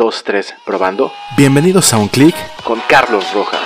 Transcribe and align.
2, 0.00 0.24
3, 0.24 0.54
probando. 0.64 1.12
Bienvenidos 1.36 1.92
a 1.92 1.98
un 1.98 2.08
clic 2.08 2.34
con 2.64 2.80
Carlos 2.88 3.22
Rojas. 3.34 3.60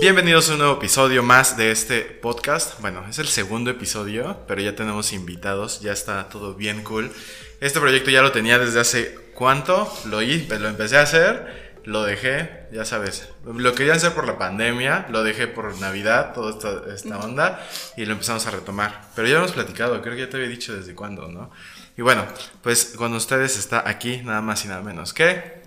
Bienvenidos 0.00 0.50
a 0.50 0.54
un 0.54 0.58
nuevo 0.58 0.74
episodio 0.74 1.22
más 1.22 1.56
de 1.56 1.70
este 1.70 2.00
podcast. 2.00 2.80
Bueno, 2.80 3.04
es 3.08 3.20
el 3.20 3.28
segundo 3.28 3.70
episodio, 3.70 4.38
pero 4.48 4.60
ya 4.60 4.74
tenemos 4.74 5.12
invitados, 5.12 5.82
ya 5.82 5.92
está 5.92 6.28
todo 6.28 6.54
bien 6.54 6.82
cool. 6.82 7.12
Este 7.60 7.78
proyecto 7.78 8.10
ya 8.10 8.20
lo 8.20 8.32
tenía 8.32 8.58
desde 8.58 8.80
hace 8.80 9.14
cuánto, 9.34 9.88
lo, 10.06 10.20
lo 10.20 10.68
empecé 10.68 10.96
a 10.96 11.02
hacer 11.02 11.67
lo 11.88 12.02
dejé, 12.02 12.66
ya 12.70 12.84
sabes, 12.84 13.30
lo 13.46 13.74
quería 13.74 13.94
hacer 13.94 14.12
por 14.12 14.26
la 14.26 14.36
pandemia, 14.36 15.06
lo 15.08 15.24
dejé 15.24 15.48
por 15.48 15.74
Navidad, 15.80 16.34
toda 16.34 16.50
esta, 16.50 16.94
esta, 16.94 17.18
onda, 17.18 17.66
y 17.96 18.04
lo 18.04 18.12
empezamos 18.12 18.46
a 18.46 18.50
retomar. 18.50 19.08
Pero 19.16 19.26
ya 19.26 19.38
hemos 19.38 19.52
platicado, 19.52 20.02
creo 20.02 20.14
que 20.14 20.20
ya 20.20 20.28
te 20.28 20.36
había 20.36 20.50
dicho 20.50 20.76
desde 20.76 20.94
cuándo, 20.94 21.28
¿no? 21.28 21.50
Y 21.96 22.02
bueno, 22.02 22.26
pues 22.62 22.92
con 22.94 23.14
ustedes 23.14 23.56
está 23.58 23.88
aquí 23.88 24.18
nada 24.18 24.42
más 24.42 24.66
y 24.66 24.68
nada 24.68 24.82
menos 24.82 25.14
que... 25.14 25.62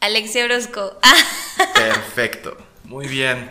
Alexia 0.00 0.46
Orozco. 0.46 0.98
Perfecto, 1.74 2.56
muy 2.84 3.06
bien. 3.06 3.50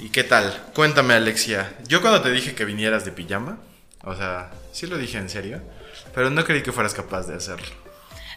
¿Y 0.00 0.08
qué 0.08 0.24
tal? 0.24 0.64
Cuéntame, 0.74 1.14
Alexia. 1.14 1.76
Yo 1.86 2.00
cuando 2.00 2.22
te 2.22 2.32
dije 2.32 2.56
que 2.56 2.64
vinieras 2.64 3.04
de 3.04 3.12
pijama, 3.12 3.60
o 4.02 4.16
sea, 4.16 4.50
sí 4.72 4.88
lo 4.88 4.98
dije 4.98 5.18
en 5.18 5.30
serio, 5.30 5.62
pero 6.12 6.28
no 6.28 6.44
creí 6.44 6.64
que 6.64 6.72
fueras 6.72 6.92
capaz 6.92 7.28
de 7.28 7.36
hacerlo. 7.36 7.79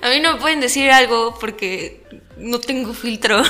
A 0.04 0.10
mí 0.10 0.20
no 0.20 0.34
me 0.34 0.42
pueden 0.42 0.60
decir 0.60 0.92
algo 0.92 1.40
porque 1.40 2.04
no 2.36 2.60
tengo 2.60 2.94
filtro. 2.94 3.42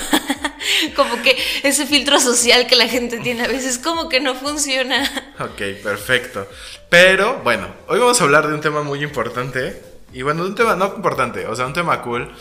como 0.95 1.19
que 1.23 1.35
ese 1.63 1.87
filtro 1.87 2.19
social 2.19 2.67
que 2.67 2.75
la 2.75 2.87
gente 2.87 3.19
tiene 3.19 3.43
a 3.43 3.47
veces 3.47 3.79
como 3.79 4.07
que 4.07 4.19
no 4.19 4.35
funciona. 4.35 5.03
Ok, 5.39 5.81
perfecto. 5.81 6.47
Pero 6.89 7.41
bueno, 7.43 7.73
hoy 7.87 7.97
vamos 7.97 8.21
a 8.21 8.23
hablar 8.25 8.47
de 8.47 8.53
un 8.53 8.61
tema 8.61 8.83
muy 8.83 9.03
importante. 9.03 9.81
Y 10.13 10.21
bueno, 10.21 10.43
de 10.43 10.49
un 10.49 10.55
tema 10.55 10.75
no 10.75 10.93
importante, 10.95 11.47
o 11.47 11.55
sea, 11.55 11.65
un 11.65 11.73
tema 11.73 12.03
cool. 12.03 12.31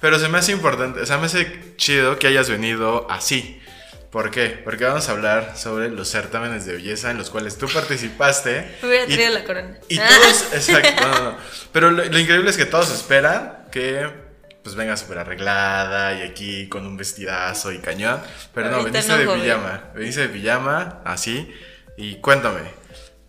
Pero 0.00 0.18
se 0.18 0.28
me 0.28 0.38
hace 0.38 0.50
importante, 0.50 1.00
o 1.00 1.06
sea, 1.06 1.18
me 1.18 1.26
hace 1.26 1.76
chido 1.76 2.18
que 2.18 2.26
hayas 2.26 2.50
venido 2.50 3.06
así. 3.08 3.60
¿Por 4.10 4.32
qué? 4.32 4.60
Porque 4.64 4.84
vamos 4.84 5.08
a 5.08 5.12
hablar 5.12 5.56
sobre 5.56 5.88
los 5.88 6.08
certámenes 6.10 6.66
de 6.66 6.72
belleza 6.72 7.12
en 7.12 7.18
los 7.18 7.30
cuales 7.30 7.56
tú 7.56 7.68
participaste. 7.68 8.78
Me 8.82 8.88
hubiera 8.88 9.06
traído 9.06 9.30
la 9.32 9.44
corona. 9.44 9.78
Y 9.88 9.98
todos, 9.98 10.46
exacto, 10.52 11.36
Pero 11.72 11.92
lo, 11.92 12.18
increíble 12.18 12.50
es 12.50 12.56
que 12.56 12.66
todos 12.66 12.90
esperan 12.90 13.59
que 13.70 14.30
pues 14.62 14.74
venga 14.74 14.96
súper 14.96 15.18
arreglada 15.18 16.18
y 16.18 16.22
aquí 16.22 16.68
con 16.68 16.86
un 16.86 16.96
vestidazo 16.96 17.72
y 17.72 17.78
cañón. 17.78 18.20
Pero 18.54 18.70
no, 18.70 18.84
veniste 18.84 19.16
de 19.16 19.26
pijama. 19.26 19.90
Veniste 19.94 20.20
de 20.22 20.28
pijama, 20.28 21.00
así. 21.04 21.52
Y 21.96 22.16
cuéntame, 22.16 22.60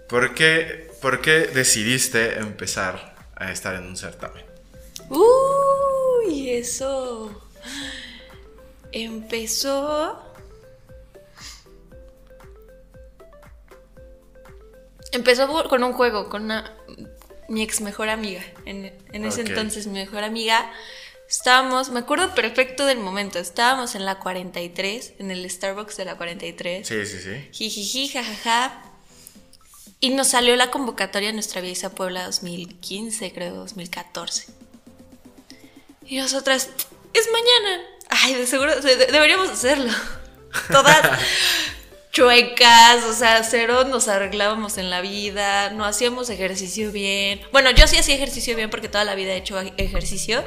¿por 0.09 0.33
qué, 0.33 0.91
¿por 1.01 1.21
qué 1.21 1.47
decidiste 1.47 2.39
empezar 2.39 3.15
a 3.35 3.51
estar 3.51 3.75
en 3.75 3.83
un 3.83 3.97
certamen? 3.97 4.45
Uy, 5.09 6.49
eso. 6.49 7.49
Empezó 8.91 10.31
Empezó 15.11 15.67
con 15.67 15.83
un 15.83 15.91
juego, 15.91 16.29
con 16.29 16.45
una, 16.45 16.73
mi 17.51 17.61
ex 17.61 17.81
mejor 17.81 18.09
amiga. 18.09 18.41
En, 18.65 18.93
ese 19.11 19.41
entonces, 19.41 19.85
mi 19.85 19.99
mejor 19.99 20.23
amiga. 20.23 20.71
Estábamos, 21.29 21.89
me 21.89 21.99
acuerdo 21.99 22.33
perfecto 22.33 22.85
del 22.85 22.99
momento. 22.99 23.39
Estábamos 23.39 23.95
en 23.95 24.05
la 24.05 24.19
43, 24.19 25.13
en 25.19 25.31
el 25.31 25.49
Starbucks 25.49 25.97
de 25.97 26.05
la 26.05 26.15
43. 26.15 26.87
Sí, 26.87 27.05
sí, 27.05 27.19
sí. 27.19 27.49
Jijiji, 27.51 28.07
jajaja. 28.07 28.81
Y 29.99 30.09
nos 30.09 30.29
salió 30.29 30.55
la 30.55 30.71
convocatoria 30.71 31.29
a 31.29 31.33
nuestra 31.33 31.61
Vieja 31.61 31.89
Puebla 31.89 32.25
2015, 32.25 33.33
creo, 33.33 33.55
2014. 33.55 34.47
Y 36.07 36.17
nosotras, 36.17 36.69
es 37.13 37.29
mañana. 37.31 37.83
Ay, 38.09 38.33
de 38.33 38.47
seguro, 38.47 38.79
deberíamos 38.81 39.49
hacerlo. 39.49 39.91
Todas, 40.71 41.19
chuecas, 42.11 43.05
o 43.05 43.13
sea, 43.13 43.41
cero 43.43 43.85
nos 43.85 44.07
arreglábamos 44.07 44.77
en 44.77 44.89
la 44.89 45.01
vida, 45.01 45.69
no 45.69 45.85
hacíamos 45.85 46.29
ejercicio 46.29 46.91
bien. 46.91 47.41
Bueno, 47.51 47.71
yo 47.71 47.87
sí 47.87 47.97
hacía 47.97 48.15
ejercicio 48.15 48.55
bien 48.55 48.69
porque 48.69 48.89
toda 48.89 49.05
la 49.05 49.15
vida 49.15 49.31
he 49.31 49.37
hecho 49.37 49.59
ejercicio. 49.77 50.43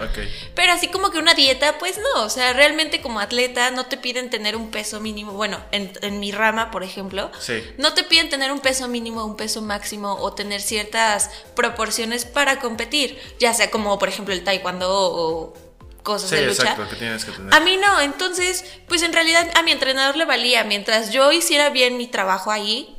Pero 0.54 0.72
así 0.72 0.88
como 0.88 1.10
que 1.10 1.18
una 1.18 1.34
dieta, 1.34 1.78
pues 1.78 1.98
no, 1.98 2.24
o 2.24 2.30
sea, 2.30 2.52
realmente 2.52 3.00
como 3.00 3.20
atleta 3.20 3.70
no 3.70 3.86
te 3.86 3.96
piden 3.96 4.28
tener 4.28 4.56
un 4.56 4.70
peso 4.70 5.00
mínimo, 5.00 5.32
bueno, 5.32 5.58
en, 5.72 5.90
en 6.02 6.20
mi 6.20 6.32
rama, 6.32 6.70
por 6.70 6.82
ejemplo, 6.82 7.30
no 7.78 7.94
te 7.94 8.04
piden 8.04 8.28
tener 8.28 8.52
un 8.52 8.60
peso 8.60 8.86
mínimo, 8.88 9.24
un 9.24 9.36
peso 9.36 9.62
máximo 9.62 10.14
o 10.20 10.34
tener 10.34 10.60
ciertas 10.60 11.30
proporciones 11.56 12.26
para 12.26 12.58
competir, 12.58 13.18
ya 13.38 13.54
sea 13.54 13.70
como 13.70 13.98
por 13.98 14.08
ejemplo 14.08 14.34
el 14.34 14.44
taekwondo 14.44 14.86
o 14.90 15.63
cosas 16.04 16.30
de 16.30 16.42
lucha. 16.42 16.62
Exacto, 16.62 16.88
que 16.88 16.96
tienes 16.96 17.24
que 17.24 17.32
tener. 17.32 17.52
A 17.52 17.58
mí 17.58 17.76
no, 17.76 18.00
entonces, 18.00 18.64
pues 18.86 19.02
en 19.02 19.12
realidad 19.12 19.50
a 19.56 19.62
mi 19.62 19.72
entrenador 19.72 20.16
le 20.16 20.24
valía, 20.24 20.62
mientras 20.62 21.10
yo 21.10 21.32
hiciera 21.32 21.70
bien 21.70 21.96
mi 21.96 22.06
trabajo 22.06 22.52
ahí, 22.52 22.96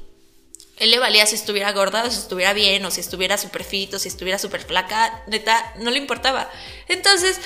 él 0.78 0.92
le 0.92 1.00
valía 1.00 1.26
si 1.26 1.36
estuviera 1.36 1.72
gorda 1.72 2.04
o 2.04 2.12
si 2.12 2.20
estuviera 2.20 2.52
bien 2.52 2.84
o 2.86 2.92
si 2.92 3.00
estuviera 3.00 3.38
súper 3.38 3.64
fit 3.64 3.94
o 3.94 4.00
si 4.00 4.10
estuviera 4.10 4.38
súper 4.38 4.62
flaca, 4.62 5.24
neta, 5.28 5.74
no 5.78 5.90
le 5.90 6.00
importaba. 6.00 6.52
Entonces, 6.90 7.40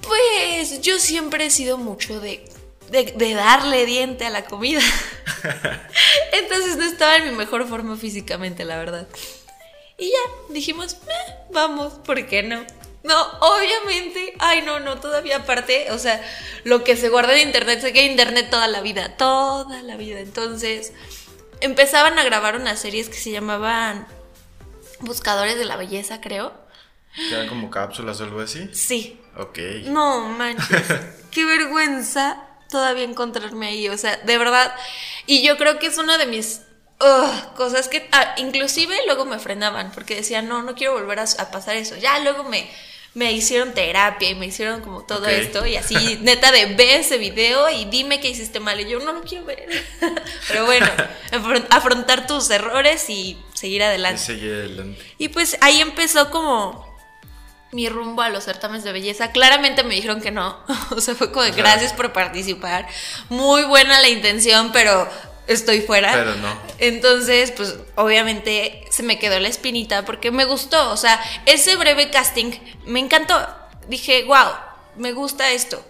pues 0.00 0.80
yo 0.80 1.00
siempre 1.00 1.46
he 1.46 1.50
sido 1.50 1.78
mucho 1.78 2.20
de, 2.20 2.48
de, 2.90 3.34
darle 3.34 3.86
diente 3.86 4.24
a 4.24 4.30
la 4.30 4.44
comida. 4.44 4.82
Entonces 6.32 6.76
no 6.76 6.84
estaba 6.84 7.16
en 7.16 7.30
mi 7.30 7.36
mejor 7.36 7.66
forma 7.66 7.96
físicamente, 7.96 8.64
la 8.64 8.76
verdad. 8.76 9.08
Y 9.98 10.06
ya, 10.10 10.52
dijimos, 10.52 10.94
eh, 10.94 11.34
vamos, 11.50 11.94
¿por 12.04 12.24
qué 12.26 12.42
no? 12.42 12.64
No, 13.04 13.22
obviamente. 13.40 14.34
Ay, 14.38 14.62
no, 14.62 14.80
no, 14.80 14.98
todavía 14.98 15.36
aparte, 15.36 15.92
o 15.92 15.98
sea, 15.98 16.20
lo 16.64 16.82
que 16.84 16.96
se 16.96 17.10
guarda 17.10 17.34
en 17.34 17.46
internet, 17.46 17.80
se 17.80 17.92
queda 17.92 18.04
en 18.04 18.12
internet 18.12 18.48
toda 18.50 18.66
la 18.66 18.80
vida, 18.80 19.16
toda 19.16 19.82
la 19.82 19.96
vida. 19.96 20.20
Entonces, 20.20 20.94
empezaban 21.60 22.18
a 22.18 22.24
grabar 22.24 22.56
unas 22.56 22.80
series 22.80 23.10
que 23.10 23.18
se 23.18 23.30
llamaban 23.30 24.08
Buscadores 25.00 25.58
de 25.58 25.66
la 25.66 25.76
Belleza, 25.76 26.22
creo. 26.22 26.54
¿Que 27.14 27.34
eran 27.34 27.46
como 27.46 27.70
cápsulas 27.70 28.20
o 28.20 28.24
algo 28.24 28.40
así? 28.40 28.70
Sí. 28.72 29.20
Ok. 29.36 29.58
No, 29.84 30.28
manches. 30.28 30.86
qué 31.30 31.44
vergüenza 31.44 32.42
todavía 32.70 33.04
encontrarme 33.04 33.66
ahí, 33.66 33.88
o 33.90 33.98
sea, 33.98 34.16
de 34.16 34.38
verdad. 34.38 34.74
Y 35.26 35.46
yo 35.46 35.58
creo 35.58 35.78
que 35.78 35.88
es 35.88 35.98
una 35.98 36.16
de 36.16 36.26
mis 36.26 36.62
cosas 37.54 37.88
que 37.88 38.08
ah, 38.12 38.34
inclusive 38.38 38.96
luego 39.04 39.26
me 39.26 39.38
frenaban 39.38 39.92
porque 39.92 40.14
decían, 40.14 40.48
no, 40.48 40.62
no 40.62 40.74
quiero 40.74 40.94
volver 40.94 41.18
a, 41.18 41.24
a 41.38 41.50
pasar 41.50 41.76
eso. 41.76 41.96
Ya 41.96 42.18
luego 42.20 42.44
me 42.44 42.70
me 43.14 43.32
hicieron 43.32 43.72
terapia 43.72 44.28
y 44.28 44.34
me 44.34 44.46
hicieron 44.46 44.80
como 44.80 45.02
todo 45.02 45.26
esto 45.26 45.64
y 45.66 45.76
así, 45.76 46.18
neta 46.22 46.50
de 46.50 46.66
ve 46.74 46.96
ese 46.96 47.16
video 47.16 47.70
y 47.70 47.84
dime 47.84 48.20
qué 48.20 48.28
hiciste 48.28 48.60
mal 48.60 48.80
y 48.80 48.88
yo 48.88 48.98
no 48.98 49.12
lo 49.12 49.22
quiero 49.22 49.44
ver. 49.44 49.68
Pero 50.48 50.66
bueno, 50.66 50.86
afrontar 51.70 52.26
tus 52.26 52.50
errores 52.50 53.08
y 53.08 53.38
seguir 53.54 53.82
adelante. 53.84 54.20
Y 54.20 54.26
seguir 54.26 54.52
adelante. 54.52 55.02
Y 55.18 55.28
pues 55.28 55.56
ahí 55.60 55.80
empezó 55.80 56.30
como 56.30 56.92
mi 57.70 57.88
rumbo 57.88 58.22
a 58.22 58.28
los 58.28 58.44
certámenes 58.44 58.84
de 58.84 58.92
belleza. 58.92 59.32
Claramente 59.32 59.82
me 59.82 59.94
dijeron 59.94 60.20
que 60.20 60.30
no. 60.30 60.58
O 60.90 61.00
sea, 61.00 61.14
fue 61.14 61.30
como 61.30 61.44
de 61.44 61.52
gracias 61.52 61.92
por 61.92 62.12
participar. 62.12 62.86
Muy 63.28 63.64
buena 63.64 64.00
la 64.00 64.08
intención, 64.08 64.70
pero 64.72 65.08
estoy 65.46 65.80
fuera. 65.80 66.12
Pero 66.12 66.36
no. 66.36 66.56
Entonces, 66.78 67.50
pues 67.50 67.76
obviamente 67.96 68.84
se 68.90 69.02
me 69.02 69.18
quedó 69.18 69.38
la 69.40 69.48
espinita 69.48 70.04
porque 70.04 70.30
me 70.30 70.44
gustó. 70.44 70.90
O 70.90 70.96
sea, 70.96 71.20
ese 71.46 71.76
breve 71.76 72.10
casting 72.10 72.52
me 72.86 73.00
encantó. 73.00 73.46
Dije, 73.88 74.24
wow, 74.24 74.52
me 74.96 75.12
gusta 75.12 75.50
esto. 75.50 75.84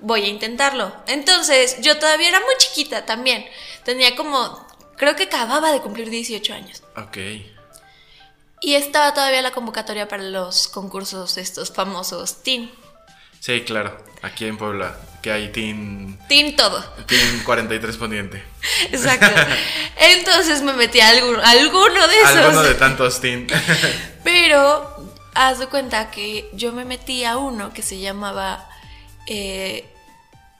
Voy 0.00 0.24
a 0.24 0.28
intentarlo. 0.28 0.94
Entonces, 1.06 1.80
yo 1.80 1.98
todavía 1.98 2.28
era 2.28 2.40
muy 2.40 2.54
chiquita 2.58 3.06
también. 3.06 3.46
Tenía 3.84 4.16
como, 4.16 4.66
creo 4.96 5.16
que 5.16 5.24
acababa 5.24 5.72
de 5.72 5.80
cumplir 5.80 6.10
18 6.10 6.54
años. 6.54 6.82
Ok. 6.96 7.18
Y 8.60 8.74
estaba 8.74 9.12
todavía 9.12 9.42
la 9.42 9.50
convocatoria 9.50 10.08
para 10.08 10.22
los 10.22 10.68
concursos 10.68 11.36
estos 11.36 11.70
famosos 11.70 12.42
Teen. 12.42 12.72
Sí, 13.40 13.62
claro, 13.62 14.02
aquí 14.22 14.46
en 14.46 14.56
Puebla, 14.56 14.96
que 15.24 15.32
hay 15.32 15.48
Team... 15.48 16.18
Team 16.28 16.54
todo. 16.54 16.84
Team 17.06 17.42
43 17.44 17.96
poniente. 17.96 18.44
Exacto. 18.92 19.40
Entonces 19.96 20.60
me 20.60 20.74
metí 20.74 21.00
a 21.00 21.08
alguno, 21.08 21.40
alguno 21.42 22.08
de 22.08 22.20
esos. 22.20 22.36
Alguno 22.36 22.62
de 22.62 22.74
tantos 22.74 23.22
Team. 23.22 23.46
Pero 24.22 25.14
haz 25.32 25.60
de 25.60 25.66
cuenta 25.68 26.10
que 26.10 26.50
yo 26.52 26.72
me 26.74 26.84
metí 26.84 27.24
a 27.24 27.38
uno 27.38 27.72
que 27.72 27.80
se 27.80 27.98
llamaba... 27.98 28.68
Eh, 29.26 29.88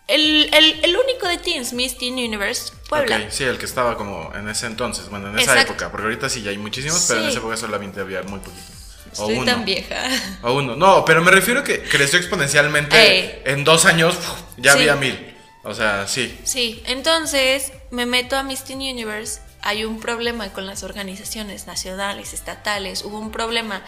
el, 0.09 0.49
el, 0.53 0.97
único 0.97 1.29
de 1.29 1.37
Teens, 1.37 1.75
Miss 1.75 1.99
Teen 1.99 2.15
Universe, 2.15 2.73
Puebla. 2.89 3.17
Okay, 3.17 3.29
sí, 3.31 3.45
el 3.45 3.59
que 3.59 3.67
estaba 3.67 3.99
como 3.99 4.33
en 4.35 4.49
ese 4.49 4.67
entonces, 4.67 5.11
bueno, 5.11 5.29
en 5.29 5.39
esa 5.39 5.61
época, 5.61 5.91
porque 5.91 6.05
ahorita 6.05 6.31
sí 6.31 6.43
ya 6.43 6.51
hay 6.51 6.59
muchísimos, 6.59 7.05
pero 7.09 7.21
en 7.21 7.29
esa 7.29 7.39
época 7.39 7.57
solamente 7.59 8.01
había 8.01 8.23
muy 8.23 8.41
poquito. 8.41 8.84
Estoy 9.23 9.45
tan 9.45 9.65
vieja. 9.65 9.97
O 10.43 10.55
uno. 10.55 10.77
No, 10.77 11.05
pero 11.05 11.23
me 11.23 11.31
refiero 11.31 11.61
a 11.61 11.65
que 11.65 11.83
creció 11.83 12.19
exponencialmente. 12.19 13.51
En 13.51 13.65
dos 13.65 13.85
años 13.85 14.17
ya 14.57 14.73
había 14.73 14.97
mil. 14.97 15.35
O 15.63 15.73
sea, 15.73 16.07
sí. 16.07 16.39
Sí, 16.45 16.83
entonces 16.87 17.73
me 17.91 18.05
meto 18.05 18.37
a 18.37 18.43
Miss 18.43 18.65
Teen 18.65 18.81
Universe 18.81 19.41
hay 19.65 19.85
un 19.87 19.99
problema 19.99 20.53
con 20.53 20.67
las 20.67 20.83
organizaciones 20.83 21.67
nacionales, 21.67 22.35
estatales, 22.35 23.03
hubo 23.03 23.19
un 23.19 23.33
problema 23.33 23.83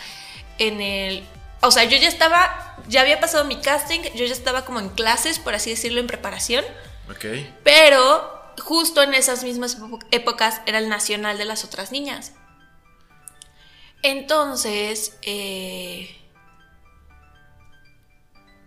en 0.58 0.80
el... 0.80 1.22
O 1.60 1.70
sea, 1.70 1.84
yo 1.84 1.98
ya 1.98 2.08
estaba, 2.08 2.76
ya 2.88 3.02
había 3.02 3.20
pasado 3.20 3.44
mi 3.44 3.56
casting, 3.60 4.00
yo 4.14 4.24
ya 4.24 4.32
estaba 4.32 4.64
como 4.64 4.80
en 4.80 4.88
clases, 4.88 5.38
por 5.38 5.54
así 5.54 5.68
decirlo, 5.70 6.00
en 6.00 6.06
preparación, 6.06 6.64
Ok. 7.10 7.26
pero 7.62 8.32
justo 8.58 9.02
en 9.02 9.12
esas 9.12 9.44
mismas 9.44 9.76
épocas 10.10 10.62
era 10.64 10.78
el 10.78 10.88
nacional 10.88 11.36
de 11.36 11.44
las 11.44 11.62
otras 11.62 11.92
niñas. 11.92 12.32
Entonces, 14.02 15.16
eh, 15.22 16.14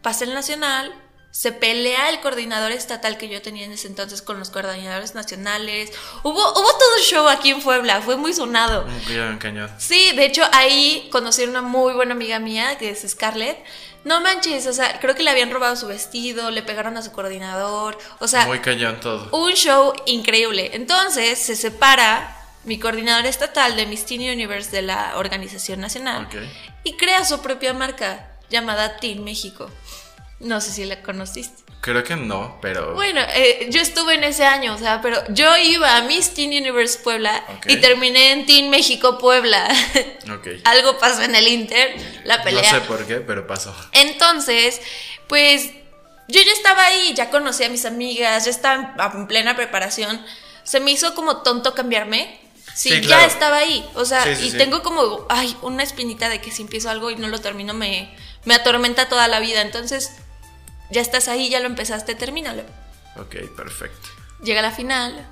pasa 0.02 0.24
el 0.26 0.34
nacional, 0.34 0.94
se 1.32 1.52
pelea 1.52 2.10
el 2.10 2.20
coordinador 2.22 2.72
estatal 2.72 3.18
que 3.18 3.30
yo 3.30 3.42
tenía 3.42 3.64
en 3.66 3.72
ese 3.72 3.88
entonces 3.88 4.22
con 4.22 4.40
los 4.40 4.50
coordinadores 4.50 5.14
nacionales. 5.16 5.92
Hubo, 6.24 6.32
hubo 6.34 6.54
todo 6.78 6.96
un 6.98 7.04
show 7.04 7.28
aquí 7.28 7.52
en 7.52 7.62
Puebla, 7.62 8.02
fue 8.02 8.16
muy 8.18 8.34
sonado. 8.34 8.86
Cañón. 9.40 9.70
Sí, 9.78 10.12
de 10.16 10.26
hecho 10.26 10.44
ahí 10.52 11.08
conocí 11.12 11.44
a 11.44 11.48
una 11.50 11.62
muy 11.62 11.94
buena 11.94 12.14
amiga 12.14 12.40
mía, 12.40 12.78
que 12.78 12.90
es 12.90 13.06
Scarlett. 13.08 13.64
No 14.06 14.22
manches, 14.22 14.66
o 14.66 14.74
sea, 14.74 14.98
creo 15.00 15.14
que 15.14 15.24
le 15.24 15.30
habían 15.30 15.52
robado 15.52 15.76
su 15.76 15.86
vestido, 15.88 16.52
le 16.52 16.64
pegaron 16.64 16.96
a 16.98 17.02
su 17.02 17.12
coordinador, 17.12 17.98
o 18.20 18.28
sea, 18.30 18.46
Muy 18.46 18.60
cañón 18.60 19.00
todo. 19.02 19.30
un 19.38 19.52
show 19.54 19.94
increíble. 20.06 20.72
Entonces 20.74 21.38
se 21.38 21.56
separa 21.58 22.39
mi 22.64 22.78
coordinador 22.80 23.26
estatal 23.26 23.76
de 23.76 23.86
Miss 23.86 24.06
Teen 24.06 24.22
Universe 24.22 24.70
de 24.72 24.82
la 24.82 25.14
organización 25.18 25.80
nacional 25.80 26.26
Ok. 26.26 26.36
y 26.84 26.98
crea 26.98 27.24
su 27.26 27.42
propia 27.42 27.74
marca 27.74 28.32
llamada 28.50 28.98
Teen 28.98 29.24
México. 29.24 29.70
No 30.40 30.62
sé 30.62 30.72
si 30.72 30.86
la 30.86 31.02
conociste. 31.02 31.64
Creo 31.82 32.04
que 32.04 32.16
no, 32.18 32.58
pero. 32.62 32.94
Bueno, 32.94 33.22
eh, 33.34 33.68
yo 33.72 33.80
estuve 33.82 34.16
en 34.16 34.24
ese 34.26 34.44
año, 34.46 34.74
o 34.74 34.78
sea, 34.78 35.02
pero 35.02 35.22
yo 35.30 35.56
iba 35.58 35.96
a 35.96 36.02
Miss 36.02 36.34
Teen 36.34 36.50
Universe 36.50 37.00
Puebla 37.00 37.42
Ok. 37.58 37.68
y 37.70 37.78
terminé 37.78 38.32
en 38.34 38.46
Teen 38.46 38.70
México 38.70 39.18
Puebla. 39.18 39.68
Ok. 40.32 40.48
Algo 40.66 40.98
pasó 41.00 41.22
en 41.24 41.34
el 41.36 41.48
Inter, 41.48 41.96
la 42.26 42.38
No 42.38 42.44
pelea. 42.44 42.70
sé 42.70 42.82
por 42.82 43.06
qué, 43.08 43.16
pero 43.16 43.48
pasó. 43.48 43.74
Entonces, 43.94 44.80
pues 45.28 45.72
yo 46.28 46.42
ya 46.42 46.52
estaba 46.52 46.86
ahí, 46.86 47.14
ya 47.16 47.30
conocí 47.32 47.64
a 47.64 47.70
mis 47.70 47.86
amigas, 47.86 48.46
ya 48.46 48.52
estaba 48.52 49.12
en 49.16 49.28
plena 49.28 49.56
preparación. 49.56 50.24
Se 50.64 50.80
me 50.80 50.92
hizo 50.92 51.16
como 51.16 51.38
tonto 51.38 51.74
cambiarme. 51.74 52.40
Sí, 52.76 52.90
Sí, 52.90 53.02
ya 53.02 53.26
estaba 53.26 53.58
ahí. 53.58 53.88
O 53.96 54.06
sea, 54.06 54.24
Sí, 54.24 54.36
sí, 54.36 54.48
y 54.48 54.52
tengo 54.58 54.82
como, 54.84 55.26
ay, 55.30 55.56
una 55.62 55.84
espinita 55.84 56.30
de 56.30 56.40
que 56.42 56.52
si 56.52 56.62
empiezo 56.62 56.90
algo 56.90 57.10
y 57.12 57.16
no 57.16 57.28
lo 57.28 57.40
termino 57.40 57.74
me, 57.74 58.16
me 58.46 58.54
atormenta 58.54 59.10
toda 59.10 59.28
la 59.28 59.40
vida. 59.40 59.62
Entonces, 59.62 60.12
ya 60.90 61.02
estás 61.02 61.28
ahí, 61.28 61.50
ya 61.50 61.60
lo 61.60 61.66
empezaste, 61.68 62.16
termínalo. 62.16 62.64
Ok, 63.18 63.36
perfecto. 63.56 64.10
Llega 64.44 64.62
la 64.62 64.72
final. 64.72 65.28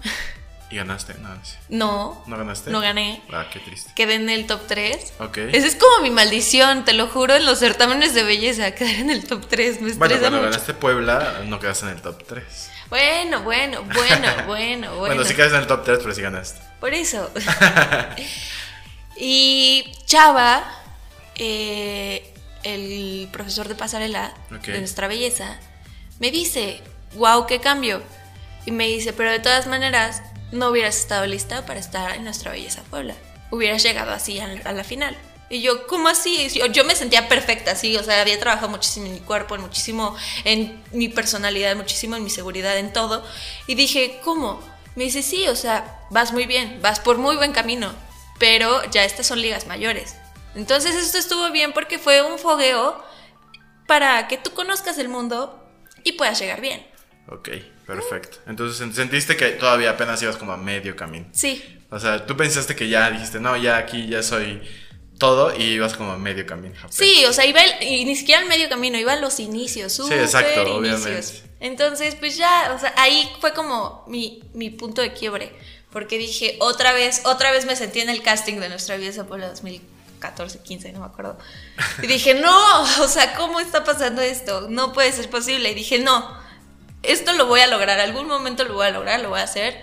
¿Y 0.70 0.76
ganaste? 0.76 1.14
No. 1.22 1.30
No. 1.70 2.24
¿No 2.28 2.38
ganaste? 2.38 2.70
No 2.72 2.82
gané. 2.82 3.22
Ah, 3.32 3.46
qué 3.54 3.60
triste. 3.62 3.90
Quedé 3.96 4.16
en 4.16 4.30
el 4.30 4.48
top 4.48 4.60
3. 4.68 5.14
Ok. 5.20 5.38
Esa 5.38 5.66
es 5.66 5.76
como 5.76 6.02
mi 6.04 6.10
maldición, 6.10 6.84
te 6.84 6.92
lo 6.92 7.08
juro, 7.08 7.36
en 7.38 7.46
los 7.46 7.60
certámenes 7.60 8.14
de 8.14 8.24
belleza, 8.24 8.72
quedar 8.76 8.96
en 8.96 9.10
el 9.10 9.26
top 9.26 9.48
3. 9.48 9.80
Me 9.82 9.94
Bueno, 9.94 10.16
estresa 10.16 10.20
cuando 10.20 10.38
mucho. 10.40 10.50
ganaste 10.52 10.74
Puebla, 10.74 11.42
no 11.46 11.58
quedaste 11.62 11.86
en 11.86 11.92
el 11.94 12.02
top 12.02 12.22
3. 12.28 12.44
Bueno, 12.90 13.44
bueno, 13.44 13.84
bueno, 13.84 14.28
bueno, 14.46 14.46
bueno. 14.48 14.96
Bueno, 14.98 15.24
sí 15.24 15.36
quedaste 15.36 15.56
en 15.56 15.62
el 15.62 15.68
top 15.68 15.86
3, 15.86 16.00
pero 16.02 16.14
sí 16.14 16.22
ganaste. 16.22 16.60
Por 16.80 16.94
eso. 16.94 17.32
y 19.18 19.92
Chava, 20.06 20.64
eh, 21.36 22.34
el 22.64 23.30
profesor 23.32 23.68
de 23.68 23.76
pasarela 23.76 24.34
de 24.50 24.80
nuestra 24.80 25.08
belleza, 25.08 25.60
me 26.20 26.32
dice, 26.32 26.82
wow, 27.16 27.46
qué 27.48 27.60
cambio. 27.60 28.02
Y 28.66 28.72
me 28.72 28.88
dice, 28.88 29.14
pero 29.14 29.32
de 29.32 29.40
todas 29.40 29.68
maneras, 29.68 30.22
no 30.52 30.70
hubieras 30.70 30.98
estado 30.98 31.26
lista 31.26 31.66
para 31.66 31.80
estar 31.80 32.16
en 32.16 32.24
nuestra 32.24 32.52
belleza 32.52 32.84
Puebla. 32.90 33.16
Hubieras 33.52 33.84
llegado 33.84 34.12
así 34.12 34.40
a, 34.40 34.46
a 34.66 34.72
la 34.74 34.84
final. 34.84 35.16
Y 35.50 35.62
yo, 35.62 35.88
¿cómo 35.88 36.10
así? 36.10 36.50
Yo, 36.50 36.66
yo 36.66 36.84
me 36.84 36.94
sentía 36.94 37.30
perfecta, 37.30 37.76
sí, 37.76 37.96
o 37.96 38.04
sea, 38.04 38.22
había 38.22 38.38
trabajado 38.38 38.68
muchísimo 38.68 39.06
en 39.06 39.14
mi 39.14 39.20
cuerpo, 39.22 39.56
en 39.56 39.62
muchísimo 39.62 40.16
en 40.44 40.84
mi 40.92 41.08
personalidad, 41.08 41.76
muchísimo 41.78 42.18
en 42.18 42.24
mi 42.24 42.30
seguridad, 42.30 42.78
en 42.78 42.92
todo. 42.92 43.26
Y 43.66 43.76
dije, 43.76 44.20
¿cómo? 44.24 44.62
Me 44.98 45.04
dice, 45.06 45.22
sí, 45.22 45.48
o 45.48 45.56
sea, 45.56 46.02
vas 46.10 46.34
muy 46.34 46.46
bien, 46.46 46.80
vas 46.82 47.00
por 47.00 47.18
muy 47.20 47.36
buen 47.38 47.54
camino, 47.54 47.94
pero 48.40 48.84
ya 48.92 49.06
estas 49.06 49.28
son 49.28 49.40
ligas 49.42 49.66
mayores. 49.68 50.16
Entonces 50.56 50.96
esto 50.96 51.20
estuvo 51.20 51.52
bien 51.52 51.72
porque 51.72 52.00
fue 52.00 52.22
un 52.24 52.40
fogueo 52.40 53.02
para 53.86 54.28
que 54.28 54.38
tú 54.38 54.52
conozcas 54.54 54.98
el 54.98 55.08
mundo 55.08 55.64
y 56.04 56.14
puedas 56.14 56.40
llegar 56.40 56.62
bien. 56.62 56.86
Ok, 57.30 57.50
perfecto. 57.86 58.40
Entonces 58.48 58.82
sen- 58.86 58.92
sentiste 58.94 59.38
que 59.38 59.50
todavía 59.50 59.92
apenas 59.92 60.22
ibas 60.24 60.36
como 60.38 60.52
a 60.52 60.58
medio 60.58 60.96
camino. 60.96 61.28
Sí, 61.32 61.64
O 61.90 62.00
sea, 62.00 62.26
tú 62.26 62.36
pensaste 62.36 62.76
que 62.76 62.90
ya 62.90 63.10
dijiste, 63.12 63.40
no, 63.40 63.56
ya 63.56 63.78
aquí 63.78 64.08
ya 64.08 64.22
soy 64.24 64.62
todo 65.18 65.56
y 65.56 65.64
ibas 65.64 65.96
como 65.96 66.12
a 66.12 66.18
medio 66.18 66.46
camino. 66.46 66.76
Sí, 66.90 67.26
o 67.26 67.34
sea, 67.34 67.46
iba 67.46 67.62
el- 67.64 67.84
y 67.84 68.06
ni 68.06 68.16
siquiera 68.16 68.42
al 68.42 68.48
medio 68.48 68.70
camino, 68.70 68.98
iba 68.98 69.14
a 69.14 69.16
los 69.18 69.40
inicios, 69.40 69.94
súper 69.94 70.20
exacto, 70.22 70.62
inicios. 70.62 70.78
obviamente. 70.78 71.44
Entonces, 71.60 72.16
pues 72.16 72.38
ya, 72.38 72.72
o 72.76 72.80
sea, 72.80 72.94
ahí 72.98 73.30
fue 73.42 73.54
como 73.54 74.04
mi, 74.08 74.44
mi 74.54 74.70
punto 74.70 75.02
de 75.02 75.14
quiebre, 75.14 75.52
porque 75.92 76.18
dije, 76.20 76.58
otra 76.60 76.94
vez, 76.94 77.22
otra 77.26 77.52
vez 77.52 77.66
me 77.66 77.76
sentí 77.76 78.00
en 78.00 78.10
el 78.10 78.22
casting 78.22 78.60
de 78.60 78.70
nuestra 78.70 78.96
vida 78.98 79.24
por 79.24 79.42
el 79.42 79.50
2014, 79.50 80.60
15, 80.60 80.92
no 80.94 81.00
me 81.00 81.06
acuerdo. 81.08 81.38
Y 82.04 82.08
dije, 82.08 82.36
no, 82.36 82.82
o 83.02 83.08
sea, 83.08 83.34
¿cómo 83.36 83.60
está 83.60 83.84
pasando 83.84 84.22
esto? 84.22 84.68
No 84.70 84.94
puede 84.94 85.12
ser 85.12 85.30
posible. 85.32 85.72
Y 85.72 85.74
dije, 85.76 85.98
no, 86.00 86.38
esto 87.02 87.34
lo 87.34 87.48
voy 87.48 87.62
a 87.62 87.68
lograr, 87.68 88.00
algún 88.00 88.28
momento 88.28 88.64
lo 88.64 88.76
voy 88.76 88.86
a 88.88 88.92
lograr, 88.92 89.20
lo 89.22 89.30
voy 89.30 89.40
a 89.40 89.44
hacer. 89.44 89.82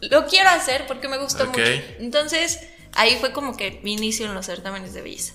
Lo 0.00 0.26
quiero 0.26 0.48
hacer 0.50 0.86
porque 0.88 1.06
me 1.06 1.18
gustó 1.18 1.44
Ok. 1.44 1.50
mucho. 1.58 1.70
Entonces, 2.00 2.58
ahí 2.94 3.16
fue 3.20 3.32
como 3.32 3.56
que 3.56 3.80
mi 3.82 3.94
inicio 3.94 4.26
en 4.26 4.34
los 4.34 4.46
certámenes 4.46 4.94
de 4.94 5.02
belleza. 5.02 5.34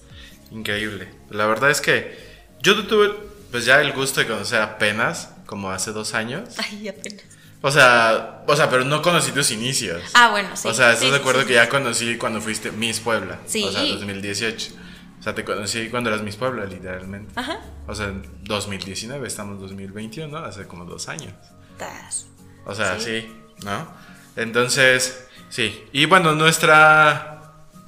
Increíble. 0.52 1.10
La 1.30 1.46
verdad 1.46 1.70
es 1.72 1.82
que 1.82 2.18
yo 2.62 2.88
tuve 2.88 3.14
pues 3.52 3.66
ya 3.66 3.82
el 3.82 3.94
gusto 3.94 4.20
de 4.20 4.28
conocer 4.28 4.62
apenas, 4.62 5.32
como 5.46 5.72
hace 5.72 5.92
dos 5.92 6.14
años. 6.14 6.50
Ay, 6.58 6.88
apenas. 6.88 7.24
O 7.62 7.72
sea, 7.72 8.44
o 8.48 8.56
sea, 8.56 8.70
pero 8.70 8.86
no 8.86 9.02
conocí 9.02 9.32
tus 9.32 9.52
inicios. 9.52 10.02
Ah, 10.14 10.30
bueno, 10.30 10.56
sí. 10.56 10.68
o 10.68 10.74
sea, 10.74 10.92
¿estás 10.94 11.06
Sí, 11.06 11.10
de 11.10 11.18
acuerdo 11.18 11.42
sí, 11.42 11.48
que 11.48 11.54
ya 11.56 11.68
conocí 11.70 12.18
cuando 12.18 12.40
fuiste 12.40 12.72
Miss 12.72 13.00
Puebla? 13.00 13.40
Sí. 13.48 13.64
O 13.64 13.72
sea, 13.72 13.82
2018. 13.82 14.74
O 15.20 15.24
sea, 15.24 15.34
te 15.34 15.44
conocí 15.44 15.90
cuando 15.90 16.12
eras 16.12 16.22
Miss 16.22 16.36
Puebla, 16.36 16.66
literalmente. 16.66 17.34
Ajá. 17.36 17.60
O 17.88 17.96
sea, 17.96 18.08
en 18.08 18.24
2019, 18.44 19.28
estamos 19.28 19.56
en 19.56 19.62
2021, 19.62 20.38
hace 20.38 20.68
como 20.68 20.86
dos 20.86 21.10
años. 21.10 21.34
Tas. 21.78 22.28
O 22.66 22.76
sea, 22.76 23.00
sí, 23.00 23.28
¿no? 23.64 23.88
Entonces, 24.36 25.26
sí. 25.50 25.84
Y 25.92 26.06
bueno, 26.06 26.36
nuestra 26.36 27.37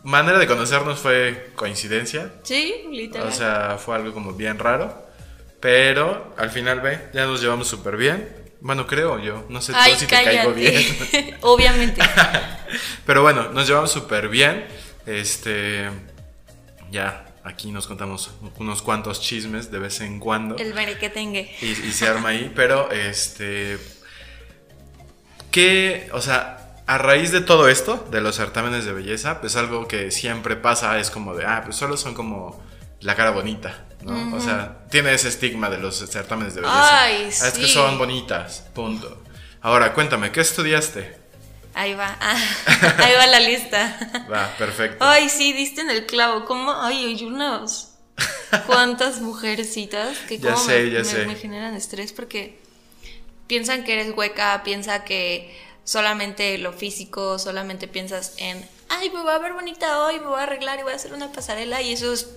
manera 0.04 0.40
de 0.40 0.48
conocernos 0.48 1.00
fue 1.00 1.52
coincidencia. 1.56 2.32
Sí, 2.44 2.86
literal. 2.92 3.28
O 3.28 3.32
sea, 3.32 3.78
fue 3.78 3.96
algo 3.96 4.14
como 4.14 4.34
bien 4.34 4.60
raro. 4.60 5.08
Pero 5.60 6.34
al 6.38 6.50
final, 6.52 6.80
ve, 6.80 7.10
ya 7.14 7.26
nos 7.26 7.42
llevamos 7.42 7.68
súper 7.68 7.98
bien. 7.98 8.30
Bueno, 8.62 8.88
creo 8.88 9.20
yo. 9.20 9.46
No 9.50 9.62
sé 9.62 9.74
tú 9.74 9.80
si 9.98 10.06
te 10.06 10.24
caigo 10.24 10.54
bien. 10.54 11.38
Obviamente. 11.42 12.02
Pero 13.06 13.22
bueno, 13.22 13.50
nos 13.52 13.68
llevamos 13.68 13.92
súper 13.92 14.30
bien. 14.30 14.66
Este. 15.06 15.90
Ya, 16.92 17.26
aquí 17.44 17.72
nos 17.72 17.88
contamos 17.88 18.32
unos 18.58 18.82
cuantos 18.82 19.22
chismes 19.22 19.72
de 19.72 19.80
vez 19.80 20.02
en 20.02 20.20
cuando. 20.20 20.56
El 20.58 20.74
merequetengue. 20.74 21.56
Y, 21.62 21.66
y 21.66 21.92
se 21.92 22.08
arma 22.08 22.30
ahí. 22.30 22.52
Pero, 22.56 22.92
este. 22.92 23.78
¿Qué? 25.52 26.10
O 26.14 26.22
sea, 26.22 26.59
a 26.90 26.98
raíz 26.98 27.32
de 27.32 27.42
todo 27.42 27.70
esto, 27.70 28.08
de 28.12 28.20
los 28.22 28.36
certámenes 28.36 28.86
de 28.86 28.94
belleza, 28.94 29.40
pues 29.42 29.56
algo 29.56 29.88
que 29.88 30.12
siempre 30.12 30.56
pasa 30.56 30.98
es 31.00 31.12
como 31.12 31.36
de, 31.36 31.46
ah, 31.46 31.62
pues 31.64 31.76
solo 31.76 31.98
son 31.98 32.14
como 32.16 32.62
la 33.02 33.16
cara 33.16 33.30
bonita, 33.32 33.86
¿no? 34.02 34.36
O 34.36 34.42
sea, 34.42 34.86
tiene 34.90 35.14
ese 35.14 35.28
estigma 35.30 35.70
de 35.70 35.78
los 35.78 35.98
certámenes 36.10 36.56
de 36.56 36.62
belleza. 36.62 37.02
Ay, 37.04 37.26
Ah, 37.42 37.48
Es 37.48 37.54
que 37.54 37.66
sí. 37.68 37.74
son 37.74 37.98
bonitas, 37.98 38.66
punto. 38.74 39.22
Ahora, 39.62 39.94
cuéntame, 39.94 40.32
¿qué 40.32 40.42
estudiaste? 40.42 41.18
Ahí 41.76 41.94
va. 41.94 42.18
Ah, 42.20 42.38
ahí 42.98 43.14
va 43.16 43.28
la 43.28 43.40
lista. 43.40 44.26
Va, 44.32 44.48
perfecto. 44.58 44.98
Ay, 45.06 45.30
sí, 45.30 45.54
diste 45.54 45.82
en 45.82 45.92
el 45.92 46.06
clavo. 46.08 46.46
¿Cómo? 46.46 46.74
Ay, 46.74 47.06
hay 47.06 47.24
unas 47.24 47.98
cuantas 48.66 49.22
mujercitas 49.22 50.18
que 50.28 50.40
Ya 50.40 50.54
como 50.54 50.66
sé, 50.66 50.84
me, 50.86 50.90
ya 50.92 51.00
me- 51.00 51.06
sé. 51.06 51.26
me 51.28 51.36
generan 51.36 51.76
estrés 51.76 52.14
porque 52.14 52.60
piensan 53.48 53.84
que 53.84 53.94
eres 53.94 54.18
hueca, 54.18 54.62
piensa 54.64 55.04
que 55.04 55.56
solamente 55.84 56.58
lo 56.58 56.74
físico, 56.74 57.40
solamente 57.40 57.88
piensas 57.88 58.34
en, 58.38 58.68
ay, 58.90 59.10
me 59.10 59.22
voy 59.22 59.32
a 59.32 59.38
ver 59.40 59.54
bonita 59.54 60.04
hoy, 60.04 60.20
me 60.20 60.28
voy 60.28 60.40
a 60.40 60.44
arreglar 60.44 60.80
y 60.80 60.84
voy 60.84 60.94
a 60.94 60.96
hacer 60.96 61.14
una 61.14 61.32
pasarela 61.32 61.82
y 61.82 61.94
eso 61.94 62.14
es 62.14 62.28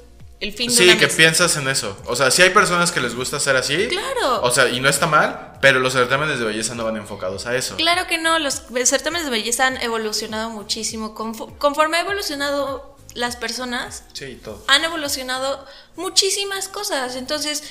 el 0.40 0.52
fin 0.52 0.68
de 0.70 0.74
Sí, 0.76 0.96
que 0.98 1.06
piensas 1.08 1.56
en 1.56 1.68
eso. 1.68 1.96
O 2.06 2.16
sea, 2.16 2.30
sí 2.32 2.42
hay 2.42 2.50
personas 2.50 2.90
que 2.90 3.00
les 3.00 3.14
gusta 3.14 3.38
ser 3.38 3.54
así. 3.56 3.86
Claro. 3.88 4.42
O 4.42 4.50
sea, 4.50 4.68
y 4.68 4.80
no 4.80 4.88
está 4.88 5.06
mal, 5.06 5.52
pero 5.60 5.78
los 5.78 5.92
certámenes 5.92 6.40
de 6.40 6.44
belleza 6.44 6.74
no 6.74 6.84
van 6.84 6.96
enfocados 6.96 7.46
a 7.46 7.54
eso. 7.54 7.76
Claro 7.76 8.08
que 8.08 8.18
no, 8.18 8.38
los 8.40 8.62
certámenes 8.84 9.24
de 9.26 9.30
belleza 9.30 9.68
han 9.68 9.80
evolucionado 9.82 10.50
muchísimo. 10.50 11.14
Confo- 11.14 11.56
Conforme 11.58 11.98
ha 11.98 12.00
evolucionado 12.00 12.96
las 13.14 13.36
personas, 13.36 14.02
Sí, 14.14 14.40
todo. 14.42 14.64
han 14.66 14.82
evolucionado 14.82 15.64
muchísimas 15.94 16.66
cosas. 16.68 17.14
Entonces, 17.14 17.62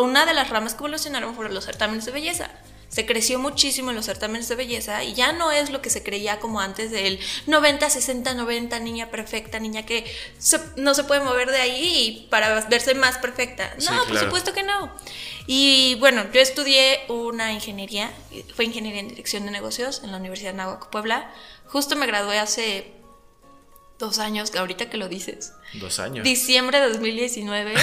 una 0.00 0.24
de 0.24 0.32
las 0.32 0.48
ramas 0.48 0.72
que 0.72 0.78
evolucionaron 0.78 1.34
fueron 1.34 1.52
los 1.52 1.66
certámenes 1.66 2.06
de 2.06 2.12
belleza. 2.12 2.50
Se 2.96 3.04
creció 3.04 3.38
muchísimo 3.38 3.90
en 3.90 3.96
los 3.96 4.06
certámenes 4.06 4.48
de 4.48 4.54
belleza 4.54 5.04
y 5.04 5.12
ya 5.12 5.32
no 5.32 5.52
es 5.52 5.68
lo 5.68 5.82
que 5.82 5.90
se 5.90 6.02
creía 6.02 6.40
como 6.40 6.60
antes 6.60 6.90
del 6.90 7.18
90, 7.46 7.90
60, 7.90 8.32
90, 8.32 8.78
niña 8.80 9.10
perfecta, 9.10 9.58
niña 9.60 9.84
que 9.84 10.10
se- 10.38 10.58
no 10.76 10.94
se 10.94 11.04
puede 11.04 11.20
mover 11.20 11.50
de 11.50 11.58
ahí 11.60 12.26
para 12.30 12.58
verse 12.70 12.94
más 12.94 13.18
perfecta. 13.18 13.68
No, 13.74 13.80
Sí, 13.82 13.88
por 14.08 14.18
supuesto 14.24 14.54
que 14.54 14.62
no. 14.62 14.90
Y 15.46 15.96
bueno, 16.00 16.24
yo 16.32 16.40
estudié 16.40 17.00
una 17.08 17.52
ingeniería, 17.52 18.10
fue 18.54 18.64
ingeniería 18.64 19.00
en 19.00 19.08
dirección 19.08 19.44
de 19.44 19.50
negocios 19.50 20.00
en 20.02 20.10
la 20.10 20.16
Universidad 20.16 20.52
de 20.52 20.56
Nahuac, 20.56 20.88
Puebla. 20.88 21.30
Justo 21.66 21.96
me 21.96 22.06
gradué 22.06 22.38
hace 22.38 22.92
dos 23.98 24.18
años, 24.20 24.54
ahorita 24.56 24.88
que 24.88 24.96
lo 24.96 25.08
dices. 25.10 25.52
Dos 25.74 25.98
años. 25.98 26.24
Diciembre 26.24 26.80
de 26.80 26.88
2019. 26.88 27.74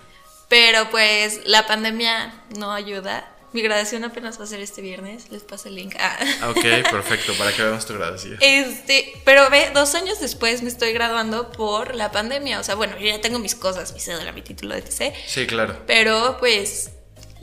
pero 0.48 0.88
pues 0.90 1.40
la 1.44 1.66
pandemia 1.66 2.32
no 2.56 2.72
ayuda. 2.72 3.28
Mi 3.52 3.60
graduación 3.62 4.02
apenas 4.04 4.40
va 4.40 4.44
a 4.44 4.46
ser 4.46 4.60
este 4.60 4.80
viernes. 4.80 5.30
Les 5.30 5.42
paso 5.42 5.68
el 5.68 5.74
link. 5.74 5.94
Ah. 5.98 6.16
Ah, 6.40 6.50
Ok, 6.50 6.62
perfecto, 6.90 7.34
para 7.36 7.52
que 7.52 7.62
veamos 7.62 7.84
tu 7.84 7.94
graduación. 7.94 8.38
Este, 8.40 9.12
pero 9.24 9.48
ve, 9.50 9.70
dos 9.74 9.94
años 9.94 10.20
después 10.20 10.62
me 10.62 10.68
estoy 10.68 10.92
graduando 10.92 11.52
por 11.52 11.94
la 11.94 12.10
pandemia. 12.10 12.60
O 12.60 12.64
sea, 12.64 12.74
bueno, 12.76 12.98
yo 12.98 13.06
ya 13.08 13.20
tengo 13.20 13.38
mis 13.38 13.54
cosas, 13.54 13.92
mi 13.92 14.00
cédula, 14.00 14.32
mi 14.32 14.42
título 14.42 14.74
de 14.74 14.82
TC. 14.82 15.12
Sí, 15.26 15.46
claro. 15.46 15.76
Pero 15.86 16.36
pues 16.40 16.92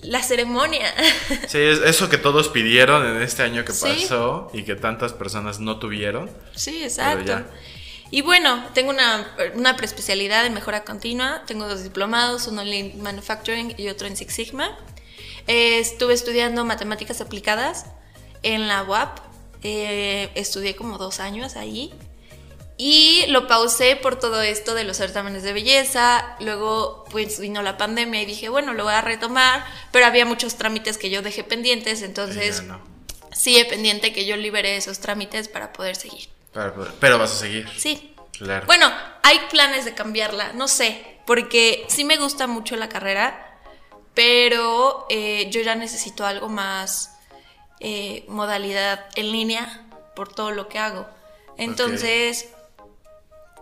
la 0.01 0.23
ceremonia. 0.23 0.91
Sí, 1.47 1.57
es 1.59 1.79
eso 1.79 2.09
que 2.09 2.17
todos 2.17 2.49
pidieron 2.49 3.05
en 3.05 3.21
este 3.21 3.43
año 3.43 3.63
que 3.65 3.73
Sí. 3.73 3.85
pasó 4.01 4.49
y 4.53 4.63
que 4.63 4.75
tantas 4.75 5.13
personas 5.13 5.59
no 5.59 5.77
tuvieron. 5.77 6.29
Sí, 6.55 6.81
exacto. 6.83 7.43
Y 8.11 8.21
bueno, 8.21 8.65
tengo 8.73 8.89
una, 8.89 9.27
una 9.53 9.75
preespecialidad 9.75 10.45
en 10.47 10.55
mejora 10.55 10.83
continua. 10.83 11.43
Tengo 11.45 11.67
dos 11.67 11.83
diplomados, 11.83 12.47
uno 12.47 12.61
en 12.63 12.69
Lean 12.71 13.01
Manufacturing 13.03 13.75
y 13.77 13.89
otro 13.89 14.07
en 14.07 14.15
Six 14.17 14.33
Sigma. 14.33 14.75
Eh, 15.49 15.79
estuve 15.79 16.13
estudiando 16.13 16.63
matemáticas 16.63 17.21
aplicadas 17.21 17.87
en 18.43 18.67
la 18.67 18.83
UAP. 18.83 19.17
Eh, 19.63 20.29
estudié 20.35 20.75
como 20.75 20.99
dos 20.99 21.19
años 21.19 21.55
ahí. 21.55 21.91
Y 22.77 23.25
lo 23.29 23.47
pausé 23.47 23.95
por 23.95 24.19
todo 24.19 24.43
esto 24.43 24.75
de 24.75 24.83
los 24.83 24.97
certámenes 24.97 25.41
de 25.41 25.51
belleza. 25.51 26.35
Luego, 26.39 27.03
pues 27.09 27.39
vino 27.39 27.63
la 27.63 27.77
pandemia 27.77 28.21
y 28.21 28.27
dije, 28.27 28.47
bueno, 28.49 28.73
lo 28.73 28.83
voy 28.83 28.93
a 28.93 29.01
retomar. 29.01 29.65
Pero 29.91 30.05
había 30.05 30.23
muchos 30.23 30.55
trámites 30.55 30.99
que 30.99 31.09
yo 31.09 31.23
dejé 31.23 31.43
pendientes. 31.43 32.03
Entonces, 32.03 32.61
no. 32.61 32.79
sigue 33.31 33.65
pendiente 33.65 34.13
que 34.13 34.27
yo 34.27 34.37
libere 34.37 34.77
esos 34.77 34.99
trámites 34.99 35.47
para 35.47 35.73
poder 35.73 35.95
seguir. 35.95 36.29
Pero, 36.53 36.93
pero 36.99 37.17
vas 37.17 37.31
a 37.31 37.35
seguir. 37.35 37.67
Sí. 37.75 38.13
Claro. 38.37 38.67
Bueno, 38.67 38.89
hay 39.23 39.39
planes 39.49 39.83
de 39.83 39.95
cambiarla, 39.95 40.53
no 40.53 40.69
sé, 40.69 41.19
porque 41.25 41.85
sí 41.89 42.05
me 42.05 42.15
gusta 42.15 42.47
mucho 42.47 42.77
la 42.77 42.87
carrera, 42.87 43.48
pero 44.19 45.05
eh, 45.09 45.49
yo 45.49 45.61
ya 45.61 45.75
necesito 45.75 46.25
algo 46.25 46.49
más 46.49 47.15
eh, 47.79 48.25
modalidad 48.27 49.05
en 49.15 49.31
línea 49.31 49.87
por 50.13 50.27
todo 50.27 50.51
lo 50.51 50.67
que 50.67 50.77
hago. 50.77 51.07
Entonces, 51.55 52.49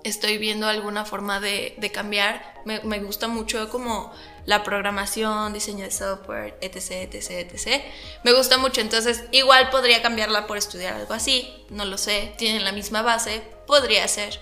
estoy 0.03 0.39
viendo 0.39 0.67
alguna 0.67 1.05
forma 1.05 1.39
de, 1.39 1.91
cambiar. 1.93 2.55
Me, 2.65 2.79
me 2.79 2.97
gusta 3.01 3.27
mucho 3.27 3.69
como 3.69 4.11
la 4.47 4.63
programación, 4.63 5.53
diseño 5.53 5.83
de 5.85 5.91
software, 5.91 6.57
etc, 6.61 7.13
etc, 7.13 7.53
etc. 7.53 7.83
Me 8.23 8.33
gusta 8.33 8.57
mucho, 8.57 8.81
entonces 8.81 9.25
igual 9.33 9.69
podría 9.69 10.01
cambiarla 10.01 10.47
por 10.47 10.57
estudiar 10.57 10.95
algo 10.95 11.13
así, 11.13 11.67
no 11.69 11.85
lo 11.85 11.99
sé, 11.99 12.33
tienen 12.39 12.63
la 12.63 12.71
misma 12.71 13.03
base, 13.03 13.43
podría 13.67 14.07
ser. 14.07 14.39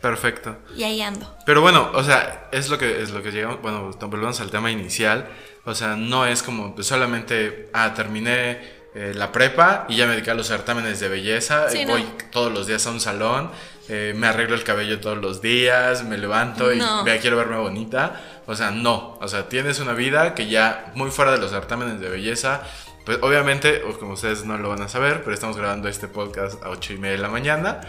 Perfecto. 0.00 0.56
Y 0.76 0.82
ahí 0.82 1.02
ando. 1.02 1.34
Pero 1.44 1.60
bueno, 1.60 1.90
o 1.94 2.02
sea, 2.02 2.48
es 2.52 2.68
lo 2.70 2.78
que 2.78 3.02
es 3.02 3.10
lo 3.10 3.22
que 3.22 3.30
llegamos, 3.32 3.60
bueno, 3.62 3.90
volvemos 4.00 4.40
al 4.40 4.50
tema 4.50 4.70
inicial, 4.70 5.28
o 5.64 5.74
sea, 5.74 5.96
no 5.96 6.26
es 6.26 6.42
como 6.42 6.74
pues, 6.74 6.86
solamente 6.86 7.68
ah, 7.74 7.92
terminé 7.94 8.80
eh, 8.94 9.12
la 9.14 9.30
prepa 9.30 9.84
y 9.88 9.96
ya 9.96 10.06
me 10.06 10.12
dediqué 10.12 10.30
a 10.30 10.34
los 10.34 10.46
certámenes 10.48 11.00
de 11.00 11.08
belleza, 11.08 11.68
Sí, 11.68 11.80
y 11.80 11.84
no. 11.84 11.92
voy 11.92 12.06
todos 12.32 12.52
los 12.52 12.66
días 12.66 12.86
a 12.86 12.90
un 12.90 13.00
salón, 13.00 13.50
eh, 13.88 14.14
me 14.16 14.26
arreglo 14.26 14.54
el 14.54 14.64
cabello 14.64 15.00
todos 15.00 15.18
los 15.18 15.42
días, 15.42 16.02
me 16.04 16.16
levanto 16.16 16.72
y 16.72 16.78
No. 16.78 17.04
vea, 17.04 17.20
quiero 17.20 17.36
verme 17.36 17.56
bonita, 17.58 18.20
o 18.46 18.54
sea, 18.56 18.70
no, 18.70 19.18
o 19.20 19.28
sea, 19.28 19.48
tienes 19.48 19.80
una 19.80 19.92
vida 19.92 20.34
que 20.34 20.48
ya 20.48 20.92
muy 20.94 21.10
fuera 21.10 21.32
de 21.32 21.38
los 21.38 21.50
certámenes 21.50 22.00
de 22.00 22.08
belleza, 22.08 22.62
pues 23.04 23.18
obviamente, 23.22 23.82
o 23.82 23.98
como 23.98 24.14
ustedes 24.14 24.44
no 24.44 24.56
lo 24.58 24.68
van 24.70 24.82
a 24.82 24.88
saber, 24.88 25.22
pero 25.22 25.34
estamos 25.34 25.56
grabando 25.56 25.88
este 25.88 26.08
podcast 26.08 26.62
a 26.64 26.70
8 26.70 26.94
y 26.94 26.98
media 26.98 27.16
de 27.16 27.22
la 27.22 27.28
mañana. 27.28 27.80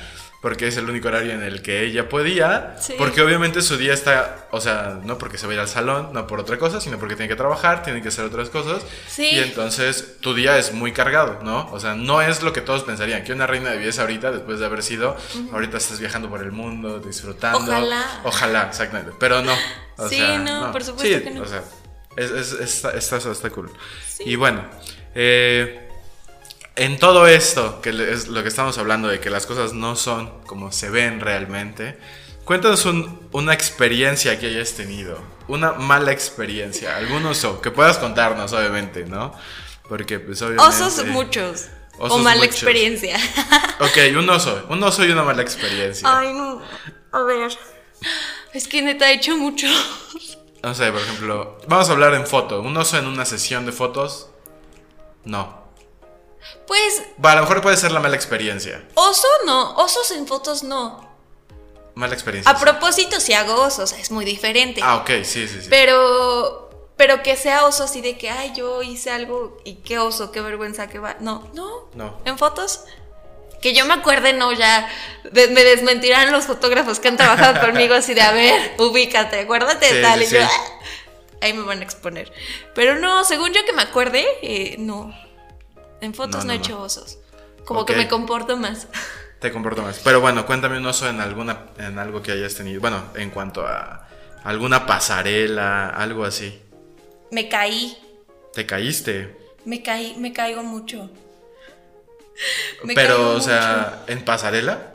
Porque 0.42 0.68
es 0.68 0.76
el 0.78 0.90
único 0.90 1.08
horario 1.08 1.34
en 1.34 1.44
el 1.44 1.62
que 1.62 1.84
ella 1.84 2.10
podía. 2.10 2.76
Sí. 2.80 2.96
Porque 2.98 3.22
obviamente 3.22 3.62
su 3.62 3.78
día 3.78 3.94
está, 3.94 4.48
o 4.50 4.60
sea, 4.60 5.00
no 5.04 5.20
porque 5.20 5.38
se 5.38 5.46
va 5.46 5.52
a 5.52 5.54
ir 5.54 5.60
al 5.62 5.68
salón, 5.68 6.10
no 6.14 6.26
por 6.26 6.40
otra 6.40 6.58
cosa, 6.58 6.82
sino 6.82 6.98
porque 6.98 7.16
tiene 7.16 7.30
que 7.30 7.36
trabajar, 7.36 7.84
tiene 7.84 8.02
que 8.02 8.08
hacer 8.08 8.26
otras 8.26 8.50
cosas. 8.50 8.82
Sí. 9.08 9.30
Y 9.34 9.38
entonces 9.40 10.16
tu 10.20 10.34
día 10.34 10.58
es 10.58 10.74
muy 10.74 10.94
cargado, 10.94 11.42
¿no? 11.44 11.70
O 11.72 11.80
sea, 11.80 11.94
no 11.94 12.24
es 12.24 12.42
lo 12.42 12.54
que 12.54 12.62
todos 12.62 12.84
pensarían, 12.84 13.24
que 13.24 13.34
una 13.34 13.46
reina 13.46 13.70
de 13.70 13.78
belleza 13.78 14.02
ahorita, 14.02 14.32
después 14.32 14.60
de 14.60 14.66
haber 14.66 14.82
sido, 14.82 15.16
ahorita 15.54 15.78
estás 15.78 16.00
viajando 16.00 16.28
por 16.28 16.42
el 16.42 16.52
mundo, 16.52 16.98
disfrutando. 17.00 17.60
Ojalá. 17.60 18.04
Ojalá, 18.24 18.64
exactamente. 18.68 19.12
Pero 19.20 19.44
no. 19.44 19.54
o 19.98 20.10
Sí, 20.10 20.16
sea, 20.18 20.40
no, 20.40 20.72
por 20.72 20.84
supuesto 20.84 21.18
Sí, 21.20 21.24
que 21.24 21.30
no. 21.30 21.44
O 21.44 21.46
sea, 21.46 21.62
es, 22.18 22.32
es- 22.32 22.54
está, 22.54 22.92
está, 22.98 23.18
está 23.18 23.50
cool. 23.52 23.72
Sí. 24.08 24.24
Y 24.26 24.36
bueno, 24.38 24.66
eh, 25.14 25.88
en 26.84 26.98
todo 27.00 27.28
esto, 27.28 27.82
que 27.82 27.90
es 28.12 28.28
lo 28.28 28.42
que 28.44 28.50
estamos 28.50 28.78
hablando 28.78 29.08
de 29.08 29.20
que 29.20 29.30
las 29.30 29.46
cosas 29.46 29.74
no 29.74 29.96
son 29.96 30.42
como 30.46 30.72
se 30.72 30.90
ven 30.90 31.20
realmente, 31.20 31.98
cuéntanos 32.46 32.86
un- 32.86 33.28
una 33.32 33.54
experiencia 33.54 34.40
que 34.40 34.48
hayas 34.48 34.74
tenido, 34.74 35.20
una 35.48 35.74
mala 35.74 36.12
experiencia, 36.12 36.98
algún 36.98 37.26
oso, 37.26 37.62
que 37.62 37.72
puedas 37.72 37.98
contarnos, 37.98 38.52
obviamente, 38.54 39.06
¿no? 39.06 39.34
Porque, 39.88 40.20
pues, 40.20 40.42
obviamente. 40.42 40.64
Osos 40.84 41.06
muchos. 41.08 41.68
Osos 42.00 42.20
o 42.20 42.24
mala 42.24 42.38
muchos. 42.42 42.56
experiencia. 42.56 43.18
Ok, 43.82 43.98
un 44.18 44.30
oso, 44.30 44.66
un 44.70 44.82
oso 44.84 45.04
y 45.06 45.12
una 45.12 45.24
mala 45.24 45.42
experiencia. 45.42 46.08
Ay, 46.20 46.34
no. 46.34 46.62
A 47.12 47.22
ver. 47.24 47.52
Es 48.54 48.68
que 48.68 48.82
neta 48.82 49.10
he 49.12 49.16
hecho 49.16 49.36
mucho. 49.38 49.68
No 50.64 50.74
sé, 50.76 50.92
por 50.92 51.02
ejemplo, 51.02 51.58
vamos 51.68 51.90
a 51.90 51.92
hablar 51.94 52.14
en 52.14 52.26
foto. 52.28 52.62
Un 52.62 52.76
oso 52.78 52.98
en 52.98 53.06
una 53.08 53.26
sesión 53.26 53.66
de 53.66 53.72
fotos, 53.72 54.30
no. 55.26 55.61
Pues, 56.68 57.04
Va, 57.24 57.34
a 57.34 57.36
lo 57.36 57.42
mejor 57.42 57.62
puede 57.62 57.78
ser 57.78 57.92
la 57.92 58.00
mala 58.00 58.16
experiencia. 58.16 58.84
oso 58.96 59.28
no. 59.46 59.76
Osos 59.76 60.12
en 60.12 60.28
fotos 60.28 60.64
no. 60.64 61.10
Mala 61.96 62.14
experiencia. 62.14 62.52
A 62.52 62.58
propósito, 62.58 63.20
si 63.20 63.34
hago 63.34 63.54
osos, 63.62 63.92
es 63.94 64.12
muy 64.12 64.24
diferente. 64.26 64.82
Ah, 64.84 64.98
ok, 64.98 65.10
sí, 65.24 65.48
sí, 65.48 65.62
sí. 65.62 65.68
Pero. 65.70 66.70
Pero 66.98 67.24
que 67.24 67.36
sea 67.36 67.66
oso 67.66 67.84
así 67.86 68.02
de 68.02 68.16
que, 68.18 68.30
ay, 68.30 68.54
yo 68.56 68.84
hice 68.84 69.10
algo 69.10 69.58
y 69.66 69.76
qué 69.78 69.98
oso, 69.98 70.32
qué 70.32 70.40
vergüenza, 70.42 70.88
qué 70.88 71.00
va. 71.00 71.16
No, 71.20 71.50
no. 71.54 71.90
No. 71.96 72.18
En 72.26 72.38
fotos. 72.38 72.82
Que 73.60 73.74
yo 73.74 73.86
me 73.86 73.94
acuerde, 73.96 74.34
no, 74.34 74.52
ya 74.54 74.88
de- 75.32 75.48
me 75.50 75.64
desmentirán 75.64 76.32
los 76.32 76.46
fotógrafos 76.46 77.00
que 77.00 77.08
han 77.10 77.18
trabajado 77.18 77.60
conmigo 77.66 77.94
así 77.96 78.14
de, 78.14 78.22
a 78.22 78.32
ver, 78.32 78.76
ubícate, 78.80 79.40
acuérdate 79.40 79.86
de 79.88 79.96
Sí, 79.96 80.02
tal. 80.02 80.20
sí, 80.20 80.26
y 80.26 80.40
yo, 80.40 80.42
sí. 80.42 80.48
"Ah", 80.50 80.80
ahí 81.42 81.54
me 81.54 81.64
van 81.64 81.80
a 81.80 81.84
exponer. 81.84 82.32
Pero 82.76 82.96
no, 82.96 83.24
según 83.24 83.52
yo 83.54 83.64
que 83.66 83.74
me 83.74 83.82
acuerde, 83.84 84.26
eh, 84.44 84.76
no. 84.80 85.14
En 86.02 86.14
fotos 86.14 86.38
No, 86.38 86.40
no, 86.42 86.46
no, 86.48 86.54
he 86.54 86.56
hecho 86.58 86.82
osos. 86.82 87.20
Como 87.66 87.86
que 87.86 87.96
me 87.96 88.08
comporto 88.08 88.58
más. 88.58 88.88
Te 89.40 89.52
comporto 89.52 89.82
más. 89.82 90.00
Pero 90.04 90.22
bueno, 90.22 90.46
cuéntame 90.46 90.78
un 90.78 90.86
oso 90.86 91.10
en 91.10 91.20
alguna 91.20 91.68
en 91.78 91.98
algo 91.98 92.22
que 92.22 92.32
hayas 92.32 92.54
tenido. 92.56 92.80
Bueno, 92.82 93.04
en 93.16 93.32
cuanto 93.32 93.66
a 93.66 94.08
alguna 94.44 94.86
pasarela, 94.86 95.90
algo 95.90 96.26
así. 96.26 96.62
Me 97.32 97.48
caí. 97.50 97.98
Te 98.54 98.66
caíste. 98.66 99.36
Me 99.66 99.82
caí, 99.82 100.16
me 100.18 100.34
caigo 100.34 100.64
mucho. 100.64 101.10
Me 102.84 102.94
Pero, 102.94 103.16
caigo 103.16 103.30
o 103.30 103.34
mucho. 103.34 103.46
sea, 103.46 104.04
en 104.08 104.26
pasarela. 104.26 104.94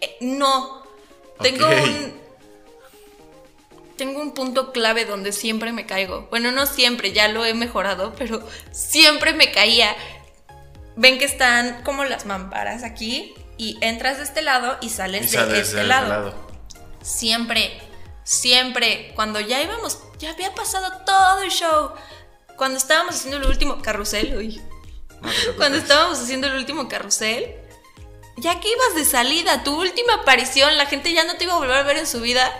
Eh, 0.00 0.16
no. 0.20 0.82
Tengo 1.40 1.66
un. 1.68 2.18
Tengo 3.96 4.20
un 4.20 4.32
punto 4.32 4.72
clave 4.72 5.04
donde 5.04 5.32
siempre 5.32 5.72
me 5.72 5.84
caigo. 5.86 6.28
Bueno, 6.30 6.52
no 6.52 6.66
siempre, 6.66 7.12
ya 7.12 7.26
lo 7.28 7.44
he 7.44 7.52
mejorado, 7.54 8.14
pero 8.16 8.46
siempre 8.70 9.32
me 9.32 9.50
caía. 9.50 9.96
Ven 11.00 11.18
que 11.20 11.26
están 11.26 11.84
como 11.84 12.04
las 12.04 12.26
mamparas 12.26 12.82
aquí 12.82 13.32
y 13.56 13.78
entras 13.82 14.16
de 14.18 14.24
este 14.24 14.42
lado 14.42 14.76
y 14.80 14.90
sales, 14.90 15.26
Y 15.26 15.28
sales 15.36 15.52
de 15.52 15.60
este 15.60 15.84
lado. 15.84 16.08
lado. 16.08 16.34
Siempre, 17.02 17.80
siempre. 18.24 19.12
Cuando 19.14 19.38
ya 19.38 19.62
íbamos, 19.62 20.00
ya 20.18 20.30
había 20.30 20.52
pasado 20.56 20.90
todo 21.06 21.42
el 21.42 21.50
show. 21.50 21.92
Cuando 22.56 22.78
estábamos 22.78 23.14
haciendo 23.14 23.36
el 23.36 23.46
último 23.46 23.80
carrusel, 23.80 24.34
uy, 24.36 24.60
No 25.20 25.30
cuando 25.56 25.78
estábamos 25.78 26.18
haciendo 26.18 26.48
el 26.48 26.54
último 26.56 26.88
carrusel, 26.88 27.54
ya 28.36 28.58
que 28.58 28.68
ibas 28.68 28.96
de 28.96 29.04
salida, 29.04 29.62
tu 29.62 29.80
última 29.80 30.14
aparición, 30.14 30.76
la 30.76 30.86
gente 30.86 31.12
ya 31.12 31.22
no 31.22 31.36
te 31.36 31.44
iba 31.44 31.54
a 31.54 31.58
volver 31.58 31.76
a 31.76 31.82
ver 31.84 31.98
en 31.98 32.08
su 32.08 32.20
vida. 32.20 32.50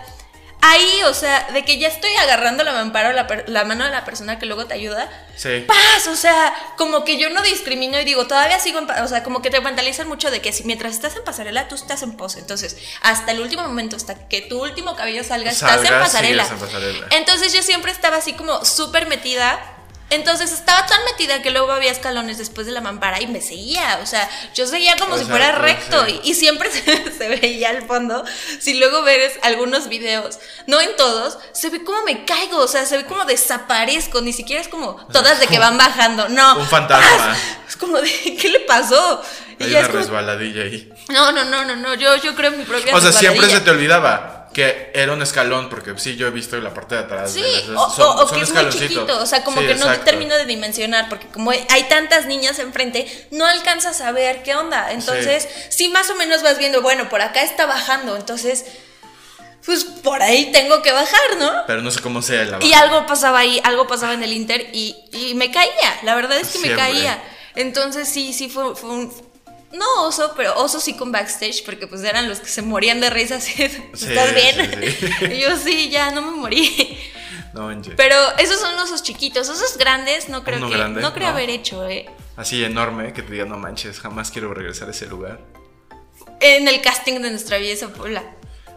Ahí, 0.61 1.03
o 1.05 1.13
sea, 1.13 1.47
de 1.53 1.63
que 1.63 1.77
ya 1.77 1.87
estoy 1.87 2.11
agarrando 2.17 2.65
la 2.65 2.73
mampara 2.73 3.09
o 3.09 3.13
la, 3.13 3.27
la 3.47 3.63
mano 3.63 3.85
de 3.85 3.91
la 3.91 4.03
persona 4.03 4.39
que 4.39 4.45
luego 4.45 4.65
te 4.65 4.73
ayuda. 4.73 5.09
Sí. 5.37 5.63
Paz, 5.65 6.07
o 6.07 6.17
sea, 6.17 6.53
como 6.77 7.05
que 7.05 7.17
yo 7.17 7.29
no 7.29 7.41
discrimino 7.41 7.97
y 7.99 8.03
digo, 8.03 8.27
todavía 8.27 8.59
sigo 8.59 8.79
en, 8.79 8.89
o 8.89 9.07
sea, 9.07 9.23
como 9.23 9.41
que 9.41 9.49
te 9.49 9.61
mentalizan 9.61 10.09
mucho 10.09 10.29
de 10.31 10.41
que 10.41 10.51
si 10.51 10.65
mientras 10.65 10.93
estás 10.93 11.15
en 11.15 11.23
pasarela, 11.23 11.69
tú 11.69 11.75
estás 11.75 12.03
en 12.03 12.17
pose. 12.17 12.39
Entonces, 12.39 12.77
hasta 13.01 13.31
el 13.31 13.39
último 13.39 13.63
momento, 13.63 13.95
hasta 13.95 14.27
que 14.27 14.41
tu 14.41 14.61
último 14.61 14.97
cabello 14.97 15.23
salga, 15.23 15.49
estás 15.49 15.83
en 15.83 15.97
pasarela. 15.97 16.45
en 16.45 16.59
pasarela. 16.59 17.07
Entonces 17.11 17.53
yo 17.53 17.63
siempre 17.63 17.93
estaba 17.93 18.17
así 18.17 18.33
como 18.33 18.65
súper 18.65 19.07
metida 19.07 19.78
Entonces 20.09 20.51
estaba 20.51 20.85
tan 20.85 21.03
metida 21.05 21.41
que 21.41 21.51
luego 21.51 21.71
había 21.71 21.91
escalones 21.91 22.37
después 22.37 22.65
de 22.65 22.73
la 22.73 22.81
mampara 22.81 23.21
y 23.21 23.27
me 23.27 23.41
seguía. 23.41 23.99
O 24.01 24.05
sea, 24.05 24.27
yo 24.55 24.65
seguía 24.65 24.95
como 24.97 25.15
O 25.15 25.17
si 25.17 25.25
sea, 25.25 25.31
fuera 25.35 25.51
recto 25.53 26.07
y, 26.07 26.19
y 26.23 26.33
siempre 26.33 26.71
se, 26.71 27.11
se 27.11 27.27
veía 27.29 27.69
al 27.69 27.85
fondo. 27.85 28.23
Si 28.59 28.73
luego 28.79 29.03
ves 29.03 29.33
algunos 29.43 29.87
videos, 29.89 30.39
no 30.67 30.81
en 30.81 30.95
todos, 30.95 31.37
se 31.51 31.69
ve 31.69 31.83
como 31.83 32.03
me 32.03 32.25
caigo. 32.25 32.57
O 32.59 32.67
sea, 32.67 32.85
se 32.85 32.97
ve 32.97 33.05
como 33.05 33.25
desaparezco. 33.25 34.21
Ni 34.21 34.33
siquiera 34.33 34.61
es 34.61 34.67
como 34.67 34.95
todas 35.11 35.39
de 35.39 35.47
que 35.47 35.59
van 35.59 35.77
bajando. 35.77 36.27
No. 36.29 36.59
Un 36.59 36.67
fantasma. 36.67 37.35
Es 37.69 37.75
como 37.77 38.01
de, 38.01 38.09
¿qué 38.35 38.49
le 38.49 38.61
pasó? 38.61 39.23
Y 39.59 39.65
Hay 39.65 39.69
una 39.69 39.79
es 39.81 39.87
como, 39.89 39.99
resbaladilla 39.99 40.63
ahí. 40.63 40.91
no, 41.09 41.31
no, 41.31 41.45
no, 41.45 41.63
no, 41.65 41.75
no. 41.75 41.93
Yo, 41.93 42.15
yo 42.15 42.33
creo 42.33 42.51
en 42.51 42.57
mi 42.57 42.65
propia 42.65 42.95
O 42.95 42.99
sea, 42.99 43.11
siempre 43.11 43.47
se 43.47 43.59
te 43.61 43.69
olvidaba 43.69 44.38
que 44.53 44.91
era 44.95 45.13
un 45.13 45.21
escalón, 45.21 45.69
porque 45.69 45.93
sí, 45.97 46.15
yo 46.15 46.27
he 46.27 46.31
visto 46.31 46.57
la 46.59 46.73
parte 46.73 46.95
de 46.95 47.01
atrás. 47.01 47.31
Sí, 47.31 47.41
de 47.41 47.75
o, 47.75 47.89
son- 47.89 48.17
o- 48.17 48.23
o 48.23 48.27
son 48.27 48.37
que 48.37 48.43
es 48.43 48.51
muy 48.53 48.69
chiquito, 48.69 49.19
o 49.21 49.25
sea, 49.25 49.43
como 49.43 49.61
Sí, 49.61 49.67
que 49.67 49.75
no 49.75 49.91
termino 49.99 50.35
de 50.35 50.45
dimensionar, 50.45 51.07
porque 51.09 51.27
como 51.27 51.51
hay 51.51 51.83
tantas 51.87 52.25
niñas 52.25 52.57
enfrente, 52.59 53.27
no 53.31 53.45
alcanzas 53.45 54.01
a 54.01 54.11
ver 54.11 54.41
qué 54.43 54.55
onda. 54.55 54.91
Entonces, 54.91 55.47
sí. 55.69 55.89
más 55.89 56.09
o 56.09 56.15
menos 56.15 56.41
vas 56.43 56.57
viendo, 56.57 56.81
bueno, 56.81 57.09
por 57.09 57.21
acá 57.21 57.43
está 57.43 57.65
bajando, 57.67 58.15
entonces, 58.17 58.65
pues 59.65 59.83
por 59.83 60.21
ahí 60.21 60.51
tengo 60.51 60.81
que 60.81 60.91
bajar, 60.91 61.37
¿no? 61.37 61.51
Pero 61.67 61.81
no 61.81 61.91
sé 61.91 62.01
cómo 62.01 62.21
sea 62.21 62.43
la 62.45 62.63
Y 62.63 62.73
algo 62.73 63.05
pasaba 63.05 63.39
ahí, 63.39 63.61
algo 63.63 63.85
pasaba 63.87 64.13
en 64.13 64.23
el 64.23 64.33
Inter 64.33 64.67
y, 64.73 64.95
y 65.11 65.35
me 65.35 65.51
caía, 65.51 65.99
la 66.03 66.15
verdad 66.15 66.39
es 66.39 66.49
que 66.49 66.59
me 66.59 66.75
caía. 66.75 67.21
Entonces 67.55 68.07
sí, 68.07 68.33
sí 68.33 68.49
fue, 68.49 68.75
fue 68.75 68.89
un... 68.89 69.28
No 69.71 69.85
oso, 70.05 70.33
pero 70.35 70.55
oso 70.59 70.79
sí 70.79 70.95
con 70.97 71.11
backstage, 71.11 71.63
porque 71.63 71.85
pues 71.85 72.03
eran 72.03 72.27
los 72.27 72.39
que 72.39 72.47
se 72.47 72.61
morían 72.61 72.99
de 73.01 73.09
risa 73.09 73.35
así, 73.35 73.53
Sí, 73.93 74.05
¿estás 74.07 74.33
bien? 74.33 74.71
sí, 74.81 75.07
sí. 75.19 75.25
Y 75.33 75.41
yo 75.41 75.55
sí, 75.57 75.89
ya 75.89 76.11
no 76.11 76.21
me 76.21 76.31
morí. 76.31 76.97
No 77.53 77.63
manches. 77.63 77.93
Pero 77.95 78.15
esos 78.37 78.59
son 78.59 78.77
osos 78.79 79.03
chiquitos, 79.03 79.47
osos 79.49 79.77
grandes 79.77 80.29
no 80.29 80.43
creo 80.43 80.57
Uno 80.57 80.69
que 80.69 80.77
grande, 80.77 81.01
no 81.01 81.13
creo 81.13 81.27
¿no? 81.29 81.33
haber 81.33 81.49
hecho, 81.49 81.87
eh. 81.87 82.07
Así 82.35 82.63
enorme 82.63 83.11
que 83.13 83.21
te 83.21 83.33
diga, 83.33 83.45
no 83.45 83.57
manches, 83.57 83.99
jamás 83.99 84.31
quiero 84.31 84.53
regresar 84.53 84.87
a 84.87 84.91
ese 84.91 85.07
lugar. 85.07 85.39
En 86.39 86.67
el 86.67 86.81
casting 86.81 87.21
de 87.21 87.31
nuestra 87.31 87.57
belleza 87.57 87.89
Puebla. 87.89 88.23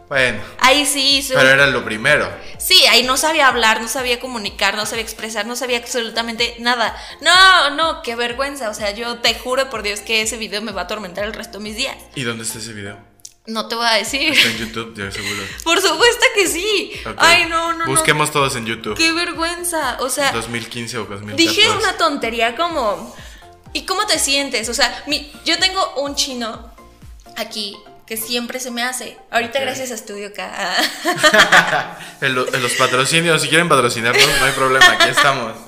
Bueno, 0.08 0.42
Ahí 0.58 0.84
sí 0.84 1.18
hice 1.18 1.34
pero 1.34 1.48
era 1.48 1.66
lo 1.68 1.84
primero. 1.84 2.30
Sí, 2.58 2.84
ahí 2.90 3.02
no 3.02 3.16
sabía 3.16 3.48
hablar, 3.48 3.80
no 3.80 3.88
sabía 3.88 4.20
comunicar, 4.20 4.76
no 4.76 4.84
sabía 4.84 5.02
expresar, 5.02 5.46
no 5.46 5.56
sabía 5.56 5.78
absolutamente 5.78 6.56
nada. 6.60 6.96
No, 7.20 7.70
no, 7.70 8.02
qué 8.02 8.14
vergüenza. 8.14 8.68
O 8.68 8.74
sea, 8.74 8.90
yo 8.92 9.18
te 9.18 9.34
juro 9.34 9.70
por 9.70 9.82
Dios 9.82 10.00
que 10.00 10.22
ese 10.22 10.36
video 10.36 10.60
me 10.60 10.72
va 10.72 10.82
a 10.82 10.84
atormentar 10.84 11.24
el 11.24 11.32
resto 11.32 11.58
de 11.58 11.64
mis 11.64 11.76
días. 11.76 11.96
¿Y 12.14 12.22
dónde 12.24 12.44
está 12.44 12.58
ese 12.58 12.72
video? 12.74 12.98
No 13.46 13.66
te 13.66 13.74
voy 13.74 13.86
a 13.86 13.94
decir. 13.94 14.32
Está 14.32 14.48
en 14.50 14.58
YouTube, 14.58 14.94
yo 14.96 15.10
seguro. 15.10 15.42
Por 15.64 15.80
supuesto 15.80 16.24
que 16.34 16.46
sí. 16.46 16.92
Ay, 17.16 17.46
no, 17.48 17.72
no, 17.72 17.86
Busquemos 17.86 18.30
todos 18.30 18.54
en 18.54 18.66
YouTube. 18.66 18.90
no. 18.90 18.96
Qué 18.96 19.12
vergüenza. 19.12 19.96
O 20.00 20.08
sea, 20.08 20.30
2015 20.32 20.98
o 20.98 21.04
2014. 21.06 21.36
dije 21.36 21.70
una 21.70 21.96
tontería 21.96 22.54
como. 22.54 23.14
¿Y 23.72 23.84
cómo 23.86 24.06
te 24.06 24.18
sientes? 24.18 24.68
O 24.68 24.74
sea, 24.74 25.02
mi, 25.06 25.32
yo 25.44 25.58
tengo 25.58 25.94
un 25.96 26.14
chino 26.14 26.72
aquí 27.36 27.76
que 28.06 28.16
siempre 28.16 28.60
se 28.60 28.70
me 28.70 28.82
hace. 28.82 29.16
Ahorita 29.30 29.60
gracias 29.60 29.90
a 29.90 29.94
Estudio 29.94 30.32
K. 30.34 30.76
En, 32.20 32.34
lo- 32.34 32.52
en 32.54 32.62
los 32.62 32.72
patrocinios, 32.74 33.42
si 33.42 33.48
quieren 33.48 33.68
patrocinarnos, 33.68 34.24
no 34.40 34.44
hay 34.46 34.52
problema, 34.52 34.92
aquí 34.92 35.08
estamos. 35.10 35.56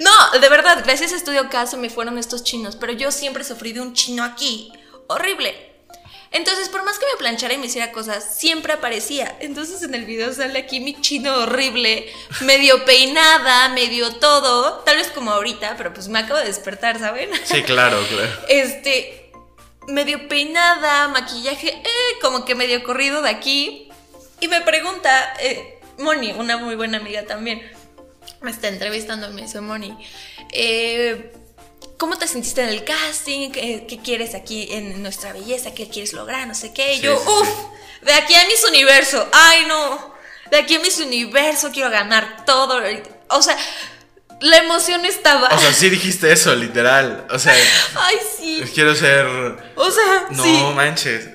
No, 0.00 0.38
de 0.38 0.48
verdad, 0.48 0.80
gracias 0.84 1.12
a 1.12 1.16
Estudio 1.16 1.50
K 1.50 1.66
se 1.66 1.76
me 1.76 1.90
fueron 1.90 2.18
estos 2.18 2.44
chinos, 2.44 2.76
pero 2.76 2.92
yo 2.92 3.10
siempre 3.10 3.42
sufrí 3.42 3.72
de 3.72 3.80
un 3.80 3.94
chino 3.94 4.22
aquí. 4.22 4.72
Horrible. 5.08 5.72
Entonces, 6.30 6.68
por 6.68 6.84
más 6.84 7.00
que 7.00 7.06
me 7.06 7.16
planchara 7.18 7.54
y 7.54 7.58
me 7.58 7.66
hiciera 7.66 7.90
cosas, 7.90 8.36
siempre 8.38 8.74
aparecía. 8.74 9.36
Entonces 9.40 9.82
en 9.82 9.94
el 9.96 10.04
video 10.04 10.32
sale 10.32 10.56
aquí 10.60 10.78
mi 10.78 11.00
chino 11.00 11.34
horrible, 11.38 12.06
medio 12.42 12.84
peinada, 12.84 13.70
medio 13.70 14.14
todo, 14.16 14.84
tal 14.84 14.98
vez 14.98 15.08
como 15.08 15.32
ahorita, 15.32 15.74
pero 15.76 15.92
pues 15.92 16.06
me 16.06 16.20
acabo 16.20 16.38
de 16.38 16.44
despertar, 16.46 17.00
¿saben? 17.00 17.30
Sí, 17.44 17.64
claro, 17.64 17.98
claro. 18.08 18.30
Este, 18.48 19.27
medio 19.88 20.28
peinada, 20.28 21.08
maquillaje, 21.08 21.68
eh, 21.68 22.18
como 22.22 22.44
que 22.44 22.54
medio 22.54 22.82
corrido 22.84 23.22
de 23.22 23.30
aquí. 23.30 23.88
Y 24.40 24.48
me 24.48 24.60
pregunta, 24.60 25.34
eh, 25.40 25.80
Moni, 25.98 26.32
una 26.32 26.56
muy 26.56 26.76
buena 26.76 26.98
amiga 26.98 27.24
también, 27.24 27.60
me 28.40 28.50
está 28.50 28.68
entrevistando, 28.68 29.28
me 29.30 29.42
dice 29.42 29.60
Moni, 29.60 29.96
eh, 30.52 31.32
¿cómo 31.96 32.16
te 32.16 32.28
sentiste 32.28 32.62
en 32.62 32.68
el 32.68 32.84
casting? 32.84 33.50
¿Qué, 33.50 33.86
qué 33.88 33.98
quieres 33.98 34.34
aquí 34.34 34.68
en 34.70 35.02
nuestra 35.02 35.32
belleza? 35.32 35.74
¿Qué 35.74 35.88
quieres 35.88 36.12
lograr? 36.12 36.46
No 36.46 36.54
sé 36.54 36.72
qué. 36.72 36.94
Y 36.94 36.96
Sí, 36.98 37.02
yo, 37.02 37.16
sí, 37.18 37.24
uff, 37.26 37.48
sí. 37.48 38.06
de 38.06 38.12
aquí 38.12 38.34
a 38.34 38.46
mis 38.46 38.62
universo, 38.68 39.26
ay 39.32 39.64
no, 39.66 40.14
de 40.50 40.58
aquí 40.58 40.76
a 40.76 40.80
mis 40.80 41.00
universo 41.00 41.70
quiero 41.72 41.90
ganar 41.90 42.44
todo. 42.44 42.80
O 43.30 43.42
sea, 43.42 43.56
la 44.40 44.58
emoción 44.58 45.04
estaba. 45.04 45.48
O 45.48 45.58
sea, 45.58 45.72
sí 45.72 45.88
dijiste 45.90 46.32
eso, 46.32 46.54
literal. 46.54 47.26
O 47.30 47.38
sea, 47.38 47.54
ay, 47.96 48.16
sí. 48.38 48.62
quiero 48.74 48.94
ser. 48.94 49.26
O 49.74 49.90
sea, 49.90 50.26
No 50.30 50.42
sí. 50.44 50.62
manches. 50.74 51.28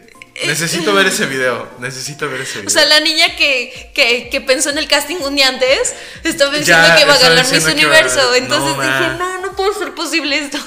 Necesito 0.46 0.94
ver 0.96 1.06
ese 1.06 1.28
video. 1.28 1.70
Necesito 1.80 2.28
ver 2.28 2.42
ese 2.42 2.54
video. 2.60 2.68
O 2.68 2.72
sea, 2.72 2.86
la 2.86 3.00
niña 3.02 3.36
que, 3.36 3.92
que, 3.94 4.30
que 4.32 4.42
pensó 4.42 4.72
en 4.72 4.80
el 4.80 4.88
casting 4.88 5.18
un 5.18 5.36
día 5.36 5.48
antes 5.48 5.94
estaba 6.24 6.52
diciendo 6.58 6.88
Ya, 6.88 6.96
que 6.96 7.02
iba 7.04 7.14
a 7.14 7.20
ganar 7.20 7.46
Miss 7.52 7.66
Universo. 7.66 8.34
Entonces 8.34 8.76
No, 8.76 8.82
dije, 8.82 9.10
no, 9.20 9.38
no 9.42 9.56
puede 9.56 9.74
ser 9.76 9.94
posible 9.94 10.38
esto. 10.40 10.58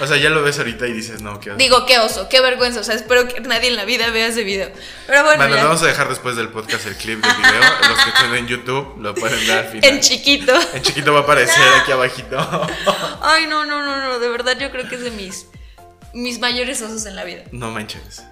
O 0.00 0.06
sea, 0.06 0.16
ya 0.16 0.30
lo 0.30 0.42
ves 0.42 0.58
ahorita 0.58 0.86
y 0.86 0.92
dices, 0.92 1.20
no, 1.22 1.38
qué 1.40 1.50
oso. 1.50 1.58
Digo, 1.58 1.84
qué 1.86 1.98
oso, 1.98 2.28
qué 2.28 2.40
vergüenza. 2.40 2.80
O 2.80 2.84
sea, 2.84 2.94
espero 2.94 3.28
que 3.28 3.40
nadie 3.40 3.68
en 3.68 3.76
la 3.76 3.84
vida 3.84 4.10
vea 4.10 4.28
ese 4.28 4.42
video. 4.44 4.70
Pero 5.06 5.22
bueno, 5.24 5.38
Bueno, 5.38 5.56
ya. 5.56 5.64
vamos 5.64 5.82
a 5.82 5.86
dejar 5.86 6.08
después 6.08 6.36
del 6.36 6.48
podcast 6.48 6.86
el 6.86 6.96
clip 6.96 7.22
del 7.24 7.36
video. 7.36 7.60
Los 7.88 7.98
que 8.04 8.10
estén 8.10 8.34
en 8.34 8.46
YouTube 8.46 8.96
lo 9.00 9.14
pueden 9.14 9.46
ver 9.46 9.58
al 9.58 9.64
final. 9.66 9.84
en 9.90 10.00
chiquito. 10.00 10.54
En 10.74 10.82
chiquito 10.82 11.12
va 11.12 11.20
a 11.20 11.22
aparecer 11.22 11.62
aquí 11.82 11.92
abajito. 11.92 12.38
Ay, 13.22 13.46
no, 13.46 13.64
no, 13.66 13.82
no, 13.82 14.00
no. 14.00 14.18
De 14.18 14.28
verdad, 14.28 14.56
yo 14.58 14.70
creo 14.70 14.88
que 14.88 14.94
es 14.94 15.02
de 15.02 15.10
mis, 15.10 15.46
mis 16.14 16.38
mayores 16.38 16.80
osos 16.82 17.04
en 17.06 17.14
la 17.16 17.24
vida. 17.24 17.42
No 17.52 17.70
manches. 17.70 18.22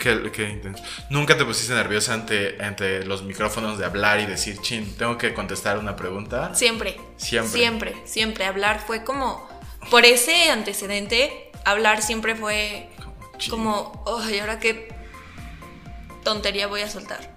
Qué, 0.00 0.32
qué 0.32 0.48
intenso. 0.50 0.82
¿Nunca 1.08 1.36
te 1.36 1.44
pusiste 1.44 1.72
nerviosa 1.74 2.14
ante, 2.14 2.56
ante 2.60 3.04
los 3.04 3.22
micrófonos 3.22 3.78
de 3.78 3.84
hablar 3.84 4.18
y 4.18 4.26
decir, 4.26 4.58
chin, 4.60 4.96
tengo 4.96 5.16
que 5.18 5.34
contestar 5.34 5.78
una 5.78 5.94
pregunta? 5.94 6.52
Siempre. 6.54 6.98
Siempre. 7.16 7.52
Siempre, 7.52 7.94
siempre. 8.04 8.44
Hablar 8.46 8.82
fue 8.84 9.04
como. 9.04 9.51
Por 9.90 10.04
ese 10.04 10.50
antecedente, 10.50 11.50
hablar 11.64 12.02
siempre 12.02 12.34
fue 12.34 12.88
como. 13.50 14.04
Ay, 14.24 14.38
¿ahora 14.38 14.58
qué 14.58 14.88
tontería 16.24 16.66
voy 16.66 16.82
a 16.82 16.90
soltar? 16.90 17.30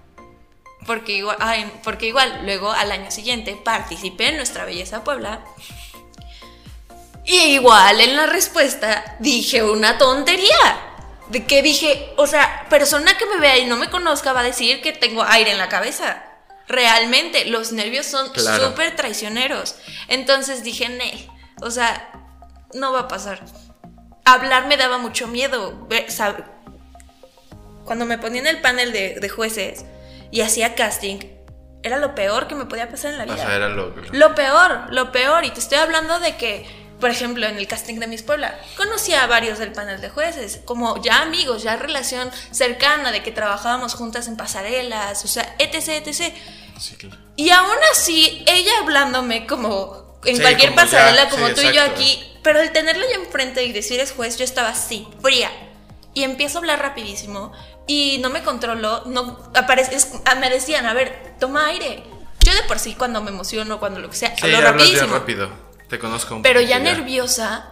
Porque 0.86 1.12
igual, 1.12 1.36
ay, 1.40 1.70
porque 1.82 2.06
igual, 2.06 2.42
luego 2.44 2.70
al 2.70 2.92
año 2.92 3.10
siguiente 3.10 3.56
participé 3.62 4.28
en 4.28 4.36
Nuestra 4.36 4.64
Belleza 4.64 5.02
Puebla. 5.04 5.44
Y 7.24 7.36
igual 7.54 8.00
en 8.00 8.14
la 8.14 8.26
respuesta 8.26 9.16
dije 9.18 9.62
una 9.64 9.98
tontería. 9.98 10.82
De 11.28 11.44
que 11.44 11.60
dije, 11.60 12.12
o 12.16 12.28
sea, 12.28 12.66
persona 12.70 13.18
que 13.18 13.26
me 13.26 13.38
vea 13.38 13.58
y 13.58 13.66
no 13.66 13.74
me 13.76 13.90
conozca 13.90 14.32
va 14.32 14.40
a 14.40 14.44
decir 14.44 14.80
que 14.80 14.92
tengo 14.92 15.24
aire 15.24 15.50
en 15.50 15.58
la 15.58 15.68
cabeza. 15.68 16.22
Realmente, 16.68 17.46
los 17.46 17.72
nervios 17.72 18.06
son 18.06 18.30
Claro. 18.30 18.68
súper 18.68 18.94
traicioneros. 18.94 19.74
Entonces 20.06 20.62
dije, 20.62 20.88
Nel, 20.88 21.28
o 21.62 21.72
sea, 21.72 22.12
no 22.76 22.92
va 22.92 23.00
a 23.00 23.08
pasar. 23.08 23.40
Hablar 24.24 24.66
me 24.66 24.76
daba 24.76 24.98
mucho 24.98 25.28
miedo. 25.28 25.88
Cuando 27.84 28.04
me 28.04 28.18
ponía 28.18 28.40
en 28.40 28.46
el 28.46 28.60
panel 28.60 28.92
de, 28.92 29.20
de 29.20 29.28
jueces 29.28 29.84
y 30.30 30.40
hacía 30.40 30.74
casting, 30.74 31.18
era 31.82 31.98
lo 31.98 32.14
peor 32.14 32.48
que 32.48 32.56
me 32.56 32.64
podía 32.64 32.90
pasar 32.90 33.12
en 33.12 33.18
la 33.18 33.24
vida. 33.24 33.34
O 33.34 33.38
sea, 33.38 33.54
era 33.54 33.68
lo. 33.68 33.94
Lo 34.12 34.34
peor, 34.34 34.86
lo 34.90 35.12
peor. 35.12 35.44
Y 35.44 35.50
te 35.50 35.60
estoy 35.60 35.78
hablando 35.78 36.18
de 36.18 36.36
que, 36.36 36.66
por 36.98 37.10
ejemplo, 37.10 37.46
en 37.46 37.56
el 37.58 37.68
casting 37.68 38.00
de 38.00 38.08
Miss 38.08 38.22
Puebla, 38.22 38.58
conocí 38.76 39.14
a 39.14 39.26
varios 39.28 39.60
del 39.60 39.70
panel 39.72 40.00
de 40.00 40.10
jueces, 40.10 40.60
como 40.64 41.00
ya 41.00 41.22
amigos, 41.22 41.62
ya 41.62 41.76
relación 41.76 42.30
cercana, 42.50 43.12
de 43.12 43.22
que 43.22 43.30
trabajábamos 43.30 43.94
juntas 43.94 44.26
en 44.26 44.36
pasarelas, 44.36 45.24
o 45.24 45.28
sea, 45.28 45.54
etc, 45.60 46.04
etc. 46.04 46.34
Sí, 46.78 46.96
claro. 46.96 47.16
Y 47.36 47.50
aún 47.50 47.78
así, 47.92 48.44
ella 48.48 48.72
hablándome 48.82 49.46
como 49.46 50.18
en 50.24 50.36
Sí, 50.36 50.42
cualquier 50.42 50.70
como 50.70 50.80
ya, 50.80 50.90
pasarela, 50.90 51.28
como 51.28 51.46
sí, 51.48 51.54
tú 51.54 51.60
y 51.60 51.72
yo 51.72 51.82
aquí, 51.82 52.25
pero 52.46 52.60
el 52.60 52.70
tenerla 52.70 53.04
ya 53.10 53.16
enfrente 53.16 53.64
y 53.64 53.72
decir 53.72 53.98
es 53.98 54.12
juez, 54.12 54.36
yo 54.38 54.44
estaba 54.44 54.68
así, 54.68 55.08
fría. 55.20 55.50
Y 56.14 56.22
empiezo 56.22 56.58
a 56.58 56.60
hablar 56.60 56.78
rapidísimo 56.78 57.50
y 57.88 58.18
no 58.22 58.30
me 58.30 58.44
controlo, 58.44 59.02
no 59.06 59.50
aparece, 59.52 59.96
es- 59.96 60.12
ah, 60.24 60.36
me 60.36 60.48
decían, 60.48 60.86
a 60.86 60.94
ver, 60.94 61.34
toma 61.40 61.66
aire. 61.66 62.04
Yo 62.44 62.54
de 62.54 62.62
por 62.68 62.78
sí 62.78 62.94
cuando 62.94 63.20
me 63.20 63.30
emociono, 63.32 63.80
cuando 63.80 63.98
lo 63.98 64.08
que 64.10 64.16
sea, 64.16 64.36
Sí, 64.36 64.44
hablo 64.46 64.60
rapidísimo. 64.60 65.12
rápido. 65.12 65.50
Te 65.88 65.98
conozco 65.98 66.36
un 66.36 66.42
Pero 66.42 66.60
ya 66.60 66.78
nerviosa, 66.78 67.68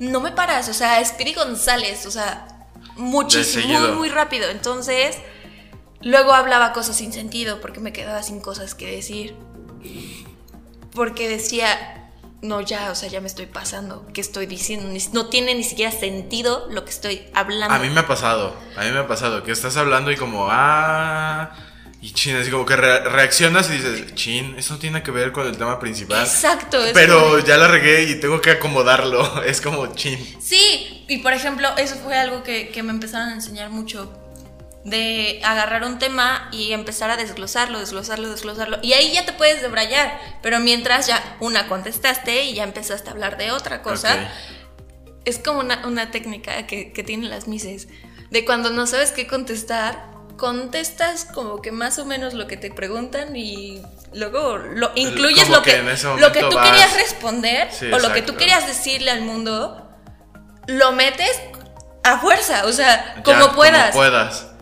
no 0.00 0.18
me 0.18 0.32
paras, 0.32 0.68
o 0.68 0.74
sea, 0.74 1.00
es 1.00 1.12
Piri 1.12 1.34
González, 1.34 2.04
o 2.04 2.10
sea, 2.10 2.48
muchísimo, 2.96 3.78
muy, 3.78 3.90
muy 3.92 4.08
rápido. 4.08 4.50
Entonces, 4.50 5.16
luego 6.00 6.32
hablaba 6.32 6.72
cosas 6.72 6.96
sin 6.96 7.12
sentido 7.12 7.60
porque 7.60 7.78
me 7.78 7.92
quedaba 7.92 8.24
sin 8.24 8.40
cosas 8.40 8.74
que 8.74 8.90
decir. 8.90 9.36
Porque 10.92 11.28
decía, 11.28 11.97
no, 12.42 12.60
ya, 12.60 12.90
o 12.90 12.94
sea, 12.94 13.08
ya 13.08 13.20
me 13.20 13.26
estoy 13.26 13.46
pasando, 13.46 14.06
¿qué 14.14 14.20
estoy 14.20 14.46
diciendo? 14.46 14.88
No 15.12 15.26
tiene 15.26 15.54
ni 15.54 15.64
siquiera 15.64 15.90
sentido 15.92 16.66
lo 16.70 16.84
que 16.84 16.90
estoy 16.90 17.22
hablando. 17.34 17.74
A 17.74 17.78
mí 17.78 17.90
me 17.90 18.00
ha 18.00 18.06
pasado, 18.06 18.54
a 18.76 18.84
mí 18.84 18.90
me 18.92 18.98
ha 18.98 19.08
pasado 19.08 19.42
que 19.42 19.50
estás 19.52 19.76
hablando 19.76 20.10
y 20.12 20.16
como, 20.16 20.46
ah, 20.50 21.50
Y 22.00 22.12
chin, 22.12 22.36
así 22.36 22.48
como 22.48 22.64
que 22.64 22.76
re- 22.76 23.00
reaccionas 23.08 23.68
y 23.70 23.72
dices, 23.72 24.14
chin, 24.14 24.54
eso 24.56 24.74
no 24.74 24.78
tiene 24.78 25.02
que 25.02 25.10
ver 25.10 25.32
con 25.32 25.48
el 25.48 25.56
tema 25.58 25.80
principal. 25.80 26.22
Exacto. 26.24 26.78
es 26.84 26.92
Pero 26.92 27.20
como- 27.20 27.38
ya 27.40 27.56
la 27.56 27.66
regué 27.66 28.04
y 28.04 28.20
tengo 28.20 28.40
que 28.40 28.52
acomodarlo. 28.52 29.42
Es 29.44 29.60
como 29.60 29.88
chin. 29.96 30.16
Sí, 30.40 31.04
y 31.08 31.18
por 31.18 31.32
ejemplo, 31.32 31.68
eso 31.76 31.96
fue 31.96 32.16
algo 32.16 32.44
que, 32.44 32.68
que 32.68 32.84
me 32.84 32.92
empezaron 32.92 33.30
a 33.30 33.32
enseñar 33.34 33.70
mucho. 33.70 34.12
De 34.88 35.40
agarrar 35.44 35.84
un 35.84 35.98
tema 35.98 36.48
y 36.52 36.72
empezar 36.72 37.10
a 37.10 37.16
desglosarlo, 37.16 37.78
desglosarlo, 37.80 38.30
desglosarlo. 38.30 38.78
Y 38.82 38.92
ahí 38.94 39.12
ya 39.12 39.24
te 39.26 39.32
puedes 39.32 39.60
debrayar. 39.62 40.18
Pero 40.42 40.60
mientras 40.60 41.06
ya 41.06 41.36
una 41.40 41.68
contestaste 41.68 42.44
y 42.44 42.54
ya 42.54 42.64
empezaste 42.64 43.08
a 43.08 43.12
hablar 43.12 43.36
de 43.36 43.50
otra 43.52 43.82
cosa. 43.82 44.14
Es 45.24 45.38
como 45.38 45.60
una, 45.60 45.86
una 45.86 46.10
técnica 46.10 46.66
que, 46.66 46.92
que 46.92 47.02
tienen 47.02 47.28
las 47.30 47.48
mises. 47.48 47.88
De 48.30 48.44
cuando 48.44 48.70
no 48.70 48.86
sabes 48.86 49.12
qué 49.12 49.26
contestar, 49.26 50.06
contestas 50.38 51.24
como 51.26 51.60
que 51.60 51.72
más 51.72 51.98
o 51.98 52.04
menos 52.06 52.32
lo 52.34 52.46
que 52.46 52.56
te 52.56 52.70
preguntan 52.70 53.34
y 53.36 53.82
luego 54.14 54.56
lo 54.58 54.92
incluyes 54.94 55.44
como 55.44 55.56
lo 55.56 55.62
que 55.62 55.72
lo 56.20 56.32
que 56.32 56.40
tú 56.44 56.54
vas- 56.56 56.68
querías 56.70 56.94
responder 56.94 57.68
Sí, 57.72 57.86
o 57.92 57.98
lo 57.98 58.12
que 58.12 58.22
tú 58.22 58.36
querías 58.36 58.66
decirle 58.66 59.10
al 59.10 59.22
mundo, 59.22 59.90
lo 60.66 60.92
metes 60.92 61.40
a 62.04 62.18
fuerza, 62.18 62.64
o 62.66 62.72
sea, 62.72 63.14
Ya, 63.16 63.22
como 63.22 63.52
puedas. 63.54 63.94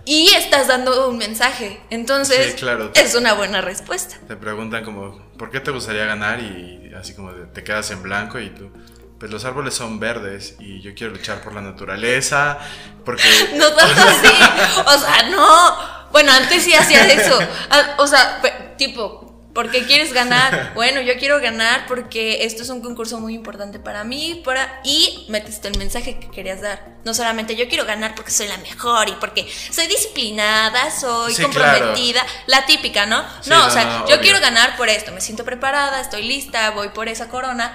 Y 0.06 0.28
estás 0.28 0.68
dando 0.68 1.08
un 1.10 1.18
mensaje. 1.18 1.80
Entonces, 1.90 2.52
Sí, 2.52 2.58
claro. 2.58 2.92
es 2.94 3.14
una 3.16 3.34
buena 3.34 3.60
respuesta. 3.60 4.16
Te 4.28 4.36
preguntan 4.36 4.84
como, 4.84 5.18
¿por 5.36 5.50
qué 5.50 5.60
te 5.60 5.70
gustaría 5.72 6.04
ganar? 6.06 6.40
Y 6.40 6.92
así 6.98 7.12
como 7.14 7.32
te 7.32 7.62
quedas 7.64 7.90
en 7.90 8.02
blanco 8.02 8.38
y 8.38 8.50
tú, 8.50 8.70
pues 9.18 9.30
los 9.32 9.44
árboles 9.44 9.74
son 9.74 9.98
verdes 9.98 10.54
y 10.60 10.80
yo 10.80 10.94
quiero 10.94 11.12
luchar 11.12 11.40
por 11.42 11.54
la 11.54 11.60
naturaleza, 11.60 12.58
porque... 13.04 13.24
No 13.56 13.68
tanto 13.72 14.00
así. 14.00 14.82
O 14.86 14.98
sea, 14.98 15.28
no. 15.30 15.96
Bueno, 16.12 16.32
antes 16.32 16.62
sí 16.62 16.72
hacía 16.72 17.04
eso. 17.12 17.38
Ah, 17.70 17.94
O 17.98 18.06
sea, 18.06 18.40
tipo, 18.78 19.25
¿por 19.56 19.70
qué 19.72 19.84
quieres 19.86 20.12
ganar? 20.12 20.70
Bueno, 20.76 21.00
yo 21.00 21.16
quiero 21.18 21.40
ganar 21.40 21.86
porque 21.88 22.44
esto 22.44 22.62
es 22.62 22.68
un 22.68 22.80
concurso 22.82 23.18
muy 23.18 23.34
importante 23.34 23.78
para 23.80 24.04
mí. 24.04 24.42
Para... 24.44 24.80
Y 24.84 25.24
metiste 25.30 25.66
el 25.66 25.76
mensaje 25.78 26.20
que 26.20 26.30
querías 26.30 26.60
dar. 26.60 26.96
No 27.04 27.14
solamente 27.14 27.56
yo 27.56 27.66
quiero 27.68 27.84
ganar 27.86 28.14
porque 28.14 28.30
soy 28.30 28.46
la 28.46 28.58
mejor 28.58 29.08
y 29.08 29.12
porque 29.12 29.48
soy 29.70 29.86
disciplinada, 29.88 30.90
soy 30.90 31.34
Sí, 31.34 31.42
comprometida. 31.42 32.24
La 32.46 32.66
típica, 32.66 33.06
¿no? 33.06 33.24
Sí, 33.40 33.50
no, 33.50 33.58
no, 33.60 33.66
o 33.66 33.70
sea, 33.70 33.84
no, 33.84 33.98
yo 34.00 34.04
obvio. 34.16 34.20
quiero 34.20 34.40
ganar 34.40 34.76
por 34.76 34.88
esto. 34.90 35.10
Me 35.12 35.20
siento 35.20 35.44
preparada, 35.44 36.00
estoy 36.00 36.22
lista, 36.22 36.70
voy 36.72 36.90
por 36.90 37.08
esa 37.08 37.28
corona. 37.28 37.72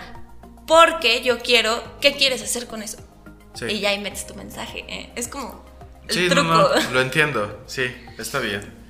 Porque 0.67 1.21
yo 1.23 1.39
quiero. 1.39 1.83
¿Qué 1.99 2.13
quieres 2.15 2.41
hacer 2.41 2.67
con 2.67 2.83
eso? 2.83 2.97
Sí. 3.55 3.65
Y 3.65 3.79
ya 3.79 3.89
ahí 3.89 3.99
metes 3.99 4.27
tu 4.27 4.35
mensaje. 4.35 4.85
¿eh? 4.87 5.11
Es 5.15 5.27
como 5.27 5.65
el 6.07 6.13
Sí, 6.13 6.27
no, 6.29 6.35
truco. 6.35 6.47
no, 6.53 6.69
lo 6.91 7.01
entiendo, 7.01 7.63
sí, 7.67 7.83
está 8.17 8.39
bien. 8.39 8.80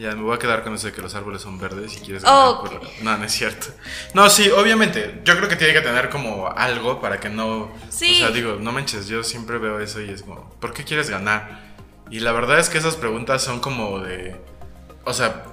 Ya 0.00 0.16
me 0.16 0.22
voy 0.22 0.34
a 0.34 0.38
quedar 0.38 0.62
con 0.64 0.74
eso 0.74 0.86
de 0.86 0.92
que 0.94 1.02
los 1.02 1.14
árboles 1.14 1.42
son 1.42 1.58
verdes 1.58 1.94
y 1.96 2.00
quieres 2.00 2.22
ganar. 2.24 2.48
Ok. 2.48 2.70
por- 2.70 2.80
No, 3.02 3.18
no 3.18 3.24
es 3.24 3.32
cierto. 3.32 3.66
No, 4.14 4.30
sí, 4.30 4.48
obviamente. 4.50 5.20
Yo 5.24 5.36
creo 5.36 5.48
que 5.48 5.56
tiene 5.56 5.74
que 5.74 5.82
tener 5.82 6.08
como 6.08 6.48
algo 6.48 7.00
para 7.02 7.20
que 7.20 7.28
no. 7.28 7.70
Sí. 7.90 8.14
O 8.22 8.26
sea, 8.26 8.30
digo, 8.30 8.56
no 8.58 8.72
manches, 8.72 9.08
yo 9.08 9.22
siempre 9.22 9.58
veo 9.58 9.78
eso 9.78 10.00
y 10.00 10.08
es 10.08 10.22
como, 10.22 10.48
¿por 10.58 10.72
qué 10.72 10.84
quieres 10.84 11.10
ganar? 11.10 11.60
Y 12.10 12.20
la 12.20 12.32
verdad 12.32 12.58
es 12.58 12.70
que 12.70 12.78
esas 12.78 12.96
preguntas 12.96 13.42
son 13.44 13.60
como 13.60 14.00
de. 14.00 14.40
O 15.04 15.12
sea, 15.12 15.44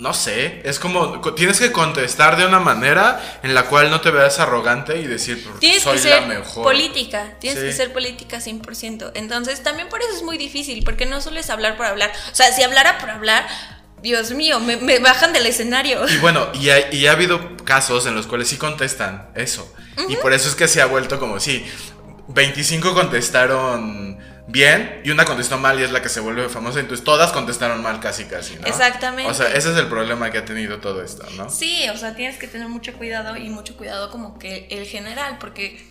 no 0.00 0.14
sé. 0.14 0.60
Es 0.64 0.78
como. 0.78 1.20
co- 1.20 1.34
Tienes 1.34 1.58
que 1.60 1.70
contestar 1.72 2.36
de 2.36 2.46
una 2.46 2.58
manera 2.58 3.40
en 3.42 3.54
la 3.54 3.64
cual 3.66 3.90
no 3.90 4.00
te 4.00 4.10
veas 4.10 4.38
arrogante 4.40 4.98
y 4.98 5.06
decir, 5.06 5.42
"Porque 5.44 5.60
Tienes 5.60 5.82
soy 5.82 5.96
que 5.96 6.02
ser 6.02 6.22
la 6.22 6.26
mejor. 6.28 6.64
política, 6.64 7.34
tienes 7.38 7.60
Sí. 7.60 7.66
que 7.66 7.72
ser 7.72 7.92
política 7.92 8.40
100%. 8.40 9.12
Entonces, 9.14 9.62
también 9.62 9.88
por 9.88 10.00
eso 10.00 10.10
es 10.16 10.22
muy 10.22 10.38
difícil, 10.38 10.82
porque 10.84 11.06
no 11.06 11.20
solo 11.20 11.38
es 11.38 11.50
hablar 11.50 11.76
por 11.76 11.86
hablar. 11.86 12.10
O 12.32 12.34
sea, 12.34 12.52
si 12.52 12.62
hablara 12.62 12.98
por 12.98 13.10
hablar, 13.10 13.46
Dios 14.02 14.30
mío, 14.30 14.60
me, 14.60 14.76
me 14.78 14.98
bajan 14.98 15.32
del 15.34 15.44
escenario. 15.46 16.08
Y 16.08 16.16
bueno, 16.18 16.48
y 16.54 16.70
ha, 16.70 16.90
y 16.92 17.06
ha 17.06 17.12
habido 17.12 17.56
casos 17.64 18.06
en 18.06 18.14
los 18.14 18.26
cuales 18.26 18.48
sí 18.48 18.56
contestan 18.56 19.28
eso. 19.34 19.70
Y 20.08 20.16
por 20.16 20.32
eso 20.32 20.48
es 20.48 20.54
que 20.54 20.66
se 20.66 20.80
ha 20.80 20.86
vuelto 20.86 21.18
como 21.20 21.38
si 21.38 21.64
25 22.28 22.94
contestaron 22.94 24.09
bien 24.50 25.00
y 25.04 25.10
una 25.10 25.24
contestó 25.24 25.58
mal 25.58 25.78
y 25.80 25.82
es 25.82 25.90
la 25.90 26.02
que 26.02 26.08
se 26.08 26.20
vuelve 26.20 26.48
famosa. 26.48 26.80
Entonces 26.80 27.04
todas 27.04 27.32
contestaron 27.32 27.82
mal 27.82 28.00
casi 28.00 28.24
casi, 28.24 28.56
¿no? 28.56 28.66
Exactamente. 28.66 29.30
O 29.30 29.34
sea, 29.34 29.48
ese 29.48 29.72
es 29.72 29.78
el 29.78 29.88
problema 29.88 30.30
que 30.30 30.38
ha 30.38 30.44
tenido 30.44 30.78
todo 30.78 31.02
esto, 31.02 31.24
¿no? 31.36 31.48
Sí, 31.50 31.88
o 31.88 31.96
sea, 31.96 32.14
tienes 32.14 32.38
que 32.38 32.48
tener 32.48 32.68
mucho 32.68 32.92
cuidado 32.94 33.36
y 33.36 33.48
mucho 33.48 33.76
cuidado 33.76 34.10
como 34.10 34.38
que 34.38 34.66
el 34.70 34.86
general, 34.86 35.38
porque 35.38 35.86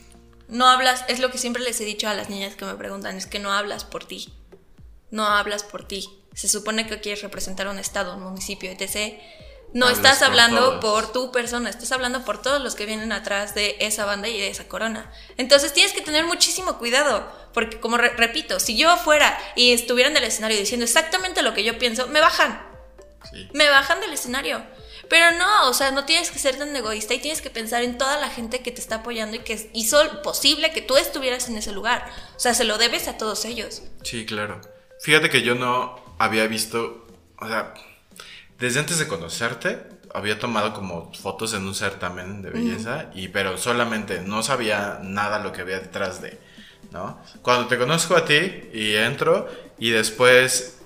no 0.48 0.68
hablas, 0.68 1.06
es 1.08 1.20
lo 1.20 1.32
que 1.32 1.38
siempre 1.38 1.64
les 1.64 1.80
he 1.80 1.86
dicho 1.86 2.08
a 2.08 2.14
las 2.14 2.30
niñas 2.30 2.56
que 2.56 2.66
me 2.66 2.76
preguntan, 2.76 3.16
es 3.16 3.28
que 3.28 3.40
no 3.40 3.52
hablas 3.52 3.84
por 3.84 4.06
ti, 4.06 4.34
no 5.12 5.26
hablas 5.26 5.64
por 5.64 5.88
ti. 5.88 6.10
Se 6.34 6.48
supone 6.48 6.88
que 6.88 7.00
quieres 7.00 7.22
representar 7.22 7.68
un 7.68 7.80
estado, 7.80 8.16
un 8.16 8.24
municipio, 8.24 8.70
etc. 8.72 9.20
No 9.74 9.86
Hablas 9.86 9.98
estás 10.00 10.22
hablando 10.24 10.80
por 10.80 11.12
tu 11.12 11.32
persona, 11.32 11.70
estás 11.70 11.92
hablando 11.92 12.26
por 12.26 12.42
todos 12.42 12.60
los 12.62 12.74
que 12.76 12.86
vienen 12.88 13.12
atrás 13.12 13.54
de 13.54 13.76
esa 13.80 14.04
banda 14.06 14.28
y 14.28 14.40
de 14.40 14.50
esa 14.50 14.68
corona. 14.68 15.12
Entonces 15.38 15.74
tienes 15.74 15.94
que 15.94 16.02
tener 16.02 16.26
muchísimo 16.26 16.78
cuidado, 16.80 17.32
porque 17.54 17.80
como 17.80 17.98
re- 17.98 18.10
repito, 18.18 18.60
si 18.60 18.76
yo 18.78 18.98
fuera 18.98 19.38
y 19.56 19.72
estuviera 19.74 20.10
en 20.10 20.18
el 20.18 20.24
escenario 20.24 20.58
diciendo 20.58 20.86
exactamente 20.86 21.44
lo 21.44 21.54
que 21.54 21.64
yo 21.64 21.78
pienso, 21.78 22.08
me 22.08 22.20
bajan 22.20 22.68
Sí. 23.32 23.50
me 23.54 23.70
bajan 23.70 24.00
del 24.02 24.14
escenario. 24.14 24.64
Pero 25.10 25.32
no, 25.32 25.70
o 25.70 25.74
sea, 25.74 25.92
no 25.92 26.06
tienes 26.06 26.32
que 26.32 26.40
ser 26.40 26.58
tan 26.58 26.74
egoísta 26.76 27.14
y 27.14 27.20
tienes 27.20 27.42
que 27.42 27.50
pensar 27.50 27.84
en 27.84 27.98
toda 27.98 28.18
la 28.20 28.30
gente 28.30 28.62
que 28.62 28.72
te 28.72 28.80
está 28.80 28.96
apoyando 28.98 29.36
y 29.36 29.40
que 29.40 29.70
hizo 29.74 30.22
posible 30.22 30.72
que 30.72 30.82
tú 30.82 30.98
estuvieras 30.98 31.50
en 31.50 31.58
ese 31.58 31.72
lugar. 31.74 32.10
O 32.36 32.40
sea, 32.40 32.54
se 32.54 32.64
lo 32.64 32.78
debes 32.78 33.08
a 33.08 33.18
todos 33.18 33.44
ellos. 33.46 33.82
Sí, 34.04 34.26
claro. 34.26 34.62
Fíjate 35.02 35.30
que 35.30 35.42
yo 35.42 35.56
no 35.56 36.00
había 36.18 36.48
visto, 36.48 37.08
o 37.40 37.48
sea, 37.48 37.74
desde 38.60 38.80
antes 38.80 39.00
de 39.00 39.08
conocerte, 39.08 39.80
había 40.14 40.40
tomado 40.40 40.74
como 40.74 41.14
fotos 41.14 41.54
en 41.54 41.66
un 41.66 41.76
certamen 41.76 42.42
de 42.42 42.50
belleza, 42.50 43.10
y 43.14 43.28
pero 43.28 43.58
solamente 43.58 44.22
no 44.22 44.44
sabía 44.44 45.00
nada 45.04 45.40
lo 45.40 45.52
que 45.52 45.62
había 45.62 45.80
detrás 45.80 46.22
de, 46.22 46.40
¿no? 46.92 47.22
Cuando 47.42 47.68
te 47.68 47.78
conozco 47.78 48.16
a 48.16 48.26
ti 48.26 48.70
y 48.74 48.96
entro 48.96 49.48
y 49.78 49.92
después 49.92 50.79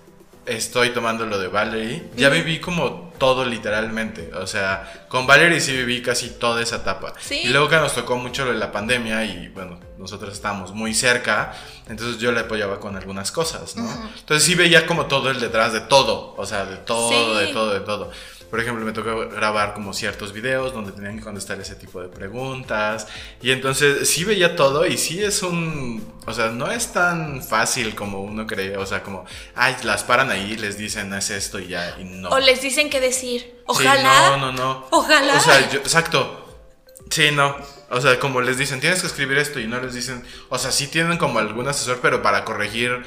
estoy 0.46 0.90
tomando 0.90 1.26
lo 1.26 1.40
de 1.40 1.48
Valerie, 1.48 2.10
ya 2.16 2.30
viví 2.30 2.60
como 2.60 3.12
todo 3.18 3.46
literalmente, 3.46 4.32
o 4.34 4.46
sea, 4.48 5.06
con 5.08 5.26
Valerie 5.26 5.62
sí 5.62 5.72
viví 5.72 6.02
casi 6.02 6.32
toda 6.32 6.62
esa 6.62 6.78
etapa. 6.78 7.14
Sí. 7.20 7.42
Y 7.46 7.50
luego 7.50 7.70
que 7.70 7.78
nos 7.78 7.94
tocó 7.94 8.18
mucho 8.18 8.44
lo 8.44 8.52
de 8.52 8.58
la 8.60 8.72
pandemia 8.72 9.24
y 9.24 9.48
bueno, 9.50 9.80
nosotros 9.98 10.34
estábamos 10.34 10.74
muy 10.74 10.94
cerca, 10.94 11.54
entonces 11.88 12.20
yo 12.20 12.32
le 12.34 12.42
apoyaba 12.42 12.80
con 12.80 12.98
algunas 12.98 13.32
cosas, 13.32 13.78
¿no? 13.78 13.88
Entonces 14.20 14.44
sí 14.46 14.56
veía 14.56 14.86
como 14.86 15.06
todo 15.06 15.30
el 15.30 15.40
detrás 15.40 15.72
de 15.72 15.82
todo, 15.82 16.36
o 16.38 16.46
sea, 16.46 16.66
de 16.66 16.78
todo, 16.78 17.10
Sí. 17.10 17.46
de 17.46 17.54
todo, 17.54 17.74
de 17.74 17.80
todo. 17.80 18.12
Por 18.54 18.60
ejemplo, 18.60 18.86
me 18.86 18.92
tocó 18.92 19.30
grabar 19.30 19.74
como 19.74 19.96
ciertos 19.96 20.32
videos 20.32 20.76
donde 20.76 20.92
tenían 20.92 21.18
que 21.18 21.24
contestar 21.24 21.60
ese 21.60 21.74
tipo 21.74 22.00
de 22.00 22.08
preguntas. 22.08 23.08
Y 23.42 23.50
entonces 23.50 24.08
sí 24.08 24.26
veía 24.26 24.56
todo 24.56 24.86
y 24.86 24.96
sí 25.00 25.24
es 25.24 25.42
un... 25.42 26.08
O 26.28 26.34
sea, 26.36 26.50
no 26.50 26.70
es 26.72 26.94
tan 26.94 27.42
fácil 27.42 27.96
como 27.96 28.22
uno 28.22 28.46
cree. 28.46 28.78
O 28.78 28.86
sea, 28.86 29.02
como, 29.02 29.26
ay, 29.56 29.76
las 29.82 30.04
paran 30.04 30.30
ahí, 30.30 30.56
les 30.56 30.78
dicen, 30.78 31.12
es 31.16 31.32
esto 31.32 31.58
y 31.60 31.70
ya, 31.70 31.96
y 32.00 32.04
no. 32.04 32.30
O 32.30 32.38
les 32.38 32.62
dicen 32.62 32.92
qué 32.92 33.02
decir. 33.02 33.42
Sí, 33.42 33.54
Ojalá. 33.66 34.38
no, 34.38 34.38
no, 34.38 34.52
no. 34.52 34.86
Ojalá. 34.92 35.36
O 35.36 35.40
sea, 35.40 35.72
yo- 35.72 35.80
exacto. 35.80 36.62
Sí, 37.10 37.32
no. 37.34 37.58
O 37.90 38.02
sea, 38.02 38.20
como 38.20 38.40
les 38.42 38.60
dicen, 38.60 38.80
tienes 38.80 39.02
que 39.02 39.08
escribir 39.08 39.40
esto 39.40 39.60
y 39.62 39.66
no 39.66 39.80
les 39.82 39.96
dicen. 39.96 40.24
O 40.50 40.60
sea, 40.60 40.72
sí 40.72 40.86
tienen 40.86 41.18
como 41.18 41.40
algún 41.40 41.68
asesor, 41.68 41.98
pero 42.04 42.22
para 42.22 42.46
corregir 42.46 43.04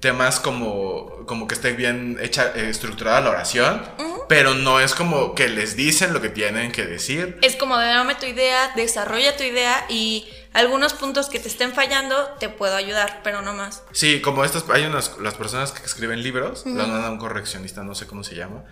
temas 0.00 0.38
como, 0.38 1.24
como 1.26 1.48
que 1.48 1.54
esté 1.54 1.72
bien 1.72 2.18
hecha, 2.20 2.52
eh, 2.54 2.68
estructurada 2.68 3.22
la 3.22 3.30
oración. 3.30 3.80
Pero 4.28 4.54
no 4.54 4.80
es 4.80 4.94
como 4.94 5.34
que 5.34 5.48
les 5.48 5.76
dicen 5.76 6.12
lo 6.12 6.20
que 6.20 6.28
tienen 6.30 6.72
que 6.72 6.84
decir. 6.86 7.38
Es 7.42 7.56
como 7.56 7.76
dame 7.76 8.14
tu 8.14 8.26
idea, 8.26 8.72
desarrolla 8.76 9.36
tu 9.36 9.42
idea 9.42 9.84
y 9.88 10.28
algunos 10.54 10.92
puntos 10.92 11.30
que 11.30 11.38
te 11.40 11.48
estén 11.48 11.72
fallando 11.72 12.14
te 12.38 12.50
puedo 12.50 12.76
ayudar, 12.76 13.20
pero 13.24 13.40
no 13.40 13.54
más. 13.54 13.82
Sí, 13.92 14.20
como 14.20 14.44
estas, 14.44 14.64
hay 14.68 14.84
unas, 14.84 15.16
las 15.18 15.32
personas 15.34 15.72
que 15.72 15.82
escriben 15.84 16.22
libros, 16.22 16.64
las 16.66 16.88
mandan 16.88 17.04
a 17.06 17.10
un 17.10 17.16
correccionista, 17.18 17.82
no 17.82 17.94
sé 17.94 18.06
cómo 18.06 18.22
se 18.22 18.34
llama, 18.34 18.62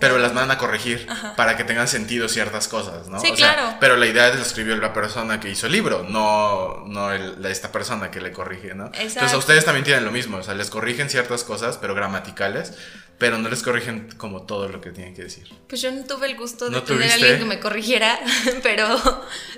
pero 0.00 0.16
las 0.16 0.32
mandan 0.32 0.56
a 0.56 0.58
corregir 0.58 1.06
para 1.36 1.56
que 1.58 1.64
tengan 1.64 1.88
sentido 1.88 2.28
ciertas 2.30 2.68
cosas, 2.68 3.08
¿no? 3.08 3.20
Sí, 3.20 3.32
O 3.32 3.36
sea, 3.36 3.54
claro. 3.54 3.76
Pero 3.80 3.96
la 3.98 4.06
idea 4.06 4.28
la 4.34 4.40
escribió 4.40 4.76
la 4.78 4.94
persona 4.94 5.38
que 5.38 5.50
hizo 5.50 5.66
el 5.66 5.72
libro, 5.72 6.06
no, 6.08 6.84
no 6.86 7.12
el- 7.12 7.44
esta 7.44 7.70
persona 7.70 8.10
que 8.10 8.22
le 8.22 8.32
corrige, 8.32 8.74
¿no? 8.74 8.86
Entonces 8.86 9.16
a 9.16 9.20
Exacto. 9.20 9.38
ustedes 9.38 9.64
también 9.66 9.84
tienen 9.84 10.06
lo 10.06 10.12
mismo, 10.12 10.38
o 10.38 10.42
sea, 10.42 10.54
les 10.54 10.70
corrigen 10.70 11.10
ciertas 11.10 11.44
cosas, 11.44 11.76
pero 11.76 11.94
gramaticales, 11.94 12.72
pero 13.18 13.38
no 13.38 13.48
les 13.48 13.62
corrigen 13.62 14.08
como 14.18 14.42
todo 14.42 14.68
lo 14.68 14.80
que 14.80 14.90
tienen 14.90 15.14
que 15.14 15.22
decir. 15.22 15.48
Pues 15.68 15.80
yo 15.80 15.90
no 15.90 16.04
tuve 16.04 16.26
el 16.26 16.36
gusto 16.36 16.66
de 16.66 16.70
¿No 16.72 16.82
tener 16.82 17.10
a 17.10 17.14
alguien 17.14 17.38
que 17.38 17.44
me 17.46 17.58
corrigiera, 17.60 18.20
pero, 18.62 18.86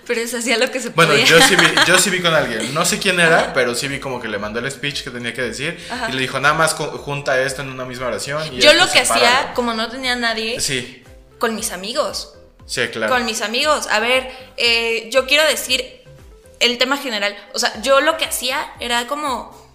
pero 0.06 0.20
eso 0.20 0.38
hacía 0.38 0.58
lo 0.58 0.70
que 0.70 0.78
se 0.80 0.90
Bueno, 0.90 1.10
podía. 1.12 1.24
yo 1.26 1.40
sí, 1.42 1.56
vi, 1.56 1.66
yo 1.86 1.98
sí 1.98 2.10
vi 2.10 2.20
con 2.22 2.32
alguien. 2.34 2.72
No 2.72 2.84
sé 2.84 2.98
quién 2.98 3.18
era, 3.18 3.52
pero 3.52 3.74
sí 3.74 3.88
vi 3.88 3.98
como 3.98 4.20
que 4.20 4.28
le 4.28 4.38
mandó 4.38 4.60
el 4.60 4.70
speech 4.70 5.02
que 5.02 5.10
tenía 5.10 5.34
que 5.34 5.42
decir. 5.42 5.76
Y 6.08 6.12
le 6.12 6.20
dijo, 6.20 6.38
nada 6.38 6.54
más 6.54 6.74
junta 6.74 7.40
esto 7.40 7.62
en 7.62 7.70
una 7.70 7.84
misma 7.84 8.06
oración. 8.06 8.42
y 8.54 8.60
Yo 8.60 8.72
lo 8.74 8.84
que 8.90 9.00
sepáralo". 9.04 9.26
hacía, 9.26 9.54
como 9.54 9.74
no 9.74 9.88
tenía 9.88 10.14
nadie, 10.14 10.60
Sí, 10.60 11.02
con 11.38 11.54
mis 11.56 11.72
amigos. 11.72 12.34
sí, 12.66 12.86
claro. 12.92 13.12
Con 13.12 13.24
mis 13.24 13.42
amigos. 13.42 13.88
A 13.88 13.98
ver, 13.98 14.30
eh, 14.56 15.08
yo 15.12 15.26
quiero 15.26 15.44
decir 15.48 15.84
el 16.60 16.78
tema 16.78 16.96
general. 16.96 17.36
O 17.54 17.58
sea, 17.58 17.80
yo 17.82 18.00
lo 18.00 18.16
que 18.16 18.24
hacía 18.24 18.72
era 18.78 19.06
como 19.08 19.67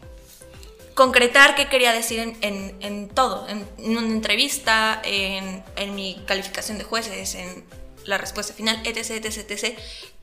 concretar 0.94 1.56
qué 1.56 1.68
quería 1.70 1.92
decir 1.94 2.20
en, 2.20 2.38
en- 2.42 2.78
en 2.82 3.10
todo, 3.10 3.48
en, 3.50 3.68
en 3.78 3.98
una 3.98 4.08
entrevista, 4.08 5.02
en, 5.04 5.64
en 5.76 5.96
mi 5.96 6.22
calificación 6.28 6.78
de 6.78 6.84
jueces, 6.84 7.36
en 7.36 7.66
la 8.06 8.18
respuesta 8.18 8.54
final, 8.54 8.82
etc, 8.86 9.12
etc, 9.26 9.50
etc. 9.52 9.80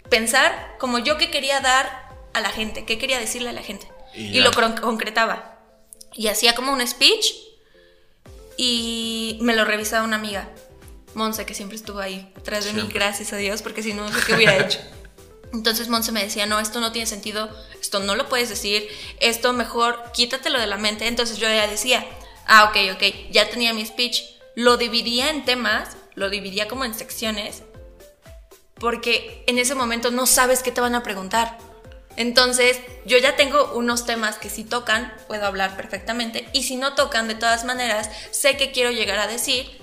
Pensar 0.09 0.77
como 0.79 0.99
yo 0.99 1.17
qué 1.19 1.31
quería 1.31 1.61
dar 1.61 2.09
a 2.35 2.41
la 2.41 2.51
gente, 2.51 2.85
qué 2.85 2.99
quería 2.99 3.19
decirle 3.19 3.49
a 3.51 3.53
la 3.53 3.63
gente. 3.63 3.89
Y 4.15 4.41
lo 4.41 4.51
concretaba. 4.81 5.59
Y 6.15 6.27
hacía 6.29 6.55
como 6.55 6.73
un 6.73 6.87
speech 6.87 7.27
y 8.57 9.39
me 9.41 9.55
lo 9.57 9.65
revisaba 9.65 10.05
una 10.05 10.17
amiga, 10.17 10.49
Monse, 11.15 11.45
que 11.47 11.55
siempre 11.55 11.77
estuvo 11.77 11.99
ahí, 12.01 12.31
detrás 12.37 12.65
de 12.65 12.73
mí, 12.73 12.89
gracias 12.93 13.33
a 13.33 13.37
Dios, 13.37 13.63
porque 13.63 13.83
si 13.83 13.95
no, 13.95 14.09
no 14.09 14.17
sé 14.17 14.25
qué 14.27 14.35
hubiera 14.35 14.57
hecho. 14.65 14.79
Entonces 15.53 15.89
Monse 15.89 16.13
me 16.13 16.23
decía, 16.23 16.47
no, 16.47 16.61
esto 16.61 16.81
no 16.81 16.93
tiene 16.93 17.07
sentido, 17.07 17.51
esto 17.81 18.01
no 18.01 18.15
lo 18.15 18.29
puedes 18.29 18.49
decir, 18.49 18.89
esto 19.19 19.53
mejor 19.53 20.13
quítatelo 20.13 20.61
de 20.61 20.67
la 20.67 20.77
mente. 20.77 21.07
Entonces 21.07 21.39
yo 21.39 21.49
ya 21.49 21.67
decía, 21.67 22.07
ah, 22.47 22.65
ok, 22.65 22.97
ok, 22.97 23.31
ya 23.31 23.49
tenía 23.51 23.75
mi 23.75 23.85
speech, 23.85 24.23
lo 24.55 24.77
dividía 24.77 25.31
en 25.31 25.45
temas, 25.45 25.97
lo 26.15 26.31
dividía 26.31 26.69
como 26.69 26.85
en 26.85 26.95
secciones, 26.95 27.63
porque 28.75 29.45
en 29.47 29.59
ese 29.59 29.75
momento 29.75 30.11
no 30.11 30.27
sabes 30.27 30.63
qué 30.63 30.73
te 30.73 30.81
van 30.81 30.95
a 30.95 31.03
preguntar. 31.03 31.59
Entonces, 32.17 32.79
yo 33.07 33.19
ya 33.19 33.37
tengo 33.37 33.73
unos 33.75 34.05
temas 34.05 34.37
que 34.37 34.51
si 34.51 34.65
tocan, 34.65 35.15
puedo 35.29 35.47
hablar 35.47 35.77
perfectamente, 35.77 36.49
y 36.53 36.65
si 36.65 36.77
no 36.77 36.95
tocan, 36.95 37.29
de 37.29 37.35
todas 37.35 37.65
maneras, 37.65 38.11
sé 38.31 38.57
que 38.57 38.73
quiero 38.73 38.91
llegar 38.91 39.19
a 39.19 39.27
decir 39.27 39.80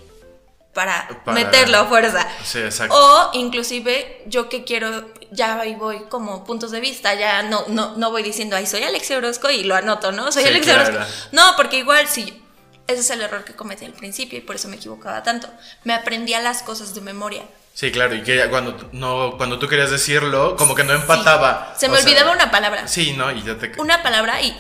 para, 0.78 1.08
Para- 1.26 1.34
meterlo 1.34 1.80
a 1.80 1.86
fuerza. 1.86 2.28
Sí, 2.46 2.60
exacto. 2.60 2.94
O 2.96 3.32
inclusive 3.34 4.22
yo 4.28 4.48
que 4.48 4.64
quiero, 4.64 5.10
ya 5.32 5.60
ahí 5.60 5.74
voy 5.74 6.04
como 6.08 6.44
puntos 6.44 6.70
de 6.70 6.80
vista, 6.80 7.16
ya 7.16 7.42
no, 7.42 7.66
no, 7.70 7.96
no 7.98 8.12
voy 8.12 8.22
diciendo, 8.22 8.56
ay, 8.56 8.68
soy 8.68 8.84
Alexia 8.84 9.18
Orozco 9.18 9.50
y 9.50 9.64
lo 9.64 9.74
anoto, 9.76 10.12
¿no? 10.12 10.32
Soy 10.32 10.44
Sí, 10.44 10.50
Alexia 10.50 10.76
claro. 10.76 10.96
Orozco. 10.98 11.14
No, 11.32 11.54
porque 11.58 11.80
igual 11.80 12.08
si... 12.08 12.44
Ese 12.86 13.00
es 13.02 13.10
el 13.10 13.22
error 13.24 13.44
que 13.44 13.54
cometí 13.56 13.86
al 13.86 13.94
principio 13.94 14.38
y 14.38 14.42
por 14.42 14.56
eso 14.56 14.68
me 14.68 14.76
equivocaba 14.76 15.24
tanto. 15.24 15.50
Me 15.84 15.96
aprendía 15.96 16.40
las 16.42 16.62
cosas 16.62 16.94
de 16.94 17.02
memoria. 17.02 17.42
Sí, 17.74 17.92
claro, 17.92 18.14
y 18.14 18.22
que 18.22 18.48
cuando, 18.52 18.76
tú- 18.76 18.90
no, 18.92 19.34
cuando 19.38 19.58
tú 19.58 19.68
querías 19.68 19.90
decirlo, 19.90 20.56
como 20.58 20.76
que 20.76 20.84
no 20.84 20.94
empataba. 20.94 21.74
Se 21.76 21.90
me 21.90 21.96
O 21.96 21.98
sea, 21.98 22.06
olvidaba 22.06 22.32
una 22.32 22.52
palabra. 22.52 22.88
Sí, 22.88 23.14
¿no? 23.18 23.32
Y 23.32 23.42
ya 23.42 23.58
te... 23.58 23.74
Una 23.82 24.04
palabra 24.04 24.42
y. 24.44 24.52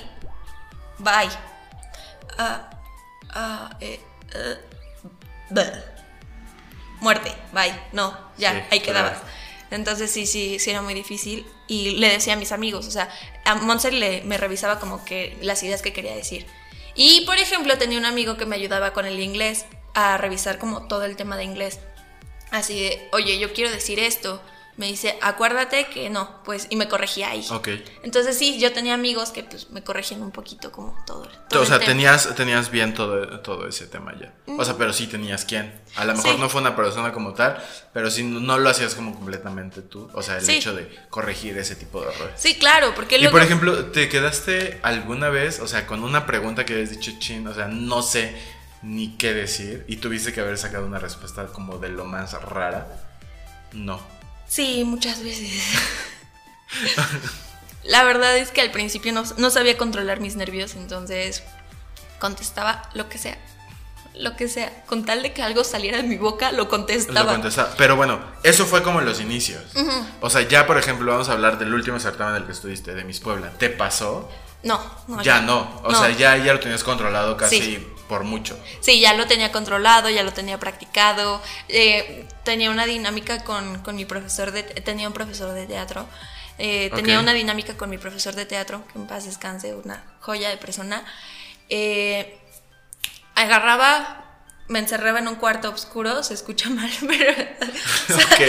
Bye. 0.97 1.29
Ah, 2.39 2.69
ah, 3.29 3.69
eh, 3.79 4.01
eh, 4.33 4.57
bleh. 5.51 5.96
Muerte. 6.99 7.33
Bye. 7.53 7.73
No, 7.91 8.17
ya, 8.37 8.51
Sí, 8.53 8.57
ahí 8.71 8.79
claro. 8.79 9.09
quedabas. 9.09 9.17
Entonces 9.69 10.11
sí, 10.11 10.25
sí, 10.25 10.59
sí 10.59 10.69
era 10.69 10.81
muy 10.81 10.93
difícil. 10.93 11.45
Y 11.67 11.91
le 11.91 12.09
decía 12.09 12.33
a 12.33 12.37
mis 12.37 12.51
amigos, 12.51 12.87
o 12.87 12.91
sea, 12.91 13.09
a 13.45 13.55
Monse 13.55 13.91
le, 13.91 14.21
me 14.23 14.37
revisaba 14.37 14.79
como 14.79 15.03
que 15.03 15.37
las 15.41 15.61
ideas 15.63 15.81
que 15.81 15.93
quería 15.93 16.15
decir. 16.15 16.45
Y 16.95 17.21
por 17.25 17.37
ejemplo, 17.37 17.77
tenía 17.77 17.99
un 17.99 18.05
amigo 18.05 18.37
que 18.37 18.45
me 18.45 18.55
ayudaba 18.55 18.93
con 18.93 19.05
el 19.05 19.19
inglés, 19.19 19.65
a 19.93 20.17
revisar 20.17 20.57
como 20.59 20.87
todo 20.87 21.05
el 21.05 21.15
tema 21.15 21.37
de 21.37 21.43
inglés. 21.43 21.79
Así 22.51 22.79
de, 22.79 23.09
oye, 23.11 23.39
yo 23.39 23.51
quiero 23.53 23.71
decir 23.71 23.99
esto. 23.99 24.41
Me 24.77 24.85
dice, 24.85 25.17
acuérdate 25.23 25.87
que 25.87 26.07
no, 26.11 26.43
pues, 26.43 26.67
y 26.69 26.75
me 26.75 26.87
corregía 26.87 27.29
ahí. 27.31 27.43
Ok. 27.49 27.69
Entonces 28.03 28.37
sí, 28.37 28.59
yo 28.59 28.71
tenía 28.73 28.93
amigos 28.93 29.31
que 29.31 29.43
pues 29.43 29.71
me 29.71 29.83
corregían 29.83 30.21
un 30.21 30.29
poquito 30.31 30.71
como 30.71 30.95
todo. 31.07 31.27
todo 31.49 31.63
O 31.63 31.65
sea, 31.65 31.75
el 31.75 31.79
tema. 31.81 31.91
tenías, 31.93 32.35
tenías 32.35 32.69
bien 32.69 32.93
todo, 32.93 33.39
todo 33.39 33.67
ese 33.67 33.87
tema 33.87 34.13
ya. 34.21 34.35
O 34.55 34.63
sea, 34.63 34.77
pero 34.77 34.93
sí 34.93 35.07
tenías 35.07 35.45
quién. 35.45 35.73
A 35.95 36.05
lo 36.05 36.13
mejor 36.13 36.35
Sí. 36.35 36.39
no 36.39 36.47
fue 36.47 36.61
una 36.61 36.75
persona 36.75 37.11
como 37.11 37.33
tal, 37.33 37.57
pero 37.91 38.11
sí 38.11 38.23
no, 38.23 38.39
no 38.39 38.59
lo 38.59 38.69
hacías 38.69 38.93
como 38.93 39.15
completamente 39.15 39.81
tú. 39.81 40.11
O 40.13 40.21
sea, 40.21 40.37
el 40.37 40.43
Sí. 40.45 40.57
hecho 40.57 40.75
de 40.75 40.87
corregir 41.09 41.57
ese 41.57 41.75
tipo 41.75 42.01
de 42.01 42.11
errores. 42.13 42.35
Sí, 42.37 42.59
claro, 42.59 42.93
porque 42.95 43.15
Y 43.17 43.21
luego... 43.21 43.33
por 43.35 43.41
ejemplo, 43.41 43.85
¿te 43.85 44.09
quedaste 44.09 44.79
alguna 44.83 45.29
vez, 45.29 45.59
o 45.59 45.67
sea, 45.67 45.87
con 45.87 46.03
una 46.03 46.27
pregunta 46.27 46.65
que 46.65 46.73
habías 46.73 46.91
dicho, 46.91 47.11
chin, 47.17 47.47
o 47.47 47.53
sea, 47.55 47.67
no 47.67 48.03
sé 48.03 48.37
ni 48.83 49.17
qué 49.17 49.33
decir, 49.33 49.85
y 49.87 49.95
tuviste 49.95 50.33
que 50.33 50.41
haber 50.41 50.59
sacado 50.59 50.85
una 50.85 50.99
respuesta 50.99 51.47
como 51.47 51.79
de 51.79 51.89
lo 51.89 52.05
más 52.05 52.33
rara? 52.43 52.87
No. 53.73 53.99
Sí, 54.47 54.83
muchas 54.85 55.23
veces. 55.23 55.61
La 57.83 58.03
verdad 58.03 58.37
es 58.37 58.51
que 58.51 58.61
al 58.61 58.71
principio 58.71 59.13
no, 59.13 59.23
no 59.37 59.49
sabía 59.49 59.77
controlar 59.77 60.19
mis 60.19 60.35
nervios, 60.35 60.75
entonces 60.75 61.43
contestaba 62.19 62.89
lo 62.93 63.07
que 63.07 63.17
sea. 63.17 63.37
Lo 64.13 64.35
que 64.35 64.47
sea. 64.49 64.83
Con 64.87 65.05
tal 65.05 65.21
de 65.21 65.31
que 65.31 65.43
algo 65.43 65.63
saliera 65.63 65.97
de 65.97 66.03
mi 66.03 66.17
boca, 66.17 66.51
lo 66.51 66.63
Lo 66.63 66.69
contestaba. 66.69 67.31
contestaba. 67.33 67.73
Pero 67.77 67.95
bueno, 67.95 68.19
eso 68.43 68.65
fue 68.65 68.81
como 68.83 68.99
en 68.99 69.05
los 69.05 69.21
inicios. 69.21 69.61
O 70.21 70.29
sea, 70.29 70.41
ya 70.41 70.65
por 70.65 70.77
ejemplo, 70.77 71.11
vamos 71.11 71.29
a 71.29 71.33
hablar 71.33 71.59
del 71.59 71.73
último 71.73 71.99
certamen 71.99 72.33
del 72.33 72.45
que 72.45 72.51
estuviste, 72.51 72.93
de 72.95 73.03
Miss 73.03 73.19
Puebla. 73.19 73.51
¿Te 73.57 73.69
pasó? 73.69 74.29
No, 74.63 74.81
no. 75.07 75.21
ya 75.21 75.41
no. 75.41 75.81
O 75.83 75.91
No. 75.91 75.99
sea, 75.99 76.09
ya, 76.09 76.35
ya 76.37 76.53
lo 76.53 76.59
tenías 76.59 76.83
controlado 76.83 77.37
casi 77.37 77.61
Sí. 77.61 77.87
Por 78.07 78.23
mucho. 78.23 78.57
Sí, 78.79 78.99
ya 78.99 79.13
lo 79.13 79.27
tenía 79.27 79.51
controlado, 79.51 80.09
ya 80.09 80.23
lo 80.23 80.33
tenía 80.33 80.57
practicado. 80.59 81.41
eh, 81.69 82.25
tenía 82.43 82.71
una 82.71 82.85
dinámica 82.85 83.43
con, 83.43 83.79
con 83.83 83.95
mi 83.95 84.05
profesor 84.05 84.51
de... 84.51 84.63
Tenía 84.63 85.07
un 85.07 85.13
profesor 85.13 85.53
de 85.53 85.65
teatro. 85.67 86.07
eh, 86.57 86.89
Tenía 86.95 87.19
una 87.19 87.33
dinámica 87.33 87.75
con 87.77 87.89
mi 87.89 87.97
profesor 87.97 88.33
de 88.35 88.45
teatro, 88.45 88.83
que 88.91 88.99
en 88.99 89.07
paz 89.07 89.25
descanse, 89.25 89.75
una 89.75 90.03
joya 90.21 90.49
de 90.49 90.57
persona. 90.57 91.03
Eh, 91.69 92.37
agarraba, 93.35 94.23
me 94.67 94.79
encerraba 94.79 95.19
en 95.19 95.27
un 95.27 95.35
cuarto 95.35 95.69
oscuro, 95.69 96.23
se 96.23 96.33
escucha 96.33 96.69
mal, 96.71 96.89
pero... 97.07 97.31
o 97.31 98.13
sea, 98.17 98.25
Ok. 98.25 98.41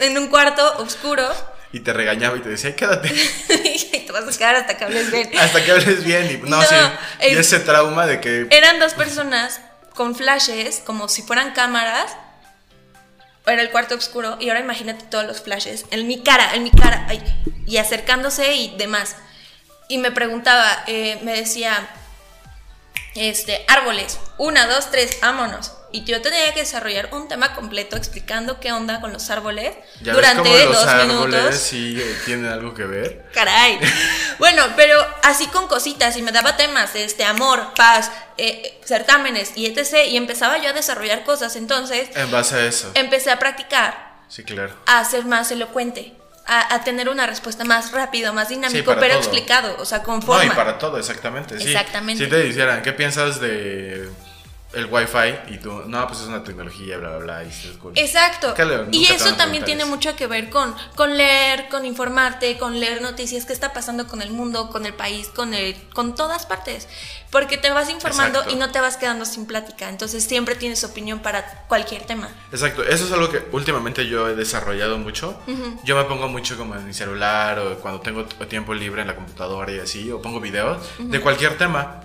En 0.00 0.18
un 0.18 0.28
cuarto 0.28 0.78
oscuro 0.78 1.28
Y 1.72 1.80
te 1.80 1.92
regañaba 1.92 2.36
y 2.36 2.40
te 2.40 2.48
decía, 2.48 2.70
"Ay, 2.70 2.76
quédate. 2.76 3.08
y 3.48 4.00
te 4.06 4.12
vas 4.12 4.24
a 4.34 4.38
quedar 4.38 4.56
hasta 4.56 4.76
que 4.76 4.84
hables 4.84 5.10
bien. 5.12 5.30
Hasta 5.38 5.64
que 5.64 5.70
hables 5.70 6.04
bien. 6.04 6.30
Y 6.30 6.48
no, 6.48 6.56
No, 6.60 6.62
sí. 6.62 6.74
Y 7.22 7.26
es- 7.26 7.38
ese 7.38 7.60
trauma 7.60 8.06
de 8.06 8.20
que. 8.20 8.46
Eran 8.50 8.78
dos 8.80 8.94
personas 8.94 9.60
con 9.94 10.14
flashes, 10.16 10.82
como 10.84 11.08
si 11.08 11.22
fueran 11.22 11.52
cámaras. 11.52 12.16
Era 13.46 13.62
el 13.62 13.70
cuarto 13.70 13.94
oscuro. 13.94 14.36
Y 14.40 14.48
ahora 14.48 14.60
imagínate 14.60 15.04
todos 15.06 15.24
los 15.24 15.40
flashes. 15.42 15.84
En 15.90 16.06
mi 16.06 16.22
cara, 16.22 16.54
en 16.54 16.62
mi 16.64 16.70
cara. 16.70 17.06
ay, 17.08 17.22
y 17.66 17.76
acercándose 17.78 18.52
y 18.54 18.76
demás. 18.76 19.16
Y 19.88 19.98
me 19.98 20.10
preguntaba, 20.12 20.84
eh, 20.86 21.18
me 21.22 21.32
decía, 21.32 21.88
este, 23.14 23.64
árboles. 23.68 24.18
Una, 24.38 24.66
dos, 24.66 24.90
tres, 24.90 25.18
vámonos. 25.20 25.72
Y 25.92 26.04
yo 26.04 26.22
tenía 26.22 26.52
que 26.54 26.60
desarrollar 26.60 27.08
un 27.12 27.26
tema 27.28 27.54
completo 27.54 27.96
explicando 27.96 28.60
qué 28.60 28.70
onda 28.72 29.00
con 29.00 29.12
los 29.12 29.28
árboles 29.30 29.74
Ya 30.02 30.12
durante 30.12 30.42
ves 30.48 30.62
cómo 30.66 30.72
los 30.72 30.80
dos 30.84 30.88
árboles 30.88 31.16
minutos. 31.40 31.54
sí 31.58 32.00
eh, 32.00 32.16
tienen 32.24 32.46
algo 32.52 32.74
que 32.74 32.84
ver. 32.84 33.26
Caray. 33.34 33.78
Bueno, 34.38 34.62
pero 34.76 34.96
así 35.22 35.46
con 35.48 35.66
cositas 35.68 36.16
y 36.16 36.22
me 36.22 36.32
daba 36.32 36.56
temas, 36.56 36.94
este, 36.94 37.24
amor, 37.24 37.74
paz, 37.74 38.10
eh, 38.38 38.80
certámenes 38.84 39.52
y 39.56 39.66
etc. 39.66 40.06
Y 40.08 40.16
empezaba 40.16 40.58
yo 40.58 40.70
a 40.70 40.72
desarrollar 40.72 41.24
cosas. 41.24 41.56
Entonces 41.56 42.08
En 42.14 42.30
base 42.30 42.54
a 42.56 42.66
eso. 42.66 42.90
empecé 42.94 43.30
a 43.30 43.38
practicar, 43.38 44.12
Sí, 44.28 44.44
claro. 44.44 44.72
a 44.86 45.04
ser 45.04 45.24
más 45.26 45.50
elocuente, 45.50 46.14
a, 46.46 46.72
a 46.74 46.84
tener 46.84 47.08
una 47.08 47.26
respuesta 47.26 47.64
más 47.64 47.90
rápido, 47.92 48.32
más 48.32 48.48
dinámico, 48.48 48.86
para 48.92 49.00
pero 49.00 49.14
todo. 49.14 49.22
explicado, 49.24 49.76
o 49.78 49.84
sea, 49.84 50.02
con 50.04 50.20
No, 50.20 50.26
forma. 50.26 50.44
y 50.46 50.50
para 50.50 50.78
todo, 50.78 50.98
exactamente. 50.98 51.58
Sí. 51.58 51.66
Exactamente. 51.68 52.24
Si 52.24 52.30
te 52.30 52.40
dijeran, 52.42 52.80
¿qué 52.82 52.92
piensas 52.92 53.40
de 53.40 54.08
el 54.72 54.86
Wi-Fi? 54.86 55.52
Y 55.54 55.58
tú, 55.58 55.82
no, 55.86 56.06
pues 56.06 56.20
es 56.20 56.26
una 56.26 56.44
tecnología, 56.44 56.96
bla, 56.98 57.16
bla, 57.16 57.18
bla. 57.18 57.44
Y 57.44 57.76
cool. 57.78 57.92
Exacto. 57.96 58.54
¿Qué 58.54 58.64
le- 58.64 58.86
Y 58.92 59.06
eso 59.06 59.34
también 59.34 59.64
tiene 59.64 59.82
eso? 59.82 59.90
mucho 59.90 60.14
que 60.16 60.26
ver 60.26 60.48
con, 60.50 60.74
con 60.94 61.16
leer, 61.16 61.68
con 61.68 61.84
informarte, 61.84 62.56
con 62.58 62.78
leer 62.78 63.02
noticias, 63.02 63.44
qué 63.46 63.52
está 63.52 63.72
pasando 63.72 64.06
con 64.06 64.22
el 64.22 64.30
mundo, 64.30 64.70
con 64.70 64.86
el 64.86 64.94
país, 64.94 65.28
con 65.28 65.54
el, 65.54 65.74
con 65.92 66.14
todas 66.14 66.46
partes. 66.46 66.88
Porque 67.30 67.56
te 67.58 67.70
vas 67.70 67.90
informando 67.90 68.38
Exacto. 68.40 68.54
y 68.56 68.58
no 68.58 68.70
te 68.72 68.80
vas 68.80 68.96
quedando 68.96 69.24
sin 69.24 69.46
plática. 69.46 69.88
Entonces 69.88 70.24
siempre 70.24 70.54
tienes 70.56 70.82
opinión 70.84 71.20
para 71.20 71.64
cualquier 71.68 72.02
tema. 72.02 72.28
Exacto, 72.52 72.82
eso 72.82 73.04
es 73.06 73.12
algo 73.12 73.28
que 73.30 73.46
últimamente 73.52 74.06
yo 74.06 74.28
he 74.28 74.34
desarrollado 74.34 74.98
mucho. 74.98 75.36
Yo 75.84 75.96
me 75.96 76.04
pongo 76.04 76.28
mucho 76.28 76.56
como 76.56 76.74
en 76.74 76.86
mi 76.86 76.92
celular 76.94 77.58
o 77.60 77.76
cuando 77.78 78.00
tengo 78.00 78.24
tiempo 78.24 78.74
libre 78.74 79.02
en 79.02 79.08
la 79.08 79.14
computadora 79.16 79.70
y 79.72 79.78
así, 79.78 80.10
o 80.10 80.20
pongo 80.22 80.40
videos 80.40 80.78
de 80.98 81.20
cualquier 81.20 81.56
tema. 81.56 82.02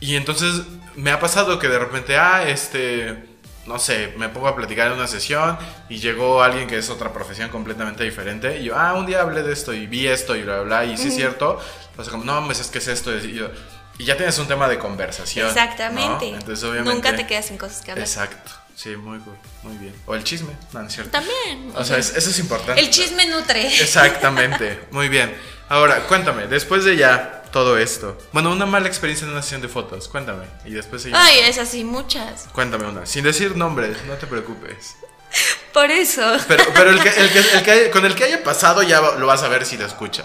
Y 0.00 0.16
entonces 0.16 0.62
me 0.96 1.10
ha 1.10 1.18
pasado 1.20 1.58
que 1.58 1.68
de 1.68 1.78
repente, 1.78 2.16
ah, 2.16 2.44
este, 2.48 3.24
no 3.66 3.78
sé, 3.78 4.12
me 4.16 4.28
pongo 4.28 4.48
a 4.48 4.56
platicar 4.56 4.88
en 4.88 4.94
una 4.94 5.06
sesión 5.06 5.56
y 5.88 5.98
llegó 5.98 6.42
alguien 6.42 6.66
que 6.68 6.78
es 6.78 6.90
otra 6.90 7.12
profesión 7.12 7.48
completamente 7.50 8.04
diferente 8.04 8.58
y 8.58 8.64
yo, 8.64 8.76
ah, 8.76 8.94
un 8.94 9.06
día 9.06 9.20
hablé 9.20 9.42
de 9.42 9.52
esto 9.52 9.72
y 9.72 9.86
vi 9.86 10.06
esto 10.08 10.34
y 10.36 10.42
bla, 10.42 10.60
bla, 10.62 10.82
bla, 10.82 10.84
y 10.84 10.96
sí 10.96 11.08
es 11.08 11.14
cierto. 11.14 11.58
O 11.96 12.02
sea, 12.04 12.10
como, 12.10 12.24
no, 12.24 12.44
pues 12.46 12.60
es 12.60 12.68
que 12.68 12.78
es 12.78 12.88
esto. 12.88 13.16
Y, 13.16 13.34
yo- 13.34 13.50
y 13.98 14.04
ya 14.04 14.16
tienes 14.16 14.38
un 14.38 14.48
tema 14.48 14.68
de 14.68 14.78
conversación. 14.78 15.44
¿no? 15.46 15.50
Exactamente. 15.50 16.28
Entonces, 16.30 16.64
obviamente. 16.64 16.94
Nunca 16.94 17.14
te 17.14 17.26
quedas 17.26 17.46
sin 17.46 17.58
cosas 17.58 17.82
que 17.82 17.90
hablar. 17.92 18.06
Exacto. 18.06 18.50
Sí, 18.74 18.96
muy 18.96 19.18
cool, 19.18 19.36
muy 19.64 19.76
bien. 19.76 19.94
O 20.06 20.14
el 20.14 20.24
chisme, 20.24 20.56
no, 20.72 20.80
no 20.80 20.88
es 20.88 20.94
cierto. 20.94 21.10
También. 21.12 21.70
O 21.76 21.84
sea, 21.84 21.98
es- 21.98 22.16
eso 22.16 22.30
es 22.30 22.38
importante. 22.38 22.80
el 22.80 22.88
chisme 22.90 23.26
nutre. 23.26 23.66
Exactamente, 23.66 24.80
muy 24.90 25.08
bien. 25.08 25.32
Ahora, 25.68 26.00
cuéntame, 26.08 26.46
después 26.46 26.84
de 26.84 26.96
ya 26.96 27.41
todo 27.52 27.78
esto, 27.78 28.18
bueno, 28.32 28.50
una 28.50 28.66
mala 28.66 28.88
experiencia 28.88 29.24
en 29.26 29.32
una 29.32 29.42
sesión 29.42 29.60
de 29.60 29.68
fotos, 29.68 30.08
cuéntame. 30.08 30.46
Y 30.64 30.70
después 30.72 31.02
seguimos. 31.02 31.22
Ay, 31.24 31.38
es 31.40 31.58
así, 31.58 31.84
muchas. 31.84 32.48
Cuéntame 32.52 32.86
una, 32.86 33.06
sin 33.06 33.22
decir 33.24 33.56
nombres, 33.56 33.96
no 34.06 34.14
te 34.14 34.26
preocupes. 34.26 34.96
Por 35.72 35.90
eso. 35.90 36.36
Pero, 36.48 36.64
pero 36.74 36.90
el 36.90 37.00
que, 37.00 37.08
el 37.08 37.30
que- 37.32 37.38
el 37.38 37.62
que 37.62 37.70
haya- 37.70 37.90
con 37.90 38.04
el 38.04 38.14
que 38.14 38.24
haya 38.24 38.42
pasado 38.42 38.82
ya 38.82 39.00
lo 39.00 39.26
vas 39.26 39.42
a 39.42 39.48
ver 39.48 39.64
si 39.64 39.76
lo 39.78 39.86
escucha. 39.86 40.24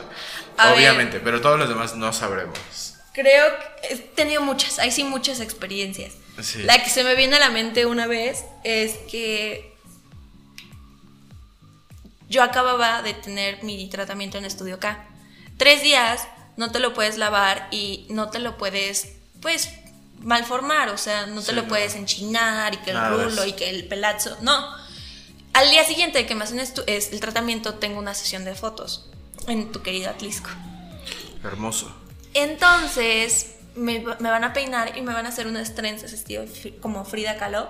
A 0.57 0.69
ver. 0.71 0.77
Obviamente, 0.79 1.19
pero 1.19 1.39
todos 1.39 1.57
los 1.59 1.69
demás 1.69 1.95
no 1.95 2.11
sabremos. 2.11 2.57
Creo 3.13 3.45
que 3.81 3.93
he 3.93 3.97
tenido 3.97 4.41
muchas, 4.41 4.79
hay 4.79 4.91
sí 4.91 5.03
muchas 5.03 5.39
experiencias. 5.39 6.13
Sí. 6.41 6.63
La 6.63 6.83
que 6.83 6.89
se 6.89 7.03
me 7.03 7.15
viene 7.15 7.37
a 7.37 7.39
la 7.39 7.49
mente 7.49 7.85
una 7.85 8.05
vez 8.07 8.43
es 8.63 8.95
que 9.09 9.73
yo 12.29 12.43
acababa 12.43 13.01
de 13.01 13.13
tener 13.13 13.63
mi 13.63 13.89
tratamiento 13.89 14.37
en 14.37 14.45
Estudio 14.45 14.79
K. 14.79 15.05
Tres 15.57 15.81
días 15.81 16.27
no 16.57 16.71
te 16.71 16.79
lo 16.79 16.93
puedes 16.93 17.17
lavar 17.17 17.67
y 17.71 18.05
no 18.09 18.29
te 18.29 18.39
lo 18.39 18.57
puedes, 18.57 19.13
pues, 19.41 19.69
malformar, 20.19 20.89
o 20.89 20.97
sea, 20.97 21.27
no 21.27 21.41
te 21.41 21.47
Sí, 21.49 21.55
lo 21.55 21.61
no. 21.63 21.67
puedes 21.69 21.95
enchinar 21.95 22.73
y 22.73 22.77
que 22.77 22.89
el 22.91 22.97
Nada, 22.97 23.09
rulo 23.11 23.43
es- 23.43 23.47
y 23.49 23.53
que 23.53 23.69
el 23.69 23.87
pelazo, 23.87 24.35
no. 24.41 24.75
Al 25.53 25.69
día 25.69 25.83
siguiente 25.85 26.25
que 26.25 26.35
me 26.35 26.43
hacen 26.43 26.59
es- 26.59 26.73
el 27.13 27.19
tratamiento 27.19 27.75
tengo 27.75 27.99
una 27.99 28.13
sesión 28.13 28.43
de 28.45 28.53
fotos 28.55 29.09
en 29.47 29.71
tu 29.71 29.81
querido 29.81 30.09
Atlisco. 30.09 30.49
Hermoso. 31.43 31.91
Entonces 32.33 33.55
me, 33.75 33.99
me 34.19 34.29
van 34.31 34.43
a 34.43 34.53
peinar 34.53 34.97
y 34.97 35.01
me 35.01 35.13
van 35.13 35.25
a 35.25 35.29
hacer 35.29 35.45
unas 35.47 35.75
trenzas 35.75 36.11
estilo 36.13 36.43
como 36.81 37.05
Frida 37.05 37.37
Kahlo. 37.37 37.69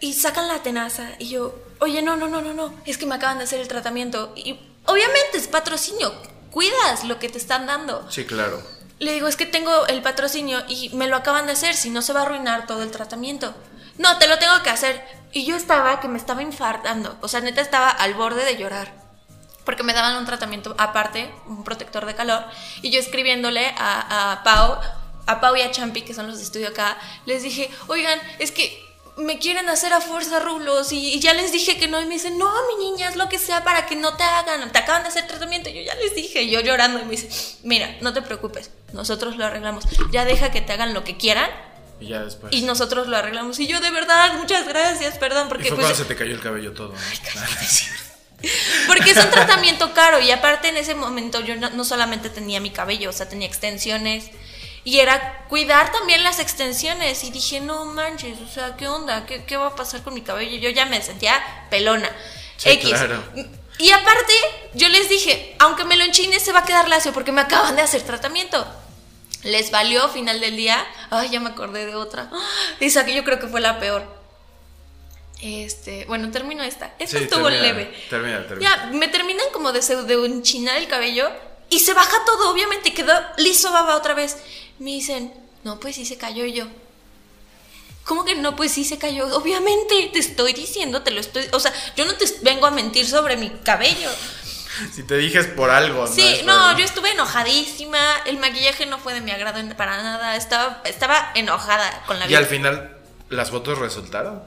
Y 0.00 0.14
sacan 0.14 0.48
la 0.48 0.62
tenaza 0.62 1.10
y 1.18 1.28
yo, 1.28 1.54
oye, 1.78 2.02
no, 2.02 2.16
no, 2.16 2.26
no, 2.28 2.40
no, 2.42 2.52
no, 2.54 2.74
es 2.86 2.98
que 2.98 3.06
me 3.06 3.14
acaban 3.14 3.38
de 3.38 3.44
hacer 3.44 3.60
el 3.60 3.68
tratamiento. 3.68 4.32
Y 4.34 4.58
obviamente 4.86 5.36
es 5.38 5.46
patrocinio, 5.46 6.12
cuidas 6.52 7.02
lo 7.04 7.18
que 7.18 7.28
te 7.28 7.38
están 7.38 7.66
dando. 7.66 8.08
Sí, 8.10 8.24
claro. 8.24 8.62
Le 9.00 9.12
digo, 9.12 9.26
es 9.26 9.34
que 9.34 9.46
tengo 9.46 9.86
el 9.88 10.02
patrocinio 10.02 10.62
y 10.68 10.90
me 10.90 11.08
lo 11.08 11.16
acaban 11.16 11.46
de 11.46 11.52
hacer, 11.52 11.74
si 11.74 11.90
no 11.90 12.02
se 12.02 12.12
va 12.12 12.20
a 12.20 12.22
arruinar 12.22 12.66
todo 12.66 12.84
el 12.84 12.92
tratamiento. 12.92 13.52
No, 13.98 14.18
te 14.18 14.28
lo 14.28 14.38
tengo 14.38 14.62
que 14.62 14.70
hacer. 14.70 15.04
Y 15.32 15.44
yo 15.44 15.56
estaba 15.56 15.98
que 15.98 16.06
me 16.06 16.18
estaba 16.18 16.42
infartando, 16.42 17.16
o 17.20 17.26
sea, 17.26 17.40
neta 17.40 17.60
estaba 17.60 17.88
al 17.88 18.14
borde 18.14 18.44
de 18.44 18.56
llorar. 18.56 19.02
Porque 19.64 19.82
me 19.82 19.92
daban 19.92 20.16
un 20.16 20.26
tratamiento 20.26 20.74
aparte, 20.78 21.32
un 21.46 21.64
protector 21.64 22.04
de 22.06 22.14
calor, 22.14 22.44
y 22.82 22.90
yo 22.90 23.00
escribiéndole 23.00 23.74
a, 23.78 24.32
a 24.32 24.42
Pau, 24.42 24.78
a 25.26 25.40
Pau 25.40 25.56
y 25.56 25.62
a 25.62 25.70
Champi, 25.70 26.02
que 26.02 26.14
son 26.14 26.26
los 26.26 26.38
de 26.38 26.44
estudio 26.44 26.68
acá, 26.68 26.98
les 27.26 27.42
dije, 27.42 27.70
oigan, 27.86 28.20
es 28.38 28.50
que 28.50 28.91
me 29.16 29.38
quieren 29.38 29.68
hacer 29.68 29.92
a 29.92 30.00
fuerza 30.00 30.40
rulos 30.40 30.92
y, 30.92 31.14
y 31.14 31.20
ya 31.20 31.34
les 31.34 31.52
dije 31.52 31.76
que 31.76 31.86
no, 31.86 32.00
y 32.00 32.06
me 32.06 32.14
dicen, 32.14 32.38
no, 32.38 32.50
mi 32.68 32.84
niña, 32.84 33.08
es 33.08 33.16
lo 33.16 33.28
que 33.28 33.38
sea 33.38 33.62
para 33.62 33.86
que 33.86 33.94
no 33.94 34.16
te 34.16 34.22
hagan, 34.22 34.72
te 34.72 34.78
acaban 34.78 35.02
de 35.02 35.08
hacer 35.08 35.26
tratamiento, 35.26 35.68
y 35.68 35.74
yo 35.74 35.82
ya 35.82 35.94
les 35.96 36.14
dije, 36.14 36.42
y 36.42 36.50
yo 36.50 36.60
llorando, 36.60 36.98
y 37.00 37.04
me 37.04 37.10
dice, 37.10 37.28
mira, 37.62 37.96
no 38.00 38.12
te 38.12 38.22
preocupes, 38.22 38.70
nosotros 38.92 39.36
lo 39.36 39.44
arreglamos, 39.44 39.84
ya 40.10 40.24
deja 40.24 40.50
que 40.50 40.60
te 40.62 40.72
hagan 40.72 40.94
lo 40.94 41.04
que 41.04 41.16
quieran, 41.18 41.50
Y 42.00 42.08
ya 42.08 42.24
después. 42.24 42.52
y 42.54 42.62
nosotros 42.62 43.06
lo 43.06 43.16
arreglamos, 43.16 43.58
y 43.60 43.66
yo 43.66 43.80
de 43.80 43.90
verdad, 43.90 44.34
muchas 44.34 44.66
gracias, 44.66 45.18
perdón, 45.18 45.46
Y 45.46 45.48
porque 45.50 45.68
fue 45.68 45.76
pues, 45.76 45.86
cuando 45.88 46.02
se 46.02 46.08
te 46.08 46.16
cayó 46.16 46.34
el 46.34 46.40
cabello 46.40 46.72
todo. 46.72 46.92
¿no? 46.92 46.98
Cierto. 47.66 48.02
porque 48.86 49.10
es 49.10 49.16
un 49.18 49.30
tratamiento 49.30 49.92
caro 49.94 50.20
y 50.20 50.30
aparte 50.30 50.68
en 50.68 50.76
ese 50.76 50.94
momento 50.96 51.40
yo 51.42 51.54
no, 51.56 51.70
no 51.70 51.84
solamente 51.84 52.28
tenía 52.28 52.60
mi 52.60 52.70
cabello, 52.70 53.10
o 53.10 53.12
sea, 53.12 53.28
tenía 53.28 53.46
extensiones 53.46 54.30
y 54.84 54.98
era 55.00 55.44
cuidar 55.48 55.92
también 55.92 56.24
las 56.24 56.38
extensiones 56.38 57.22
y 57.24 57.30
dije, 57.30 57.60
no 57.60 57.84
manches, 57.84 58.38
o 58.40 58.48
sea, 58.48 58.76
¿qué 58.76 58.88
onda? 58.88 59.26
¿Qué, 59.26 59.44
qué 59.44 59.56
va 59.56 59.68
a 59.68 59.74
pasar 59.76 60.02
con 60.02 60.14
mi 60.14 60.22
cabello? 60.22 60.56
Yo 60.58 60.70
ya 60.70 60.86
me 60.86 61.00
sentía 61.02 61.40
pelona. 61.70 62.10
Sí, 62.56 62.70
X. 62.70 62.88
claro. 62.90 63.22
Y 63.78 63.90
aparte, 63.90 64.32
yo 64.74 64.88
les 64.88 65.08
dije, 65.08 65.56
aunque 65.58 65.84
me 65.84 65.96
lo 65.96 66.04
enchine, 66.04 66.38
se 66.40 66.52
va 66.52 66.60
a 66.60 66.64
quedar 66.64 66.88
lacio 66.88 67.12
porque 67.12 67.32
me 67.32 67.40
acaban 67.40 67.74
de 67.76 67.82
hacer 67.82 68.02
tratamiento. 68.02 68.64
Les 69.44 69.70
valió 69.72 70.08
final 70.08 70.40
del 70.40 70.56
día. 70.56 70.84
Ay, 71.10 71.30
ya 71.30 71.40
me 71.40 71.50
acordé 71.50 71.86
de 71.86 71.94
otra. 71.96 72.30
Esa 72.80 73.04
que 73.04 73.14
yo 73.14 73.24
creo 73.24 73.40
que 73.40 73.48
fue 73.48 73.60
la 73.60 73.78
peor. 73.80 74.04
Este, 75.40 76.04
bueno, 76.06 76.30
termino 76.30 76.62
esta. 76.62 76.92
Esta 76.98 77.18
Sí, 77.18 77.24
estuvo 77.24 77.44
termina, 77.48 77.62
leve. 77.62 77.94
termina, 78.08 78.46
termina. 78.46 78.70
Ya, 78.70 78.86
me 78.92 79.08
terminan 79.08 79.46
como 79.52 79.72
de, 79.72 79.82
pseudo- 79.82 80.04
de 80.04 80.14
enchinar 80.26 80.76
el 80.76 80.86
cabello 80.86 81.28
y 81.68 81.80
se 81.80 81.94
baja 81.94 82.16
todo, 82.24 82.50
obviamente, 82.52 82.94
quedó 82.94 83.12
liso 83.38 83.72
baba 83.72 83.96
otra 83.96 84.14
vez. 84.14 84.36
Me 84.82 84.90
dicen, 84.90 85.32
no, 85.64 85.78
pues 85.80 85.94
sí 85.96 86.04
se 86.04 86.16
cayó 86.18 86.44
y 86.44 86.52
yo. 86.54 86.66
¿Cómo 88.04 88.24
que 88.24 88.34
no? 88.34 88.56
Pues 88.56 88.72
sí 88.72 88.84
se 88.84 88.98
cayó. 88.98 89.28
Obviamente, 89.36 90.10
te 90.12 90.18
estoy 90.18 90.52
diciendo, 90.52 91.02
te 91.02 91.12
lo 91.12 91.20
estoy. 91.20 91.46
O 91.52 91.60
sea, 91.60 91.72
yo 91.96 92.04
no 92.04 92.14
te 92.14 92.24
vengo 92.42 92.66
a 92.66 92.72
mentir 92.72 93.06
sobre 93.06 93.36
mi 93.36 93.48
cabello. 93.64 94.10
Si 94.92 95.04
te 95.04 95.16
dije 95.18 95.38
es 95.38 95.46
por 95.46 95.70
algo. 95.70 96.06
Sí, 96.08 96.40
no, 96.44 96.76
yo 96.76 96.84
estuve 96.84 97.12
enojadísima. 97.12 97.98
El 98.26 98.38
maquillaje 98.38 98.86
no 98.86 98.98
fue 98.98 99.14
de 99.14 99.20
mi 99.20 99.30
agrado 99.30 99.60
para 99.76 100.02
nada. 100.02 100.34
Estaba, 100.34 100.82
estaba 100.84 101.30
enojada 101.34 102.02
con 102.06 102.18
la 102.18 102.24
Y 102.24 102.28
vida. 102.28 102.38
al 102.38 102.46
final, 102.46 102.96
¿las 103.28 103.50
fotos 103.50 103.78
resultaron? 103.78 104.42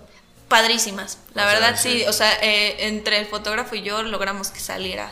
Padrísimas. 0.49 1.19
La 1.33 1.43
O 1.43 1.49
sea, 1.49 1.53
verdad, 1.53 1.79
sí. 1.81 1.99
sí. 2.01 2.05
O 2.07 2.13
sea, 2.13 2.33
eh, 2.41 2.87
entre 2.87 3.19
el 3.19 3.27
fotógrafo 3.27 3.75
y 3.75 3.83
yo 3.83 4.03
logramos 4.03 4.49
que 4.49 4.59
saliera 4.59 5.11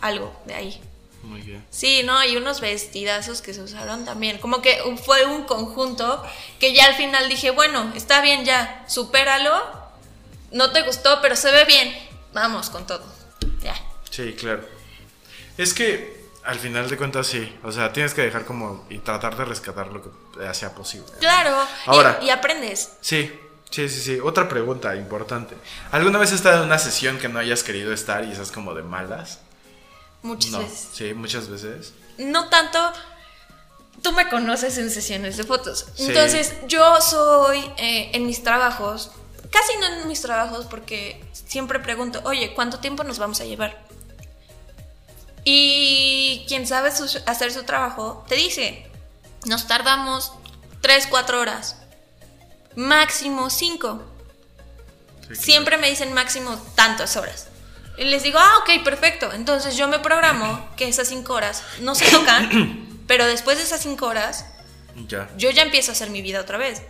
algo 0.00 0.34
de 0.46 0.54
ahí. 0.54 0.80
Muy 1.28 1.42
bien. 1.42 1.64
Sí, 1.70 2.02
no, 2.04 2.24
y 2.24 2.36
unos 2.36 2.60
vestidazos 2.60 3.42
que 3.42 3.52
se 3.54 3.60
usaron 3.62 4.04
también. 4.04 4.38
Como 4.38 4.62
que 4.62 4.78
fue 5.04 5.26
un 5.26 5.44
conjunto 5.44 6.22
que 6.58 6.72
ya 6.74 6.86
al 6.86 6.94
final 6.94 7.28
dije, 7.28 7.50
bueno, 7.50 7.92
está 7.94 8.20
bien 8.22 8.44
ya, 8.44 8.84
supéralo. 8.88 9.52
No 10.52 10.72
te 10.72 10.82
gustó, 10.82 11.20
pero 11.20 11.36
se 11.36 11.50
ve 11.52 11.64
bien. 11.66 11.94
Vamos 12.32 12.70
con 12.70 12.86
todo. 12.86 13.04
Ya. 13.62 13.74
Sí, 14.10 14.34
claro. 14.38 14.66
Es 15.58 15.74
que 15.74 16.18
al 16.44 16.58
final 16.58 16.88
de 16.88 16.96
cuentas 16.96 17.26
sí. 17.26 17.54
O 17.62 17.72
sea, 17.72 17.92
tienes 17.92 18.14
que 18.14 18.22
dejar 18.22 18.44
como 18.46 18.86
y 18.88 18.98
tratar 19.00 19.36
de 19.36 19.44
rescatar 19.44 19.88
lo 19.88 20.02
que 20.02 20.54
sea 20.54 20.74
posible. 20.74 21.12
Claro. 21.20 21.58
y- 21.86 21.90
Ahora. 21.90 22.18
Y, 22.22 22.30
aprendes. 22.30 22.92
Sí, 23.02 23.30
sí, 23.70 23.88
sí, 23.90 24.00
sí. 24.00 24.18
Otra 24.22 24.48
pregunta 24.48 24.96
importante. 24.96 25.54
¿Alguna 25.90 26.18
vez 26.18 26.30
has 26.30 26.36
estado 26.36 26.58
en 26.62 26.68
una 26.68 26.78
sesión 26.78 27.18
que 27.18 27.28
no 27.28 27.38
hayas 27.38 27.62
querido 27.62 27.92
estar 27.92 28.24
y 28.24 28.32
estás 28.32 28.50
como 28.50 28.72
de 28.72 28.82
malas? 28.82 29.40
Muchas 30.22 30.50
no. 30.52 30.58
veces. 30.60 30.88
Sí, 30.92 31.14
muchas 31.14 31.48
veces. 31.48 31.92
No 32.18 32.48
tanto. 32.48 32.78
Tú 34.02 34.12
me 34.12 34.28
conoces 34.28 34.78
en 34.78 34.90
sesiones 34.90 35.36
de 35.36 35.44
fotos. 35.44 35.86
Sí. 35.96 36.06
Entonces, 36.06 36.54
yo 36.68 37.00
soy 37.00 37.58
eh, 37.78 38.10
en 38.12 38.26
mis 38.26 38.42
trabajos, 38.44 39.10
casi 39.50 39.76
no 39.78 39.86
en 39.86 40.08
mis 40.08 40.20
trabajos, 40.22 40.66
porque 40.66 41.24
siempre 41.32 41.80
pregunto, 41.80 42.20
oye, 42.24 42.54
¿cuánto 42.54 42.78
tiempo 42.78 43.02
nos 43.04 43.18
vamos 43.18 43.40
a 43.40 43.44
llevar? 43.44 43.84
Y 45.44 46.44
quien 46.48 46.66
sabe 46.66 46.94
su- 46.94 47.20
hacer 47.26 47.52
su 47.52 47.62
trabajo 47.64 48.24
te 48.28 48.34
dice, 48.36 48.86
nos 49.46 49.66
tardamos 49.66 50.32
3, 50.80 51.06
4 51.08 51.40
horas, 51.40 51.76
máximo 52.76 53.50
5. 53.50 54.02
Sí, 55.22 55.26
claro. 55.28 55.40
Siempre 55.40 55.78
me 55.78 55.88
dicen 55.90 56.12
máximo 56.12 56.56
tantas 56.74 57.16
horas. 57.16 57.46
Y 57.98 58.04
les 58.04 58.22
digo, 58.22 58.38
ah, 58.38 58.58
ok, 58.62 58.84
perfecto. 58.84 59.32
Entonces 59.32 59.76
yo 59.76 59.88
me 59.88 59.98
programo 59.98 60.68
que 60.76 60.86
esas 60.88 61.08
5 61.08 61.32
horas 61.32 61.62
no 61.80 61.94
se 61.94 62.08
tocan, 62.10 62.86
pero 63.06 63.26
después 63.26 63.58
de 63.58 63.64
esas 63.64 63.80
5 63.82 64.06
horas 64.06 64.46
Ya. 65.08 65.28
yo 65.36 65.50
ya 65.50 65.62
empiezo 65.62 65.90
a 65.90 65.94
hacer 65.94 66.10
mi 66.10 66.22
vida 66.22 66.40
otra 66.40 66.58
vez. 66.58 66.82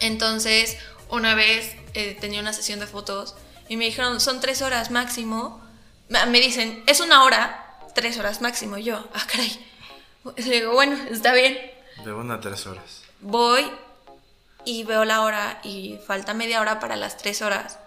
Entonces, 0.00 0.76
una 1.08 1.34
vez 1.34 1.74
eh, 1.94 2.16
tenía 2.20 2.40
una 2.40 2.52
sesión 2.52 2.80
de 2.80 2.86
fotos 2.86 3.34
y 3.68 3.76
me 3.76 3.84
dijeron, 3.84 4.20
son 4.20 4.40
tres 4.40 4.62
horas 4.62 4.90
máximo. 4.90 5.60
Me 6.08 6.24
me 6.26 6.40
dicen, 6.40 6.82
es 6.86 7.00
una 7.00 7.24
hora, 7.24 7.78
tres 7.94 8.18
horas 8.18 8.40
máximo. 8.40 8.76
Y 8.78 8.84
yo, 8.84 9.06
ah, 9.14 9.26
caray. 9.30 9.66
Le 10.36 10.54
digo, 10.60 10.72
bueno, 10.72 10.96
está 11.10 11.32
bien. 11.32 11.58
De 12.04 12.12
una 12.12 12.34
a 12.34 12.40
tres 12.40 12.66
horas. 12.66 13.02
Voy 13.20 13.70
y 14.64 14.84
veo 14.84 15.04
la 15.04 15.22
hora 15.22 15.60
y 15.62 15.98
falta 16.06 16.34
media 16.34 16.60
hora 16.60 16.80
para 16.80 16.96
las 16.96 17.16
tres 17.16 17.42
horas. 17.42 17.78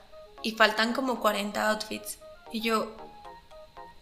Y 0.42 0.52
faltan 0.52 0.94
como 0.94 1.20
40 1.20 1.70
outfits. 1.70 2.18
Y 2.52 2.62
yo, 2.62 2.96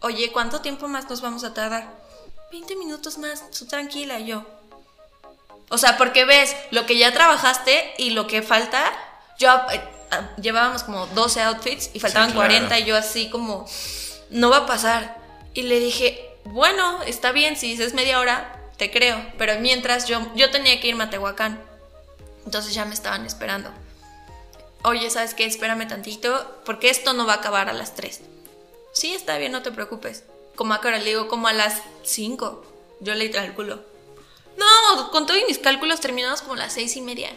oye, 0.00 0.30
¿cuánto 0.32 0.60
tiempo 0.60 0.88
más 0.88 1.08
nos 1.08 1.20
vamos 1.20 1.44
a 1.44 1.54
tardar? 1.54 1.88
20 2.52 2.76
minutos 2.76 3.18
más, 3.18 3.50
tú 3.50 3.66
tranquila, 3.66 4.20
y 4.20 4.26
yo. 4.26 4.44
O 5.70 5.78
sea, 5.78 5.96
porque 5.96 6.24
ves 6.24 6.54
lo 6.70 6.86
que 6.86 6.98
ya 6.98 7.12
trabajaste 7.12 7.94
y 7.98 8.10
lo 8.10 8.26
que 8.26 8.42
falta. 8.42 8.92
Yo 9.38 9.48
eh, 9.72 9.82
ah, 10.10 10.28
llevábamos 10.40 10.84
como 10.84 11.06
12 11.08 11.42
outfits 11.42 11.90
y 11.94 12.00
faltaban 12.00 12.32
claro. 12.32 12.48
40 12.48 12.78
y 12.78 12.84
yo 12.84 12.96
así 12.96 13.30
como, 13.30 13.66
no 14.30 14.50
va 14.50 14.58
a 14.58 14.66
pasar. 14.66 15.16
Y 15.54 15.62
le 15.62 15.80
dije, 15.80 16.36
bueno, 16.44 17.02
está 17.04 17.32
bien, 17.32 17.56
si 17.56 17.68
dices 17.70 17.94
media 17.94 18.20
hora, 18.20 18.60
te 18.76 18.90
creo. 18.90 19.24
Pero 19.38 19.58
mientras 19.60 20.06
yo, 20.06 20.20
yo 20.34 20.50
tenía 20.50 20.80
que 20.80 20.88
irme 20.88 21.04
a 21.04 21.10
Tehuacán. 21.10 21.60
Entonces 22.44 22.74
ya 22.74 22.84
me 22.84 22.94
estaban 22.94 23.24
esperando. 23.24 23.70
Oye, 24.84 25.08
¿sabes 25.10 25.34
qué? 25.34 25.44
Espérame 25.46 25.88
tantito, 25.88 26.60
porque 26.64 26.90
esto 26.90 27.12
no 27.14 27.26
va 27.26 27.34
a 27.34 27.36
acabar 27.36 27.68
a 27.68 27.72
las 27.72 27.94
3. 27.94 28.20
Sí, 28.92 29.14
está 29.14 29.38
bien, 29.38 29.50
no 29.52 29.62
te 29.62 29.72
preocupes. 29.72 30.24
Como 30.54 30.74
a 30.74 30.80
qué 30.80 30.88
hora 30.88 30.98
le 30.98 31.06
digo, 31.06 31.26
como 31.28 31.48
a 31.48 31.52
las 31.52 31.80
5. 32.04 32.64
Yo 33.00 33.14
le 33.14 33.30
calculo. 33.30 33.82
No, 34.56 35.10
con 35.10 35.26
todos 35.26 35.40
mis 35.48 35.58
cálculos 35.58 36.00
terminamos 36.00 36.40
como 36.42 36.54
a 36.54 36.58
las 36.58 36.72
seis 36.74 36.96
y 36.96 37.00
media. 37.00 37.28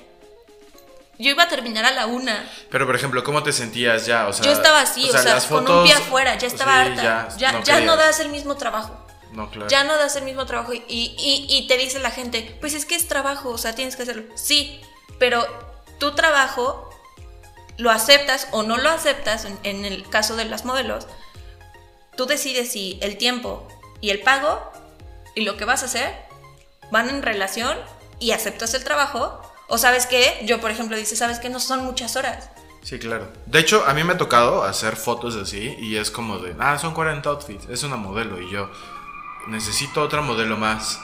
Yo 1.18 1.32
iba 1.32 1.44
a 1.44 1.48
terminar 1.50 1.84
a 1.84 1.92
la 1.92 2.06
una. 2.06 2.48
Pero, 2.70 2.86
por 2.86 2.96
ejemplo, 2.96 3.24
¿cómo 3.24 3.42
te 3.42 3.52
sentías 3.52 4.06
ya? 4.06 4.28
O 4.28 4.34
sea, 4.34 4.46
Yo 4.46 4.52
estaba 4.52 4.82
así, 4.82 5.10
o 5.10 5.12
sea, 5.12 5.24
las 5.24 5.46
con 5.48 5.62
un 5.62 5.66
fotos- 5.66 5.84
pie 5.86 5.94
afuera, 5.94 6.38
ya 6.38 6.46
estaba 6.46 6.74
sí, 6.84 6.90
harta. 6.92 7.02
Ya, 7.02 7.38
Ya, 7.38 7.52
no 7.54 7.64
ya 7.64 7.80
no 7.82 7.96
das 7.96 8.20
el 8.20 8.30
mismo 8.30 8.56
trabajo. 8.56 8.96
No, 9.32 9.50
claro. 9.50 9.68
Ya 9.68 9.84
no 9.84 9.98
das 9.98 10.16
el 10.16 10.26
mismo 10.26 10.46
trabajo 10.46 10.74
y, 10.74 10.84
y- 10.88 11.46
y 11.50 11.68
te 11.68 11.78
dice 11.78 11.98
la 12.00 12.12
gente, 12.12 12.56
pues 12.62 12.76
es 12.76 12.86
que 12.86 12.94
es 12.96 13.08
trabajo, 13.08 13.50
o 13.50 13.58
sea, 13.58 13.74
tienes 13.74 13.96
que 13.96 14.04
hacerlo. 14.04 14.24
Sí, 14.36 14.80
pero 15.18 15.44
tu 16.00 16.14
trabajo 16.14 16.87
lo 17.78 17.92
aceptas 17.92 18.48
o 18.52 18.64
no 18.64 18.78
lo 18.78 18.90
aceptas, 18.90 19.46
en, 19.46 19.58
en 19.64 19.86
el 19.86 20.08
caso 20.10 20.36
de 20.36 20.46
las 20.46 20.66
modelos, 20.66 21.08
tú 22.16 22.26
decides 22.26 22.72
si 22.72 23.00
el 23.02 23.18
tiempo 23.18 23.68
y 24.02 24.10
el 24.10 24.22
pago 24.22 24.60
y 25.36 25.42
lo 25.42 25.56
que 25.58 25.66
vas 25.66 25.84
a 25.84 25.86
hacer 25.86 26.14
van 26.92 27.10
en 27.10 27.22
relación 27.22 27.78
y 28.20 28.32
aceptas 28.32 28.74
el 28.74 28.84
trabajo. 28.84 29.42
O 29.68 29.78
sabes 29.78 30.06
que, 30.06 30.42
yo 30.46 30.60
por 30.60 30.72
ejemplo 30.72 30.98
dice, 30.98 31.16
sabes 31.16 31.40
que 31.40 31.50
no 31.50 31.60
son 31.60 31.84
muchas 31.84 32.16
horas. 32.16 32.50
Sí, 32.82 33.00
claro. 33.00 33.32
De 33.46 33.60
hecho, 33.60 33.84
a 33.86 33.94
mí 33.94 34.04
me 34.04 34.14
ha 34.14 34.18
tocado 34.18 34.64
hacer 34.64 34.96
fotos 34.96 35.36
así 35.36 35.76
y 35.80 35.98
es 35.98 36.10
como 36.10 36.40
de, 36.40 36.56
ah, 36.60 36.80
son 36.80 36.94
40 36.94 37.30
outfits, 37.30 37.68
es 37.70 37.84
una 37.84 37.98
modelo 37.98 38.42
y 38.42 38.50
yo 38.50 38.72
necesito 39.48 40.02
otra 40.02 40.22
modelo 40.22 40.58
más. 40.58 41.00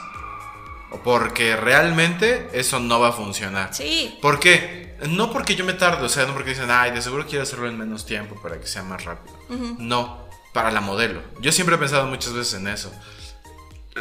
Porque 1.02 1.56
realmente 1.56 2.48
eso 2.52 2.78
no 2.78 3.00
va 3.00 3.08
a 3.08 3.12
funcionar. 3.12 3.74
Sí. 3.74 4.16
¿Por 4.22 4.38
qué? 4.38 4.83
No 5.08 5.32
porque 5.32 5.54
yo 5.56 5.64
me 5.64 5.72
tarde, 5.74 6.04
o 6.04 6.08
sea, 6.08 6.26
no 6.26 6.32
porque 6.34 6.50
dicen, 6.50 6.70
ay, 6.70 6.90
de 6.92 7.02
seguro 7.02 7.26
quiero 7.26 7.42
hacerlo 7.42 7.68
en 7.68 7.78
menos 7.78 8.06
tiempo 8.06 8.40
para 8.42 8.58
que 8.60 8.66
sea 8.66 8.82
más 8.82 9.04
rápido. 9.04 9.34
No, 9.78 10.26
para 10.52 10.70
la 10.70 10.80
modelo. 10.80 11.22
Yo 11.40 11.52
siempre 11.52 11.76
he 11.76 11.78
pensado 11.78 12.06
muchas 12.06 12.32
veces 12.32 12.54
en 12.54 12.68
eso. 12.68 12.92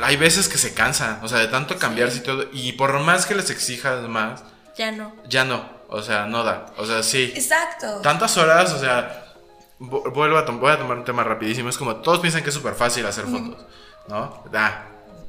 Hay 0.02 0.18
veces 0.18 0.50
que 0.50 0.58
se 0.58 0.74
cansan, 0.74 1.20
o 1.24 1.28
sea, 1.28 1.38
de 1.40 1.48
tanto 1.48 1.78
cambiarse 1.78 2.18
y 2.18 2.22
todo. 2.22 2.46
Y 2.52 2.72
por 2.74 2.98
más 3.02 3.26
que 3.26 3.36
les 3.36 3.50
exijas 3.52 4.02
más, 4.08 4.44
Ya 4.78 4.92
no. 4.92 5.16
ya 5.28 5.46
no. 5.46 5.70
O 5.90 6.02
sea, 6.02 6.26
no 6.26 6.44
da. 6.44 6.66
O 6.78 6.86
sea, 6.86 7.04
sí. 7.04 7.32
Exacto. 7.36 8.00
Tantas 8.02 8.36
horas, 8.38 8.74
o 8.74 8.80
sea, 8.80 9.34
vu- 9.80 10.12
vuelvo 10.12 10.38
a, 10.40 10.42
voy 10.44 10.72
a 10.72 10.78
tomar 10.80 10.98
un 10.98 11.06
tema 11.06 11.24
rapidísimo. 11.24 11.70
Es 11.70 11.78
como 11.78 11.98
todos 11.98 12.20
piensan 12.20 12.42
que 12.42 12.50
es 12.50 12.56
súper 12.56 12.74
fácil 12.74 13.06
hacer 13.06 13.26
fotos, 13.26 13.64
¿no? 14.08 14.44
Ah, 14.52 14.86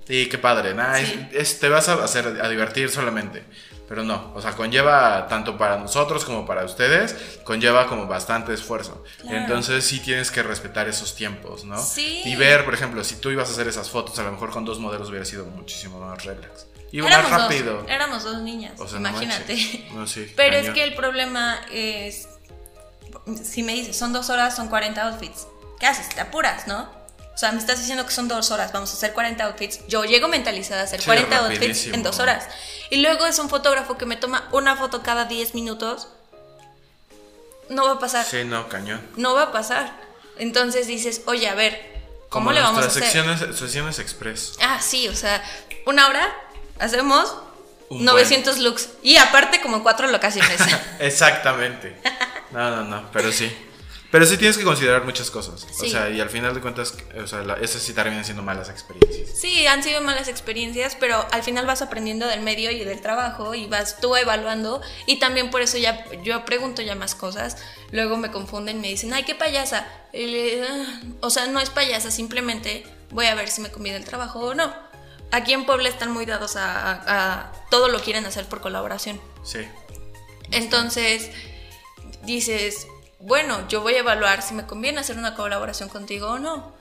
sí, 0.06 0.26
qué 0.30 0.38
padre. 0.38 0.72
Nah, 0.72 0.96
es- 0.98 1.08
Sí. 1.10 1.28
es- 1.32 1.60
te 1.60 1.68
vas 1.68 1.88
a 1.90 2.02
hacer 2.02 2.40
a 2.42 2.48
divertir 2.48 2.88
solamente. 2.90 3.44
Pero 3.88 4.02
no, 4.02 4.32
o 4.34 4.40
sea, 4.40 4.52
conlleva 4.52 5.26
tanto 5.28 5.58
para 5.58 5.76
nosotros 5.76 6.24
como 6.24 6.46
para 6.46 6.64
ustedes, 6.64 7.40
conlleva 7.44 7.86
como 7.86 8.06
bastante 8.06 8.54
esfuerzo. 8.54 9.04
Claro. 9.20 9.36
Entonces 9.36 9.84
sí 9.84 10.00
tienes 10.00 10.30
que 10.30 10.42
respetar 10.42 10.88
esos 10.88 11.14
tiempos, 11.14 11.64
¿no? 11.64 11.78
Sí. 11.78 12.22
Y 12.24 12.34
ver, 12.36 12.64
por 12.64 12.72
ejemplo, 12.72 13.04
si 13.04 13.16
tú 13.16 13.30
ibas 13.30 13.50
a 13.50 13.52
hacer 13.52 13.68
esas 13.68 13.90
fotos, 13.90 14.18
a 14.18 14.22
lo 14.22 14.32
mejor 14.32 14.50
con 14.50 14.64
dos 14.64 14.78
modelos 14.78 15.10
hubiera 15.10 15.26
sido 15.26 15.44
muchísimo 15.44 16.00
más 16.00 16.24
relax. 16.24 16.66
Y 16.94 17.02
más 17.02 17.28
rápido. 17.28 17.78
Dos, 17.78 17.90
éramos 17.90 18.22
dos 18.22 18.40
niñas, 18.42 18.78
O 18.78 18.86
sea, 18.86 19.00
no 19.00 19.08
imagínate. 19.08 19.88
No, 19.92 20.06
sí, 20.06 20.32
Pero 20.36 20.56
es 20.56 20.70
que 20.70 20.84
el 20.84 20.94
problema 20.94 21.60
es, 21.72 22.28
si 23.42 23.64
me 23.64 23.72
dices, 23.72 23.96
son 23.96 24.12
dos 24.12 24.30
horas, 24.30 24.54
son 24.54 24.68
40 24.68 25.08
outfits. 25.08 25.48
¿Qué 25.80 25.86
haces? 25.86 26.08
Te 26.08 26.20
apuras, 26.20 26.68
¿no? 26.68 26.88
O 27.34 27.36
sea, 27.36 27.50
me 27.50 27.58
estás 27.58 27.80
diciendo 27.80 28.06
que 28.06 28.12
son 28.12 28.28
dos 28.28 28.52
horas, 28.52 28.72
vamos 28.72 28.90
a 28.90 28.92
hacer 28.94 29.12
40 29.12 29.44
outfits. 29.44 29.80
Yo 29.88 30.04
llego 30.04 30.28
mentalizada 30.28 30.82
a 30.82 30.84
hacer 30.84 31.00
Sí, 31.00 31.06
40 31.06 31.36
outfits 31.38 31.86
en 31.86 32.02
dos 32.04 32.20
horas. 32.20 32.46
Y 32.90 32.98
luego 32.98 33.26
es 33.26 33.38
un 33.40 33.48
fotógrafo 33.50 33.98
que 33.98 34.06
me 34.06 34.16
toma 34.16 34.48
una 34.52 34.76
foto 34.76 35.02
cada 35.02 35.24
10 35.24 35.54
minutos. 35.54 36.08
No 37.68 37.86
va 37.86 37.92
a 37.94 37.98
pasar. 37.98 38.24
Sí, 38.24 38.44
no, 38.44 38.68
cañón. 38.68 39.00
No 39.16 39.34
va 39.34 39.44
a 39.44 39.52
pasar. 39.52 39.92
Entonces 40.38 40.86
dices, 40.86 41.22
oye, 41.26 41.48
a 41.48 41.54
ver, 41.54 41.80
¿cómo 42.28 42.46
Como 42.46 42.52
le 42.52 42.60
vamos 42.60 42.84
a 42.84 42.86
hacer? 42.88 43.02
secciones, 43.02 43.40
secciones 43.58 43.98
express. 43.98 44.52
Ah, 44.60 44.80
sí, 44.80 45.08
o 45.08 45.14
sea, 45.16 45.42
una 45.86 46.06
hora 46.08 46.32
hacemos 46.78 47.34
Un 47.88 48.04
900 48.04 48.58
looks. 48.58 48.90
Y 49.02 49.16
aparte 49.16 49.60
como 49.60 49.82
cuatro 49.82 50.06
locaciones. 50.06 50.60
Exactamente. 51.00 52.00
No, 52.52 52.70
no, 52.70 52.84
no, 52.84 53.10
pero 53.12 53.32
sí. 53.32 53.52
Pero 54.14 54.26
sí 54.26 54.36
tienes 54.36 54.56
que 54.56 54.62
considerar 54.62 55.04
muchas 55.04 55.28
cosas. 55.28 55.66
O 55.80 55.84
sea, 55.86 56.08
y 56.08 56.20
al 56.20 56.30
final 56.30 56.54
de 56.54 56.60
cuentas, 56.60 56.94
o 57.20 57.26
sea, 57.26 57.40
la- 57.40 57.54
esas 57.54 57.82
sí 57.82 57.92
terminan 57.94 58.24
siendo 58.24 58.44
malas 58.44 58.68
experiencias. 58.68 59.36
Sí, 59.36 59.66
han 59.66 59.82
sido 59.82 60.00
malas 60.02 60.28
experiencias, 60.28 60.96
pero 61.00 61.26
al 61.32 61.42
final 61.42 61.66
vas 61.66 61.82
aprendiendo 61.82 62.28
del 62.28 62.40
medio 62.40 62.70
y 62.70 62.84
del 62.84 63.00
trabajo 63.00 63.56
y 63.56 63.66
vas 63.66 63.98
tú 64.00 64.14
evaluando 64.14 64.80
y 65.06 65.18
también 65.18 65.50
por 65.50 65.62
eso 65.62 65.78
ya 65.78 66.04
yo 66.22 66.44
pregunto 66.44 66.80
ya 66.80 66.94
más 66.94 67.16
cosas. 67.16 67.56
Luego 67.90 68.16
me 68.16 68.30
confunden, 68.30 68.80
me 68.80 68.86
dicen, 68.86 69.12
ay, 69.12 69.24
qué 69.24 69.34
payasa. 69.34 69.84
Y 70.12 70.26
le- 70.26 70.62
ah, 70.64 71.00
o 71.20 71.30
sea, 71.30 71.46
no 71.48 71.58
es 71.58 71.70
payasa, 71.70 72.12
simplemente 72.12 72.86
voy 73.10 73.26
a 73.26 73.34
ver 73.34 73.48
si 73.48 73.62
me 73.62 73.72
conviene 73.72 73.98
el 73.98 74.04
trabajo 74.04 74.38
o 74.38 74.54
no. 74.54 74.72
Aquí 75.32 75.54
en 75.54 75.66
Puebla 75.66 75.88
están 75.88 76.12
muy 76.12 76.24
dados 76.24 76.54
a, 76.54 76.92
a- 76.92 77.02
a- 77.32 77.52
todo 77.68 77.88
lo 77.88 77.98
quieren 78.00 78.26
hacer 78.26 78.44
por 78.46 78.60
colaboración. 78.60 79.20
Sí. 79.42 79.58
Entonces 80.52 81.30
dices, 82.22 82.86
bueno, 83.26 83.66
yo 83.68 83.80
voy 83.80 83.94
a 83.94 84.00
evaluar 84.00 84.42
si 84.42 84.54
me 84.54 84.66
conviene 84.66 85.00
hacer 85.00 85.16
una 85.16 85.34
colaboración 85.34 85.88
contigo 85.88 86.28
o 86.28 86.38
no. 86.38 86.74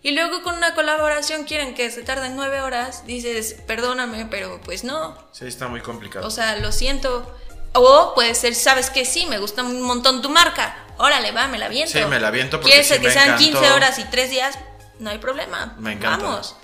Y 0.00 0.12
luego 0.12 0.42
con 0.44 0.54
una 0.56 0.74
colaboración 0.74 1.44
quieren 1.44 1.74
que 1.74 1.90
se 1.90 2.02
tarden 2.02 2.36
nueve 2.36 2.60
horas, 2.60 3.04
dices, 3.04 3.56
perdóname, 3.66 4.26
pero 4.30 4.60
pues 4.64 4.84
no. 4.84 5.18
Sí, 5.32 5.46
está 5.46 5.66
muy 5.66 5.80
complicado. 5.80 6.26
O 6.26 6.30
sea, 6.30 6.56
lo 6.56 6.70
siento. 6.70 7.36
O 7.74 8.12
puede 8.14 8.34
ser, 8.34 8.54
sabes 8.54 8.90
que 8.90 9.04
sí, 9.04 9.26
me 9.26 9.38
gusta 9.38 9.64
un 9.64 9.82
montón 9.82 10.22
tu 10.22 10.30
marca. 10.30 10.84
Órale, 10.98 11.32
va, 11.32 11.48
me 11.48 11.58
la 11.58 11.68
viento. 11.68 11.98
Sí, 11.98 12.04
me 12.04 12.20
la 12.20 12.28
aviento 12.28 12.58
porque 12.58 12.70
¿Quieres 12.70 12.88
sí 12.88 12.94
que 12.94 13.08
me 13.08 13.12
sean 13.12 13.30
encantó. 13.30 13.44
15 13.44 13.70
horas 13.72 13.98
y 13.98 14.04
3 14.04 14.30
días? 14.30 14.58
No 15.00 15.10
hay 15.10 15.18
problema. 15.18 15.74
Me 15.78 15.92
encanta. 15.92 16.24
Vamos. 16.24 16.56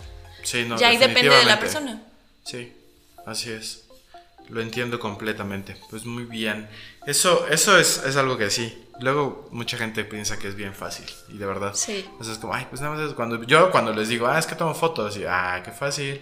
sí, 0.43 0.65
no, 0.65 0.77
ya 0.79 0.89
ahí 0.89 0.97
depende 0.97 1.35
de 1.35 1.45
la 1.45 1.59
persona. 1.59 2.03
Sí, 2.45 2.73
así 3.27 3.51
es. 3.51 3.84
Lo 4.49 4.61
entiendo 4.61 5.01
completamente. 5.01 5.77
Pues 5.91 6.05
muy 6.05 6.25
bien. 6.25 6.69
Eso, 7.07 7.47
eso 7.49 7.79
es, 7.79 8.03
es 8.05 8.17
algo 8.17 8.37
que 8.37 8.51
sí. 8.51 8.87
Luego 9.01 9.49
mucha 9.51 9.77
gente 9.77 10.05
piensa 10.05 10.39
que 10.39 10.49
es 10.49 10.55
bien 10.55 10.75
fácil. 10.75 11.07
Y 11.29 11.39
de 11.39 11.47
verdad. 11.47 11.75
Sí. 11.75 12.05
Es 12.21 12.39
como, 12.39 12.55
ay, 12.55 12.67
pues 12.69 12.81
nada 12.81 12.95
más 12.95 13.09
es 13.09 13.15
cuando. 13.15 13.43
Yo 13.45 13.71
cuando 13.71 13.93
les 13.93 14.09
digo, 14.09 14.27
ah, 14.27 14.39
es 14.39 14.47
que 14.47 14.55
tomo 14.55 14.75
fotos. 14.75 15.17
Y, 15.17 15.25
ah, 15.25 15.63
qué 15.65 15.71
fácil. 15.73 16.21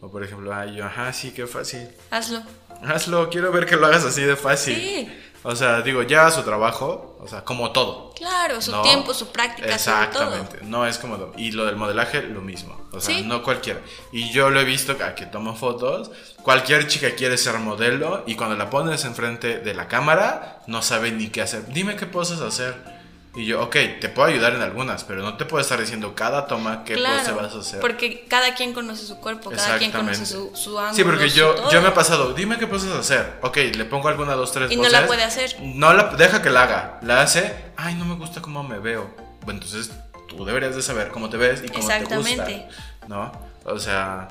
O 0.00 0.10
por 0.10 0.22
ejemplo, 0.22 0.52
ah, 0.52 0.66
yo, 0.66 0.84
ajá, 0.84 1.12
sí, 1.12 1.32
qué 1.32 1.46
fácil. 1.46 1.88
Hazlo. 2.10 2.42
Hazlo, 2.82 3.30
quiero 3.30 3.50
ver 3.50 3.64
que 3.64 3.76
lo 3.76 3.86
hagas 3.86 4.04
así 4.04 4.22
de 4.22 4.36
fácil. 4.36 4.76
Sí. 4.76 5.08
O 5.46 5.54
sea, 5.54 5.82
digo, 5.82 6.02
ya 6.02 6.30
su 6.30 6.42
trabajo, 6.42 7.16
o 7.20 7.28
sea, 7.28 7.44
como 7.44 7.70
todo. 7.70 8.12
Claro, 8.14 8.62
su 8.62 8.70
¿no? 8.72 8.80
tiempo, 8.82 9.12
su 9.12 9.28
práctica, 9.28 9.66
todo. 9.66 9.74
Exactamente. 9.76 10.58
No 10.62 10.86
es 10.86 10.96
como. 10.98 11.32
Y 11.36 11.52
lo 11.52 11.66
del 11.66 11.76
modelaje, 11.76 12.22
lo 12.22 12.40
mismo. 12.40 12.80
O 12.92 13.00
sea, 13.00 13.14
Sí. 13.14 13.22
no 13.22 13.42
cualquiera. 13.42 13.80
Y 14.10 14.32
yo 14.32 14.48
lo 14.50 14.58
he 14.60 14.64
visto 14.64 14.96
a 15.04 15.14
que 15.14 15.26
tomo 15.26 15.54
fotos. 15.54 16.10
Cualquier 16.42 16.86
chica 16.86 17.14
quiere 17.14 17.36
ser 17.38 17.58
modelo 17.58 18.22
y 18.26 18.34
cuando 18.36 18.56
la 18.56 18.70
pones 18.70 19.04
enfrente 19.04 19.58
de 19.58 19.74
la 19.74 19.86
cámara, 19.88 20.62
no 20.66 20.80
sabe 20.82 21.12
ni 21.12 21.28
qué 21.28 21.42
hacer. 21.42 21.66
Dime 21.68 21.96
qué 21.96 22.06
poses 22.06 22.40
hacer. 22.40 22.74
Y 23.36 23.46
yo, 23.46 23.62
ok, 23.64 23.72
te 24.00 24.08
puedo 24.08 24.28
ayudar 24.28 24.54
en 24.54 24.62
algunas, 24.62 25.02
pero 25.02 25.20
no 25.22 25.36
te 25.36 25.44
puedo 25.44 25.60
estar 25.60 25.80
diciendo 25.80 26.14
cada 26.14 26.46
toma 26.46 26.84
qué 26.84 26.94
pose 26.94 27.32
vas 27.32 27.52
a 27.54 27.58
hacer. 27.58 27.80
Porque 27.80 28.24
cada 28.28 28.54
quien 28.54 28.72
conoce 28.72 29.04
su 29.06 29.18
cuerpo, 29.18 29.50
cada 29.50 29.76
quien 29.78 29.90
conoce 29.90 30.24
su, 30.24 30.52
su 30.54 30.78
ángulo. 30.78 30.94
Sí, 30.94 31.02
porque 31.02 31.28
yo, 31.30 31.52
todo. 31.54 31.70
yo 31.72 31.82
me 31.82 31.88
ha 31.88 31.94
pasado, 31.94 32.32
dime 32.32 32.58
qué 32.58 32.68
poses 32.68 32.92
hacer. 32.92 33.38
Ok, 33.42 33.56
le 33.74 33.84
pongo 33.86 34.06
alguna, 34.08 34.34
dos, 34.34 34.52
tres 34.52 34.70
Y 34.70 34.76
no 34.76 34.82
poses. 34.82 35.00
la 35.00 35.06
puede 35.08 35.24
hacer. 35.24 35.56
No 35.60 35.92
la 35.92 36.04
deja 36.14 36.42
que 36.42 36.50
la 36.50 36.62
haga. 36.62 36.98
La 37.02 37.22
hace, 37.22 37.72
ay, 37.76 37.94
no 37.96 38.04
me 38.04 38.14
gusta 38.14 38.40
cómo 38.40 38.62
me 38.62 38.78
veo. 38.78 39.10
Bueno, 39.44 39.60
entonces 39.62 39.90
tú 40.28 40.44
deberías 40.44 40.76
de 40.76 40.82
saber 40.82 41.08
cómo 41.08 41.28
te 41.28 41.36
ves 41.36 41.60
y 41.64 41.68
cómo 41.68 41.86
te 41.88 41.92
Exactamente. 41.92 42.66
gusta. 42.68 43.06
¿No? 43.08 43.32
O 43.64 43.78
sea, 43.80 44.28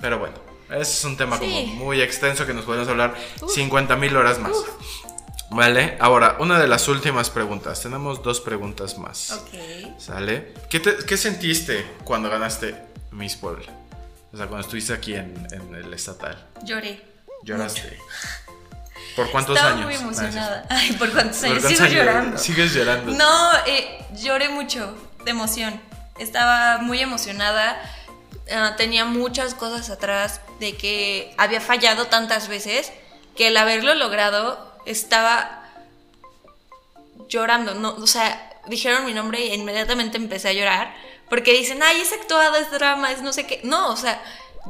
pero 0.00 0.18
bueno, 0.18 0.36
ese 0.70 0.80
es 0.80 1.04
un 1.04 1.18
tema 1.18 1.38
Sí. 1.38 1.44
como 1.44 1.84
muy 1.84 2.00
extenso 2.00 2.46
que 2.46 2.54
nos 2.54 2.64
podemos 2.64 2.88
hablar 2.88 3.14
50 3.46 3.96
mil 3.96 4.16
horas 4.16 4.38
más. 4.38 4.52
Vale, 5.50 5.96
ahora, 6.00 6.36
una 6.40 6.58
de 6.58 6.66
las 6.66 6.88
últimas 6.88 7.30
preguntas. 7.30 7.80
Tenemos 7.80 8.22
dos 8.22 8.40
preguntas 8.40 8.98
más. 8.98 9.30
Ok. 9.32 9.98
¿Sale? 9.98 10.52
¿Qué, 10.68 10.80
te- 10.80 10.96
qué 11.06 11.16
sentiste 11.16 11.86
cuando 12.04 12.28
ganaste 12.28 12.74
Miss 13.12 13.36
Puebla? 13.36 13.66
O 14.32 14.36
sea, 14.36 14.46
cuando 14.46 14.66
estuviste 14.66 14.92
aquí 14.92 15.14
en, 15.14 15.46
en 15.52 15.74
el 15.74 15.92
estatal. 15.94 16.36
Lloré. 16.64 17.02
¿Lloraste? 17.44 17.96
¿Por 19.16 19.30
cuántos 19.30 19.56
Estaba 19.56 19.74
años? 19.74 19.84
muy 19.86 19.94
Ah, 19.94 19.98
sí. 19.98 20.02
emocionada. 20.04 20.66
Ay, 20.70 20.92
¿por 20.92 21.10
cuántos 21.12 21.36
¿Por 21.38 21.46
años? 21.50 21.62
cuántos 21.62 21.78
Sigo 21.88 21.92
llorando. 21.94 22.38
Sigues 22.38 22.74
llorando. 22.74 23.12
No, 23.12 23.50
eh, 23.66 24.04
lloré 24.14 24.48
mucho 24.48 24.94
de 25.24 25.30
emoción. 25.30 25.80
Estaba 26.18 26.78
muy 26.78 26.98
emocionada. 27.00 27.80
Ah, 28.52 28.74
tenía 28.76 29.04
muchas 29.04 29.54
cosas 29.54 29.90
atrás 29.90 30.40
de 30.60 30.76
que 30.76 31.34
había 31.38 31.60
fallado 31.60 32.06
tantas 32.08 32.48
veces 32.48 32.92
que 33.36 33.48
el 33.48 33.56
haberlo 33.56 33.94
logrado 33.94 34.75
estaba 34.86 35.62
llorando. 37.28 37.74
No, 37.74 37.94
o 37.96 38.06
sea, 38.06 38.60
dijeron 38.68 39.04
mi 39.04 39.14
nombre 39.14 39.44
y 39.44 39.52
inmediatamente 39.52 40.16
empecé 40.16 40.48
a 40.48 40.52
llorar 40.52 40.94
porque 41.28 41.52
dicen, 41.52 41.82
ay, 41.82 42.00
es 42.00 42.12
actuado, 42.12 42.56
es 42.56 42.70
drama, 42.70 43.12
es 43.12 43.22
no 43.22 43.32
sé 43.32 43.46
qué. 43.46 43.60
No, 43.64 43.90
o 43.90 43.96
sea, 43.96 44.22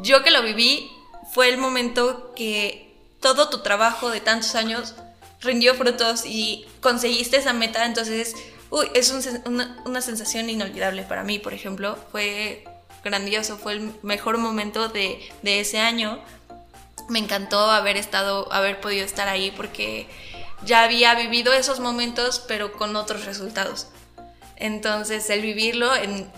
yo 0.03 0.23
que 0.23 0.31
lo 0.31 0.43
viví 0.43 0.91
fue 1.33 1.49
el 1.49 1.59
momento 1.59 2.33
que 2.35 2.95
todo 3.21 3.49
tu 3.51 3.63
trabajo 3.63 4.11
de 4.11 4.21
tantos 4.21 4.55
años 4.55 4.95
rindió 5.41 5.75
frutos 5.75 6.25
y 6.25 6.67
conseguiste 6.81 7.37
esa 7.37 7.53
meta, 7.53 7.85
entonces, 7.85 8.35
uy, 8.71 8.89
es 8.95 9.13
una, 9.45 9.83
una 9.85 10.01
sensación 10.01 10.49
inolvidable 10.49 11.03
para 11.03 11.25
mí, 11.25 11.39
por 11.39 11.53
ejemplo, 11.53 11.99
fue 12.11 12.65
grandioso, 13.05 13.57
fue 13.57 13.75
el 13.75 13.93
mejor 14.03 14.39
momento 14.39 14.89
de, 14.89 15.29
de 15.43 15.61
ese 15.61 15.79
año. 15.79 16.21
Me 17.09 17.19
encantó 17.19 17.71
haber 17.71 17.97
estado, 17.97 18.53
haber 18.53 18.81
podido 18.81 19.05
estar 19.05 19.29
ahí 19.29 19.51
porque 19.53 20.09
ya 20.65 20.83
había 20.83 21.15
vivido 21.15 21.53
esos 21.53 21.81
momentos, 21.81 22.43
pero 22.49 22.73
con 22.73 22.97
otros 22.97 23.25
resultados. 23.25 23.87
Entonces, 24.57 25.29
el 25.31 25.43
vivirlo, 25.43 25.95
en 25.95 26.31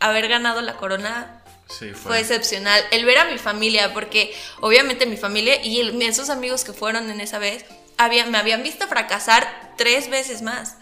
haber 0.00 0.28
ganado 0.28 0.62
la 0.62 0.76
corona, 0.76 1.42
Sí, 1.68 1.90
fue. 1.90 1.94
fue 1.94 2.20
excepcional. 2.20 2.80
El 2.90 3.04
ver 3.04 3.18
a 3.18 3.24
mi 3.26 3.38
familia, 3.38 3.92
porque 3.92 4.34
obviamente 4.60 5.04
mi 5.06 5.16
familia 5.16 5.62
y 5.64 5.80
el- 5.80 6.00
esos 6.02 6.30
amigos 6.30 6.64
que 6.64 6.72
fueron 6.72 7.10
en 7.10 7.20
esa 7.20 7.38
vez 7.38 7.64
había- 7.98 8.26
me 8.26 8.38
habían 8.38 8.62
visto 8.62 8.86
fracasar 8.88 9.72
tres 9.76 10.08
veces 10.08 10.42
más. 10.42 10.76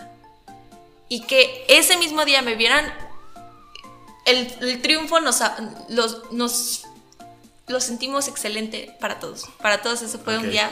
Y 1.09 1.23
que 1.23 1.65
ese 1.69 1.97
mismo 1.97 2.25
día 2.25 2.43
me 2.43 2.55
vieran, 2.55 2.93
el, 4.27 4.53
el 4.61 4.81
triunfo 4.83 5.21
nos, 5.21 5.41
los, 5.89 6.33
nos 6.33 6.85
lo 7.67 7.81
sentimos 7.81 8.29
excelente 8.29 8.95
para 9.01 9.19
todos. 9.21 9.47
Para 9.63 9.83
todos 9.83 10.03
eso 10.03 10.19
fue 10.19 10.39
un 10.39 10.51
día 10.51 10.71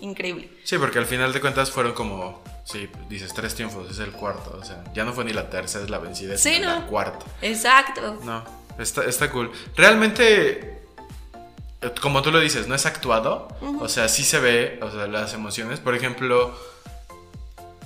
increíble. 0.00 0.50
Sí, 0.64 0.78
porque 0.78 0.98
al 0.98 1.06
final 1.06 1.32
de 1.32 1.40
cuentas 1.40 1.70
fueron 1.70 1.92
como, 1.92 2.42
sí, 2.64 2.88
dices 3.08 3.32
tres 3.32 3.54
triunfos, 3.54 3.90
es 3.90 3.98
el 4.00 4.10
cuarto, 4.12 4.58
o 4.60 4.64
sea, 4.64 4.82
ya 4.94 5.04
no 5.04 5.12
fue 5.12 5.24
ni 5.24 5.32
la 5.32 5.48
tercera, 5.50 5.84
es 5.84 5.90
la 5.90 5.98
vencida, 5.98 6.34
es 6.34 6.42
Sí, 6.42 6.58
la 6.58 6.80
¿no? 6.80 6.86
cuarta. 6.88 7.24
Exacto. 7.40 8.18
No, 8.24 8.44
está, 8.78 9.04
está 9.04 9.30
cool. 9.30 9.52
Realmente, 9.76 10.82
como 12.00 12.22
tú 12.22 12.32
lo 12.32 12.40
dices, 12.40 12.66
no 12.66 12.74
es 12.74 12.84
actuado, 12.86 13.48
o 13.80 13.88
sea, 13.88 14.08
sí 14.08 14.24
se 14.24 14.40
ve, 14.40 14.80
o 14.82 14.90
sea, 14.90 15.06
las 15.06 15.34
emociones. 15.34 15.78
Por 15.80 15.94
ejemplo, 15.94 16.56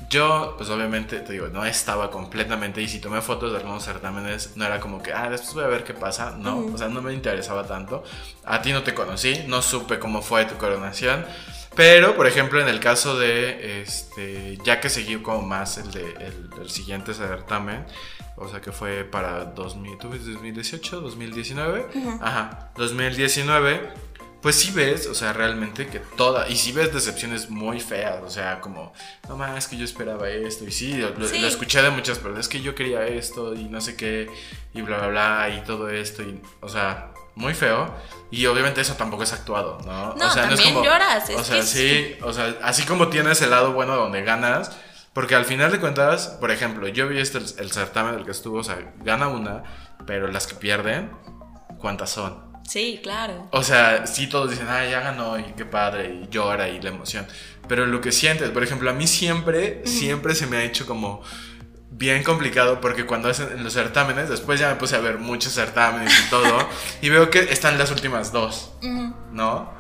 yo, 0.09 0.55
pues 0.57 0.71
obviamente, 0.71 1.21
te 1.21 1.33
digo, 1.33 1.49
no 1.49 1.65
estaba 1.65 2.11
completamente, 2.11 2.83
y 2.83 2.89
si 2.89 3.01
tomé 3.01 3.21
fotos 3.23 3.53
de 3.53 3.59
algunos 3.59 3.85
certámenes, 3.85 4.57
no 4.57 4.65
era 4.65 4.81
como 4.81 5.03
que, 5.03 5.13
ah, 5.13 5.29
después 5.31 5.55
voy 5.55 5.65
a 5.65 5.69
ver 5.69 5.85
qué 5.85 5.95
pasa, 5.95 6.37
no, 6.39 6.59
o 6.59 6.79
sea, 6.79 6.89
no 6.89 7.03
me 7.03 7.13
interesaba 7.13 7.67
tanto. 7.67 8.05
A 8.45 8.63
ti 8.63 8.73
no 8.73 8.83
te 8.83 8.95
conocí, 8.95 9.45
no 9.47 9.63
supe 9.63 9.99
cómo 9.99 10.23
fue 10.23 10.45
tu 10.45 10.57
coronación. 10.57 11.25
Pero, 11.75 12.17
por 12.17 12.27
ejemplo, 12.27 12.61
en 12.61 12.69
el 12.69 12.81
caso 12.81 13.19
de, 13.19 13.83
este, 13.83 14.59
ya 14.65 14.81
que 14.81 14.89
seguí 14.89 15.17
como 15.17 15.43
más 15.43 15.77
el, 15.77 15.91
de, 15.91 16.11
el, 16.21 16.51
el 16.63 16.71
siguiente 16.71 17.13
certamen, 17.13 17.85
o 18.37 18.49
sea 18.49 18.61
que 18.61 18.73
fue 18.73 19.05
para 19.05 19.45
2000, 19.45 19.99
¿tú 19.99 20.11
ves 20.11 20.25
2018, 20.27 21.01
2019? 21.01 21.87
Ajá, 22.21 22.71
2019. 22.77 24.06
Pues 24.47 24.61
sí 24.61 24.71
ves, 24.71 25.09
o 25.09 25.15
sea, 25.17 25.33
realmente 25.33 25.89
que 25.89 25.99
toda, 25.99 26.49
y 26.49 26.55
sí 26.55 26.71
ves 26.71 26.95
decepciones 26.95 27.51
muy 27.51 27.81
feas, 27.81 28.23
o 28.25 28.31
sea, 28.31 28.61
como, 28.61 28.93
no 29.29 29.37
más, 29.37 29.59
es 29.59 29.67
que 29.67 29.77
yo 29.77 29.85
esperaba 29.85 30.31
esto, 30.31 30.63
y 30.65 30.71
sí, 30.71 30.95
lo, 30.95 31.27
Sí. 31.27 31.41
lo 31.41 31.49
escuché 31.49 31.83
de 31.83 31.91
muchas 31.91 32.19
personas, 32.21 32.47
es 32.47 32.49
que 32.49 32.61
yo 32.61 32.73
quería 32.77 33.05
esto, 33.09 33.55
y 33.55 33.65
no 33.65 33.81
sé 33.81 33.97
qué, 33.97 34.31
y 34.73 34.83
bla, 34.83 34.99
bla, 34.99 35.09
bla, 35.09 35.49
y 35.49 35.65
todo 35.67 35.89
esto, 35.91 36.23
y, 36.23 36.41
o 36.61 36.69
sea, 36.69 37.11
muy 37.35 37.55
feo, 37.55 37.93
y 38.31 38.47
obviamente 38.47 38.81
eso 38.83 38.95
tampoco 38.95 39.25
es 39.25 39.33
actuado, 39.33 39.79
¿no? 39.85 40.15
No, 40.15 40.29
o 40.29 40.31
sea, 40.31 40.49
también 40.49 40.77
lloras, 40.81 41.29
O 41.29 41.41
es 41.41 41.45
sea, 41.49 41.57
que 41.57 41.63
es- 41.63 41.69
sí, 41.69 42.17
o 42.23 42.33
sea, 42.33 42.55
así 42.63 42.85
como 42.85 43.09
tienes 43.09 43.43
el 43.43 43.51
lado 43.51 43.73
bueno 43.73 43.97
donde 43.97 44.23
ganas, 44.23 44.71
porque 45.13 45.35
al 45.35 45.45
final 45.45 45.73
de 45.73 45.81
cuentas, 45.81 46.37
por 46.39 46.53
ejemplo, 46.53 46.87
yo 46.87 47.09
vi 47.09 47.19
este, 47.19 47.39
el 47.39 47.73
certamen 47.73 48.15
del 48.15 48.25
que 48.25 48.31
estuvo, 48.31 48.59
o 48.61 48.63
sea, 48.63 48.79
gana 48.99 49.27
una, 49.27 49.65
pero 50.07 50.29
las 50.29 50.47
que 50.47 50.55
pierden, 50.55 51.11
¿cuántas 51.81 52.11
son? 52.11 52.46
Sí, 52.69 53.01
claro. 53.03 53.49
O 53.53 53.63
sea, 53.63 54.07
sí 54.07 54.27
todos 54.27 54.51
dicen, 54.51 54.67
ah, 54.69 54.85
ya 54.85 55.01
ganó 55.01 55.39
y 55.39 55.45
qué 55.57 55.65
padre, 55.65 56.13
y 56.23 56.29
llora 56.31 56.69
y 56.69 56.81
la 56.81 56.89
emoción. 56.91 57.27
Pero 57.69 57.87
lo 57.87 58.01
que 58.01 58.13
sientes, 58.13 58.51
por 58.51 58.63
ejemplo, 58.63 58.91
a 58.91 58.93
mí 58.93 59.07
siempre, 59.07 59.83
siempre 59.87 60.35
se 60.35 60.47
me 60.47 60.57
ha 60.59 60.63
hecho 60.65 60.87
como 60.87 61.23
bien 61.91 62.23
complicado 62.25 62.81
porque 62.81 63.07
cuando 63.07 63.29
hacen 63.31 63.49
en 63.57 63.65
los 63.65 63.73
certámenes, 63.73 64.29
después 64.29 64.61
ya 64.61 64.69
me 64.69 64.75
puse 64.77 64.97
a 64.97 65.01
ver 65.01 65.19
muchos 65.19 65.53
certámenes 65.55 66.13
y 66.27 66.31
todo, 66.31 66.69
y 67.01 67.09
veo 67.09 67.31
que 67.31 67.39
están 67.41 67.79
las 67.79 67.91
últimas 67.91 68.33
dos. 68.33 68.73
¿no? 69.33 69.73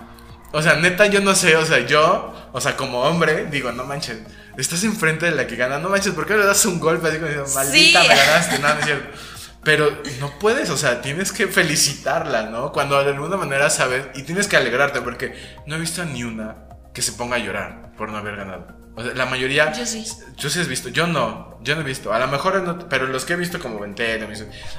O 0.52 0.62
sea, 0.62 0.76
neta, 0.76 1.06
yo 1.06 1.20
no 1.20 1.34
sé, 1.34 1.56
o 1.56 1.66
sea, 1.66 1.84
yo, 1.86 2.32
o 2.52 2.60
sea, 2.60 2.76
como 2.76 3.02
hombre, 3.02 3.46
digo, 3.50 3.72
no 3.72 3.84
manches, 3.84 4.18
estás 4.56 4.84
enfrente 4.84 5.26
de 5.26 5.32
la 5.32 5.46
que 5.46 5.56
gana, 5.56 5.78
no 5.78 5.88
manches, 5.90 6.14
¿por 6.14 6.24
qué 6.26 6.36
le 6.36 6.46
das 6.46 6.64
un 6.64 6.80
golpe 6.80 7.08
así 7.08 7.16
como 7.18 7.28
diciendo, 7.28 7.52
maldita, 7.54 8.02
Sí. 8.02 8.08
me 8.08 8.14
ganaste? 8.16 8.58
No, 8.60 8.68
no 8.74 8.78
es 8.80 8.84
cierto. 8.86 9.18
Pero 9.66 9.90
no 10.20 10.30
puedes, 10.38 10.70
o 10.70 10.76
sea, 10.76 11.02
tienes 11.02 11.32
que 11.32 11.48
felicitarla, 11.48 12.44
¿no? 12.44 12.70
Cuando 12.70 13.02
de 13.02 13.10
alguna 13.10 13.36
manera 13.36 13.68
sabes, 13.68 14.06
y 14.14 14.22
tienes 14.22 14.46
que 14.46 14.56
alegrarte, 14.56 15.02
porque 15.02 15.34
no 15.66 15.74
he 15.74 15.80
visto 15.80 16.04
ni 16.04 16.22
una 16.22 16.68
que 16.94 17.02
se 17.02 17.10
ponga 17.10 17.34
a 17.34 17.40
llorar 17.40 17.90
por 17.98 18.08
no 18.08 18.16
haber 18.16 18.36
ganado. 18.36 18.75
O 18.98 19.02
sea, 19.04 19.12
la 19.14 19.26
mayoría. 19.26 19.72
Yo 19.72 19.84
sí. 19.84 20.06
Tú 20.40 20.48
sí 20.48 20.58
has 20.58 20.68
visto, 20.68 20.88
yo 20.88 21.06
no, 21.06 21.58
yo 21.62 21.74
no 21.74 21.82
he 21.82 21.84
visto. 21.84 22.12
A 22.14 22.18
lo 22.18 22.28
mejor, 22.28 22.62
no- 22.62 22.88
pero 22.88 23.06
los 23.06 23.24
que 23.26 23.34
he 23.34 23.36
visto 23.36 23.58
como 23.60 23.78
Venteno, 23.78 24.26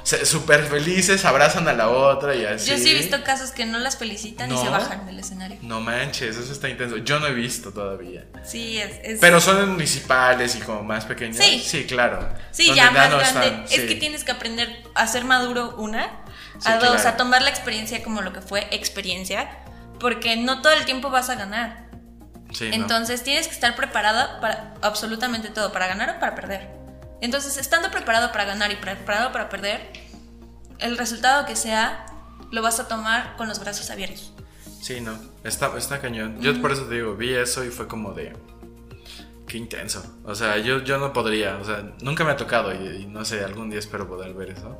súper 0.04 0.64
felices, 0.64 1.24
abrazan 1.24 1.68
a 1.68 1.72
la 1.72 1.88
otra 1.88 2.34
y 2.34 2.44
así. 2.44 2.70
Yo 2.70 2.78
sí 2.78 2.90
he 2.90 2.94
visto 2.94 3.22
casos 3.22 3.50
que 3.52 3.64
no 3.64 3.78
las 3.78 3.96
felicitan 3.96 4.52
y 4.52 4.56
se 4.58 4.68
bajan 4.68 5.06
del 5.06 5.18
escenario. 5.20 5.58
No 5.62 5.80
manches, 5.80 6.36
eso 6.36 6.52
está 6.52 6.68
intenso. 6.68 6.96
Yo 6.98 7.20
no 7.20 7.26
he 7.26 7.32
visto 7.34 7.72
todavía. 7.72 8.26
Sí, 8.44 8.78
es. 8.78 8.96
es- 9.02 9.20
Pero 9.20 9.40
son 9.40 9.62
en 9.62 9.68
municipales 9.70 10.56
y 10.56 10.60
como 10.60 10.82
más 10.82 11.04
pequeñas. 11.04 11.36
Sí. 11.44 11.62
Sí, 11.64 11.84
claro. 11.84 12.28
Sí, 12.50 12.72
ya 12.74 12.90
más 12.90 13.10
no 13.10 13.18
grande. 13.18 13.46
están, 13.46 13.64
Es 13.64 13.70
sí. 13.70 13.86
que 13.86 13.94
tienes 13.94 14.24
que 14.24 14.32
aprender 14.32 14.82
a 14.94 15.06
ser 15.06 15.24
maduro, 15.24 15.76
una. 15.78 16.24
Sí, 16.58 16.68
a 16.68 16.78
dos, 16.78 16.90
claro. 16.90 17.08
a 17.10 17.16
tomar 17.16 17.42
la 17.42 17.50
experiencia 17.50 18.02
como 18.02 18.20
lo 18.20 18.32
que 18.32 18.40
fue 18.40 18.66
experiencia. 18.72 19.48
Porque 20.00 20.36
no 20.36 20.62
todo 20.62 20.72
el 20.74 20.84
tiempo 20.84 21.10
vas 21.10 21.28
a 21.30 21.34
ganar. 21.34 21.87
Sí, 22.52 22.68
¿no? 22.68 22.74
Entonces 22.74 23.22
tienes 23.22 23.46
que 23.46 23.54
estar 23.54 23.76
preparado 23.76 24.40
para 24.40 24.74
absolutamente 24.82 25.48
todo, 25.50 25.72
para 25.72 25.86
ganar 25.86 26.16
o 26.16 26.20
para 26.20 26.34
perder. 26.34 26.68
Entonces, 27.20 27.56
estando 27.56 27.90
preparado 27.90 28.30
para 28.32 28.44
ganar 28.44 28.70
y 28.70 28.76
preparado 28.76 29.32
para 29.32 29.48
perder, 29.48 29.90
el 30.78 30.96
resultado 30.96 31.44
que 31.46 31.56
sea, 31.56 32.06
lo 32.52 32.62
vas 32.62 32.78
a 32.80 32.88
tomar 32.88 33.36
con 33.36 33.48
los 33.48 33.58
brazos 33.58 33.90
abiertos. 33.90 34.32
Sí, 34.80 35.00
no. 35.00 35.18
Está, 35.44 35.76
está 35.76 36.00
cañón. 36.00 36.40
Yo 36.40 36.60
por 36.62 36.70
eso 36.72 36.84
te 36.84 36.94
digo, 36.94 37.16
vi 37.16 37.34
eso 37.34 37.64
y 37.64 37.68
fue 37.70 37.88
como 37.88 38.12
de. 38.12 38.34
Qué 39.48 39.56
intenso. 39.58 40.04
O 40.24 40.34
sea, 40.34 40.58
yo, 40.58 40.82
yo 40.84 40.98
no 40.98 41.12
podría. 41.12 41.56
O 41.56 41.64
sea, 41.64 41.82
nunca 42.02 42.22
me 42.22 42.30
ha 42.30 42.36
tocado 42.36 42.72
y, 42.72 43.02
y 43.02 43.06
no 43.06 43.24
sé, 43.24 43.42
algún 43.44 43.70
día 43.70 43.78
espero 43.78 44.06
poder 44.06 44.34
ver 44.34 44.50
eso. 44.50 44.78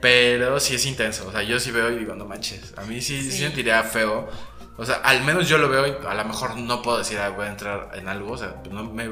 Pero 0.00 0.60
sí 0.60 0.74
es 0.76 0.86
intenso. 0.86 1.26
O 1.28 1.32
sea, 1.32 1.42
yo 1.42 1.58
sí 1.60 1.70
veo 1.70 1.90
y 1.90 1.96
digo, 1.96 2.14
no 2.14 2.24
manches. 2.24 2.72
A 2.76 2.82
mí 2.82 3.00
sí 3.02 3.22
Sí. 3.30 3.38
sentiría 3.38 3.82
feo. 3.82 4.28
O 4.76 4.84
sea, 4.84 4.96
al 4.96 5.22
menos 5.22 5.48
yo 5.48 5.58
lo 5.58 5.68
veo 5.68 5.86
y 5.86 6.06
a 6.06 6.14
lo 6.14 6.24
mejor 6.24 6.56
no 6.56 6.82
puedo 6.82 6.98
decir, 6.98 7.18
ah, 7.18 7.30
voy 7.30 7.46
a 7.46 7.50
entrar 7.50 7.90
en 7.94 8.08
algo. 8.08 8.32
O 8.32 8.36
sea, 8.36 8.56
no 8.70 8.84
me. 8.84 9.08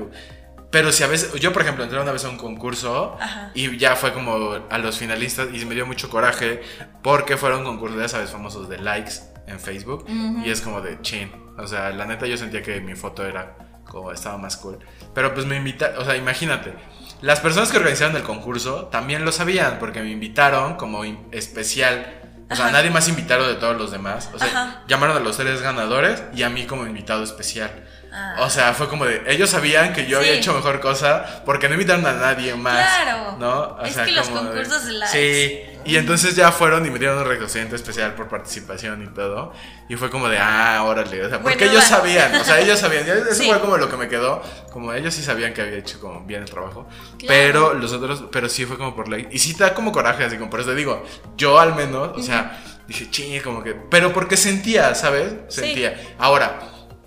Pero 0.71 0.91
si 0.91 1.03
a 1.03 1.07
veces, 1.07 1.33
yo 1.35 1.53
por 1.53 1.63
ejemplo 1.63 1.85
entré 1.85 2.01
una 2.01 2.13
vez 2.13 2.25
a 2.25 2.31
un 2.31 2.39
concurso 2.39 3.19
Ajá. 3.21 3.51
y 3.55 3.77
ya 3.77 3.95
fue 3.95 4.15
como 4.15 4.57
a 4.71 4.79
los 4.79 4.97
finalistas 4.97 5.49
y 5.53 5.65
me 5.67 5.75
dio 5.75 5.87
mucho 5.87 6.09
coraje 6.09 6.63
porque 7.03 7.37
fueron 7.37 7.63
concursos, 7.63 8.01
ya 8.01 8.09
sabes, 8.09 8.31
famosos 8.31 8.71
de 8.71 8.79
likes 8.79 9.13
en 9.47 9.61
Facebook 9.61 10.07
y 10.09 10.51
es 10.51 10.63
como 10.63 10.81
de 10.81 11.01
chin. 11.03 11.31
O 11.59 11.67
sea, 11.67 11.91
la 11.91 12.07
neta 12.07 12.27
yo 12.27 12.39
sentía 12.39 12.63
que 12.63 12.81
mi 12.81 12.95
foto 12.95 13.27
era 13.27 13.55
como 13.85 14.11
estaba 14.13 14.39
más 14.39 14.57
cool. 14.57 14.79
Pero 15.15 15.35
pues 15.35 15.45
me 15.45 15.57
invitaron, 15.57 16.01
o 16.01 16.05
sea, 16.07 16.17
imagínate, 16.17 16.73
las 17.21 17.41
personas 17.41 17.71
que 17.71 17.77
organizaron 17.77 18.17
el 18.17 18.23
concurso 18.23 18.87
también 18.87 19.25
lo 19.25 19.33
sabían 19.33 19.79
porque 19.79 20.01
me 20.01 20.11
invitaron 20.11 20.77
como 20.77 21.05
especial. 21.31 22.22
O 22.53 22.57
sea, 22.57 22.67
Ajá. 22.67 22.73
nadie 22.73 22.91
más 22.91 23.09
invitado 23.09 23.49
de 23.49 23.55
todos 23.55 23.77
los 23.77 23.91
demás. 23.91 24.31
O 24.35 24.39
sea, 24.39 24.47
Ajá. 24.49 24.83
llamaron 24.89 25.17
a 25.17 25.21
los 25.21 25.37
tres 25.37 25.63
ganadores 25.63 26.23
y 26.35 26.43
a 26.43 26.51
mí 26.51 26.67
como 26.67 26.87
invitado 26.87 27.23
especial. 27.25 27.71
Ah. 28.15 28.37
O 28.41 28.51
sea, 28.51 28.75
fue 28.75 28.89
como 28.89 29.07
de. 29.07 29.23
Ellos 29.27 29.49
sabían 29.51 29.93
que 29.95 30.07
yo 30.07 30.19
había 30.19 30.33
Sí. 30.33 30.39
hecho 30.39 30.53
mejor 30.53 30.81
cosa 30.81 31.43
porque 31.47 31.67
no 31.69 31.75
invitaron 31.75 32.05
a 32.07 32.13
nadie 32.13 32.55
más. 32.55 32.87
Claro. 33.03 33.37
¿No? 33.39 33.61
O 33.77 33.83
Es 33.83 33.95
sea, 33.95 34.05
que 34.05 34.13
los 34.13 34.29
como 34.29 34.43
concursos 34.49 34.85
de 34.85 34.93
likes. 34.93 35.13
Sí. 35.13 35.79
Y 35.85 35.97
entonces 35.97 36.37
ya 36.37 36.53
fueron 36.53 36.87
y 36.87 36.91
me 36.91 36.99
dieron 36.99 37.19
un 37.19 37.25
reconocimiento 37.25 37.75
especial 37.75 38.15
por 38.15 38.29
participación 38.29 39.03
y 39.03 39.07
todo. 39.09 39.53
Y 39.89 39.97
fue 39.97 40.11
como 40.11 40.29
de, 40.29 40.39
ah, 40.39 40.83
órale. 40.85 41.25
O 41.25 41.29
sea, 41.29 41.41
porque 41.41 41.57
Bueno, 41.57 41.73
ellos 41.73 41.85
sabían. 41.85 42.35
O 42.35 42.45
sea, 42.45 42.61
ellos 42.61 42.79
sabían. 42.79 43.05
Eso 43.09 43.35
Sí. 43.35 43.49
fue 43.49 43.61
como 43.61 43.77
lo 43.79 43.89
que 43.91 43.97
me 43.97 44.09
quedó. 44.09 44.43
Como 44.73 44.93
ellos 44.93 45.15
sí 45.15 45.23
sabían 45.23 45.55
que 45.55 45.63
había 45.63 45.79
hecho 45.79 45.99
como 45.99 46.21
bien 46.25 46.43
el 46.43 46.51
trabajo. 46.51 46.87
Claro. 47.19 47.27
Pero 47.27 47.75
los 47.75 47.93
otros, 47.95 48.25
pero 48.31 48.49
sí 48.49 48.67
fue 48.67 48.77
como 48.79 48.95
por 48.95 49.09
ley. 49.09 49.27
Y 49.33 49.39
sí 49.39 49.55
te 49.55 49.65
da 49.65 49.75
como 49.75 49.91
coraje, 49.91 50.25
así 50.25 50.37
como 50.37 50.51
por 50.51 50.61
eso 50.61 50.75
digo, 50.75 51.05
yo 51.37 51.59
al 51.59 51.75
menos, 51.75 52.11
o 52.17 52.23
sea, 52.23 52.63
dije, 52.87 53.11
chingue, 53.11 53.41
como 53.43 53.63
que. 53.65 53.73
Pero 53.75 54.13
porque 54.13 54.37
sentía, 54.37 54.95
¿sabes? 54.95 55.33
Sí. 55.49 55.63
Sentía. 55.63 56.15
Ahora, 56.19 56.61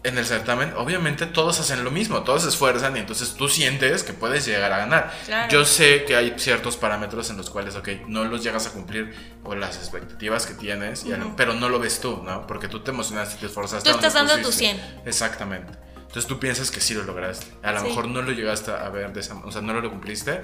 en 0.06 0.18
el 0.18 0.26
certamen, 0.26 0.74
obviamente 0.78 1.26
todos 1.26 1.60
hacen 1.60 1.84
lo 1.84 1.91
mismo, 1.91 2.22
todos 2.24 2.43
se 2.43 2.49
esfuerzan 2.49 2.95
y 2.95 2.99
entonces 2.99 3.34
tú 3.34 3.49
sientes 3.49 4.03
que 4.03 4.14
puedes 4.14 4.45
llegar 4.45 4.72
a 4.72 4.78
ganar. 4.78 5.14
Claro. 5.26 5.51
Yo 5.51 5.66
sé 5.66 6.06
que 6.06 6.16
hay 6.16 6.34
ciertos 6.38 6.78
parámetros 6.78 7.30
en 7.30 7.38
los 7.38 7.49
cuales, 7.49 7.76
ok, 7.76 7.89
no 8.08 8.24
los 8.26 8.43
llegas 8.43 8.68
a 8.68 8.72
cumplir 8.72 9.14
o 9.43 9.56
las 9.56 9.78
expectativas 9.78 10.45
que 10.45 10.53
tienes, 10.53 11.03
a 11.06 11.18
lo- 11.18 11.36
pero 11.36 11.53
no 11.53 11.70
lo 11.70 11.80
ves 11.80 11.99
tú, 11.99 12.22
¿no? 12.24 12.45
Porque 12.47 12.68
tú 12.68 12.82
te 12.82 12.91
emocionaste 12.91 13.36
y 13.36 13.39
te 13.39 13.45
esforzaste. 13.47 13.89
Tú 13.89 13.95
estás 13.95 14.14
dando 14.14 14.36
tu 14.38 14.43
pusiste. 14.43 14.76
100. 14.76 15.01
Exactamente. 15.06 15.74
Entonces 15.97 16.28
tú 16.28 16.39
piensas 16.39 16.72
que 16.72 16.80
sí 16.80 16.93
lo 16.93 17.03
lograste. 17.03 17.47
A 17.62 17.74
lo 17.74 17.82
Sí. 17.82 17.88
mejor 17.88 18.08
no 18.08 18.22
lo 18.22 18.32
llegaste 18.32 18.72
a 18.72 18.88
ver 18.89 19.12
de 19.12 19.20
esa 19.20 19.34
O 19.43 19.51
sea, 19.51 19.62
no 19.62 19.74
lo 19.74 19.89
cumpliste, 19.89 20.41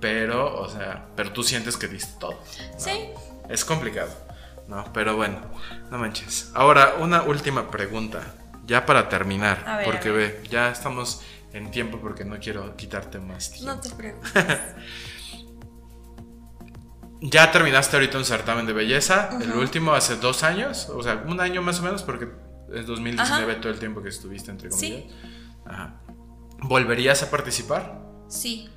pero, 0.00 0.60
o 0.60 0.68
sea, 0.68 1.06
pero 1.16 1.30
tú 1.32 1.42
sientes 1.42 1.76
que 1.76 1.88
diste 1.88 2.14
todo. 2.18 2.32
¿no? 2.32 2.78
Sí. 2.80 3.08
Es 3.48 3.64
complicado, 3.64 4.10
¿no? 4.68 4.84
Pero 4.92 5.16
bueno, 5.16 5.38
no 5.90 5.98
manches. 5.98 6.50
Ahora, 6.54 6.94
una 6.98 7.22
última 7.22 7.70
pregunta, 7.70 8.22
ya 8.66 8.84
para 8.86 9.08
terminar, 9.08 9.64
ver, 9.78 9.84
porque 9.84 10.10
ve, 10.10 10.42
ya 10.50 10.70
estamos 10.70 11.22
en 11.52 11.70
tiempo 11.70 11.98
porque 12.00 12.24
no 12.24 12.38
quiero 12.38 12.74
quitarte 12.76 13.18
más 13.20 13.50
tiempo. 13.50 13.74
No 13.74 13.80
te 13.80 13.90
preocupes. 13.90 14.32
Ya 17.20 17.50
terminaste 17.50 17.96
ahorita 17.96 18.18
un 18.18 18.24
certamen 18.24 18.66
de 18.66 18.74
belleza, 18.74 19.30
el 19.40 19.52
último 19.54 19.94
hace 19.94 20.16
dos 20.16 20.42
años, 20.42 20.90
o 20.90 21.02
sea, 21.02 21.24
un 21.26 21.40
año 21.40 21.62
más 21.62 21.80
o 21.80 21.82
menos, 21.82 22.02
porque 22.02 22.28
es 22.74 22.86
2019 22.86 23.54
todo 23.56 23.72
el 23.72 23.78
tiempo 23.78 24.02
que 24.02 24.10
estuviste, 24.10 24.50
entre 24.50 24.68
comillas. 24.68 25.04
Sí. 25.04 25.10
Ajá. 25.64 26.00
¿Volverías 26.58 27.22
a 27.22 27.30
participar? 27.30 27.98
Sí. 28.28 28.68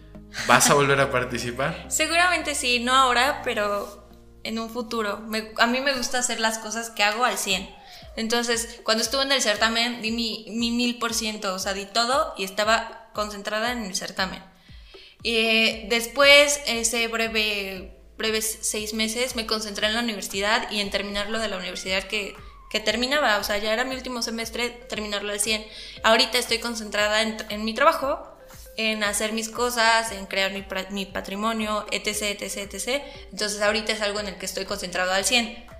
¿Vas 0.47 0.69
a 0.69 0.75
volver 0.75 1.01
a 1.01 1.11
participar? 1.11 1.85
Seguramente 1.89 2.55
sí, 2.55 2.79
no 2.79 2.93
ahora, 2.93 3.41
pero 3.43 4.07
en 4.43 4.59
un 4.59 4.69
futuro. 4.69 5.17
Me- 5.27 5.51
a 5.57 5.67
mí 5.67 5.81
me 5.81 5.93
gusta 5.93 6.19
hacer 6.19 6.39
las 6.39 6.57
cosas 6.59 6.89
que 6.89 7.03
hago 7.03 7.25
al 7.25 7.38
100. 7.38 7.67
Entonces, 8.16 8.80
cuando 8.84 9.04
estuve 9.04 9.24
en 9.24 9.32
el 9.32 9.41
certamen, 9.41 10.02
di 10.02 10.12
mi, 10.12 10.45
mi 10.50 10.72
mil 10.72 10.98
por 10.98 11.14
ciento, 11.14 11.54
o 11.54 11.60
sea, 11.60 11.74
di 11.74 11.86
todo 11.86 12.34
y 12.38 12.43
estaba 12.43 13.10
concentrada 13.14 13.72
en 13.72 13.84
el 13.86 13.95
certamen. 13.95 14.43
Eh, 15.24 15.86
después, 15.89 16.60
ese 16.66 17.08
breve, 17.08 18.00
breves 18.18 18.60
seis 18.62 18.93
meses, 18.93 19.36
me 19.36 19.45
concentré 19.45 19.88
en 19.88 19.93
la 19.93 20.02
universidad 20.02 20.70
y 20.72 20.80
en 20.80 20.89
terminar 20.89 21.30
lo 21.30 21.39
de 21.39 21.48
la 21.48 21.58
universidad 21.58 22.04
que, 22.04 22.36
que 22.70 22.80
terminaba, 22.80 23.38
o 23.38 23.43
sea, 23.43 23.58
ya 23.58 23.72
era 23.72 23.84
mi 23.84 23.95
último 23.95 24.22
semestre 24.22 24.70
terminarlo 24.70 25.32
al 25.32 25.39
100. 25.39 25.66
Ahorita 26.04 26.38
estoy 26.38 26.58
concentrada 26.60 27.22
en, 27.22 27.38
en 27.50 27.66
mi 27.66 27.74
trabajo, 27.74 28.38
en 28.78 29.04
hacer 29.04 29.34
mis 29.34 29.50
cosas, 29.50 30.12
en 30.12 30.26
crear 30.28 30.52
mi, 30.52 30.66
mi 30.91 31.06
patrimonio, 31.06 31.86
etc, 31.91 32.41
etc, 32.41 32.74
etc. 32.74 33.04
Entonces 33.32 33.62
ahorita 33.62 33.91
es 33.93 34.02
algo 34.02 34.20
en 34.20 34.28
el 34.28 34.38
que 34.38 34.45
estoy 34.45 34.66
concentrado 34.66 35.12
al 35.12 35.26
100 35.26 35.76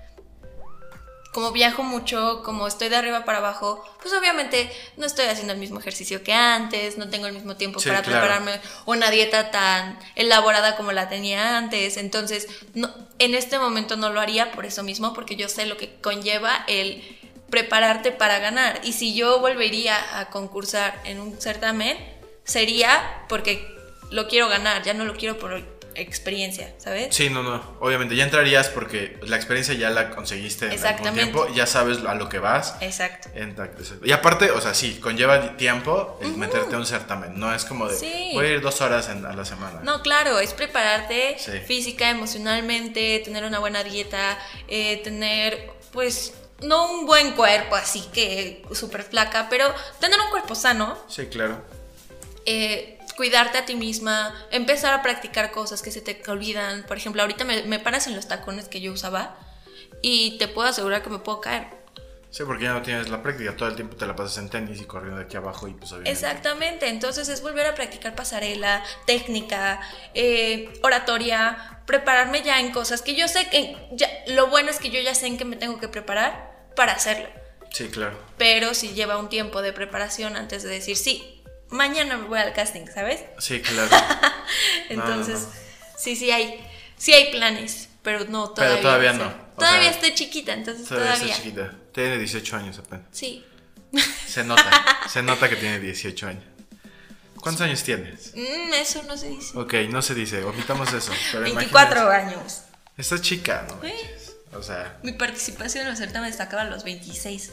como 1.32 1.52
viajo 1.52 1.82
mucho, 1.82 2.42
como 2.42 2.66
estoy 2.66 2.88
de 2.88 2.96
arriba 2.96 3.24
para 3.24 3.38
abajo, 3.38 3.84
pues 4.00 4.14
obviamente 4.14 4.72
no 4.96 5.06
estoy 5.06 5.26
haciendo 5.26 5.52
el 5.52 5.58
mismo 5.58 5.78
ejercicio 5.78 6.22
que 6.22 6.32
antes, 6.32 6.96
no 6.98 7.08
tengo 7.10 7.26
el 7.26 7.34
mismo 7.34 7.56
tiempo 7.56 7.80
Sí, 7.80 7.88
para 7.88 8.02
claro. 8.02 8.20
prepararme 8.26 8.60
una 8.86 9.10
dieta 9.10 9.50
tan 9.50 9.98
elaborada 10.16 10.76
como 10.76 10.92
la 10.92 11.08
tenía 11.08 11.58
antes. 11.58 11.96
Entonces, 11.96 12.48
no, 12.74 12.92
en 13.18 13.34
este 13.34 13.58
momento 13.58 13.96
no 13.96 14.10
lo 14.10 14.20
haría 14.20 14.52
por 14.52 14.64
eso 14.64 14.82
mismo, 14.82 15.12
porque 15.12 15.36
yo 15.36 15.48
sé 15.48 15.66
lo 15.66 15.76
que 15.76 15.94
conlleva 16.00 16.64
el 16.66 17.02
prepararte 17.50 18.10
para 18.12 18.38
ganar. 18.38 18.80
Y 18.84 18.92
si 18.92 19.14
yo 19.14 19.40
volvería 19.40 20.18
a 20.18 20.30
concursar 20.30 21.00
en 21.04 21.20
un 21.20 21.40
certamen, 21.40 21.96
sería 22.44 23.24
porque 23.28 23.66
lo 24.10 24.28
quiero 24.28 24.48
ganar, 24.48 24.82
ya 24.82 24.94
no 24.94 25.04
lo 25.04 25.14
quiero 25.14 25.38
por 25.38 25.77
experiencia, 26.00 26.74
¿sabes? 26.78 27.14
Sí, 27.14 27.28
no, 27.30 27.42
no. 27.42 27.76
Obviamente 27.80 28.14
ya 28.16 28.24
entrarías 28.24 28.68
porque 28.68 29.18
la 29.22 29.36
experiencia 29.36 29.74
ya 29.74 29.90
la 29.90 30.10
conseguiste 30.10 30.72
en 30.72 30.86
algún 30.86 31.14
tiempo, 31.14 31.48
ya 31.54 31.66
sabes 31.66 31.98
a 32.06 32.14
lo 32.14 32.28
que 32.28 32.38
vas. 32.38 32.74
Exacto. 32.80 33.28
Y 34.04 34.12
aparte, 34.12 34.50
o 34.50 34.60
sea, 34.60 34.74
sí, 34.74 34.98
conlleva 35.00 35.56
tiempo 35.56 36.18
el 36.22 36.36
meterte 36.36 36.74
a 36.74 36.78
un 36.78 36.86
certamen. 36.86 37.38
No 37.38 37.54
es 37.54 37.64
como 37.64 37.88
de 37.88 37.96
Sí. 37.96 38.30
voy 38.34 38.46
a 38.46 38.48
ir 38.50 38.60
dos 38.60 38.80
horas 38.80 39.08
en- 39.08 39.24
a 39.26 39.32
la 39.34 39.44
semana. 39.44 39.80
No, 39.82 40.02
claro, 40.02 40.38
es 40.38 40.54
prepararte 40.54 41.36
Sí. 41.38 41.52
física, 41.66 42.10
emocionalmente, 42.10 43.20
tener 43.24 43.44
una 43.44 43.58
buena 43.58 43.82
dieta, 43.84 44.38
eh, 44.68 45.00
tener, 45.04 45.70
pues, 45.92 46.34
no 46.60 46.90
un 46.92 47.06
buen 47.06 47.32
cuerpo, 47.32 47.76
así 47.76 48.04
que 48.12 48.62
súper 48.72 49.02
flaca, 49.04 49.46
pero 49.48 49.72
tener 50.00 50.18
un 50.20 50.30
cuerpo 50.30 50.54
sano, 50.54 50.98
Sí, 51.08 51.26
claro. 51.26 51.62
eh, 52.46 52.97
cuidarte 53.18 53.58
a 53.58 53.66
ti 53.66 53.74
misma, 53.74 54.32
empezar 54.52 54.94
a 54.94 55.02
practicar 55.02 55.50
cosas 55.50 55.82
que 55.82 55.90
se 55.90 56.00
te 56.00 56.22
olvidan. 56.30 56.84
Por 56.84 56.96
ejemplo, 56.96 57.20
ahorita 57.20 57.44
me, 57.44 57.64
me 57.64 57.80
paras 57.80 58.06
en 58.06 58.14
los 58.14 58.28
tacones 58.28 58.68
que 58.68 58.80
yo 58.80 58.92
usaba 58.92 59.36
y 60.02 60.38
te 60.38 60.46
puedo 60.46 60.68
asegurar 60.68 61.02
que 61.02 61.10
me 61.10 61.18
puedo 61.18 61.40
caer. 61.40 61.66
Sí, 62.30 62.44
porque 62.46 62.64
ya 62.64 62.74
no 62.74 62.82
tienes 62.82 63.08
la 63.08 63.20
práctica. 63.22 63.56
Todo 63.56 63.68
el 63.70 63.74
tiempo 63.74 63.96
te 63.96 64.06
la 64.06 64.14
pasas 64.14 64.38
en 64.38 64.50
tenis 64.50 64.80
y 64.80 64.84
corriendo 64.84 65.18
de 65.18 65.24
aquí 65.24 65.36
abajo 65.36 65.66
y 65.66 65.72
pues 65.72 65.90
obviamente. 65.90 66.12
Exactamente, 66.12 66.88
entonces 66.88 67.28
es 67.28 67.42
volver 67.42 67.66
a 67.66 67.74
practicar 67.74 68.14
pasarela, 68.14 68.84
técnica, 69.06 69.80
eh, 70.14 70.78
oratoria, 70.82 71.80
prepararme 71.86 72.42
ya 72.42 72.60
en 72.60 72.70
cosas 72.70 73.02
que 73.02 73.16
yo 73.16 73.26
sé 73.26 73.48
que, 73.48 73.76
ya, 73.92 74.08
lo 74.28 74.46
bueno 74.46 74.70
es 74.70 74.78
que 74.78 74.90
yo 74.90 75.00
ya 75.00 75.14
sé 75.14 75.26
en 75.26 75.38
qué 75.38 75.44
me 75.44 75.56
tengo 75.56 75.80
que 75.80 75.88
preparar 75.88 76.68
para 76.76 76.92
hacerlo, 76.92 77.28
Sí, 77.72 77.88
claro. 77.88 78.16
pero 78.36 78.74
si 78.74 78.90
lleva 78.92 79.16
un 79.16 79.28
tiempo 79.30 79.62
de 79.62 79.72
preparación 79.72 80.36
antes 80.36 80.62
de 80.62 80.68
decir, 80.68 80.96
sí, 80.96 81.37
mañana 81.70 82.16
me 82.16 82.28
voy 82.28 82.38
al 82.38 82.52
casting, 82.52 82.86
¿sabes? 82.92 83.20
Sí, 83.38 83.60
claro. 83.60 83.90
Entonces, 84.88 85.40
no. 85.42 85.48
sí, 85.98 86.16
sí 86.16 86.30
hay, 86.30 86.60
sí 86.96 87.12
hay 87.12 87.30
planes, 87.30 87.88
pero 88.02 88.24
no 88.26 88.50
todavía. 88.50 88.76
Pero 88.76 88.82
todavía 88.88 89.12
no, 89.12 89.48
Todavía 89.56 89.82
sea, 89.82 89.90
estoy 89.90 90.14
chiquita, 90.14 90.52
entonces 90.52 90.86
Todavía 90.86 91.12
todavía. 91.14 91.32
está 91.34 91.44
chiquita. 91.44 91.72
Tiene 91.92 92.18
18 92.18 92.56
años 92.56 92.78
apenas. 92.78 93.06
Sí. 93.10 93.44
Se 94.26 94.44
nota. 94.44 94.70
se 95.08 95.22
nota 95.22 95.48
que 95.48 95.56
tiene 95.56 95.80
18 95.80 96.26
años. 96.28 96.44
¿Cuántos 97.40 97.62
años 97.62 97.82
tienes? 97.82 98.32
Mm, 98.34 98.72
eso 98.74 99.02
no 99.04 99.16
se 99.16 99.28
dice. 99.28 99.56
Ok, 99.58 99.74
no 99.90 100.02
se 100.02 100.14
dice, 100.14 100.42
omitamos 100.44 100.92
eso. 100.92 101.12
Pero 101.32 101.44
24 101.44 102.00
imagínate- 102.02 102.34
años. 102.36 102.60
Estás 102.96 103.22
chica, 103.22 103.64
¿no? 103.68 103.76
Manches. 103.76 104.36
O 104.52 104.62
sea, 104.62 104.98
Mi 105.02 105.12
participación 105.12 105.84
en 105.84 105.90
los 105.90 105.98
certámenes 105.98 106.40
acaba 106.40 106.62
a 106.62 106.64
los 106.66 106.82
26. 106.84 107.52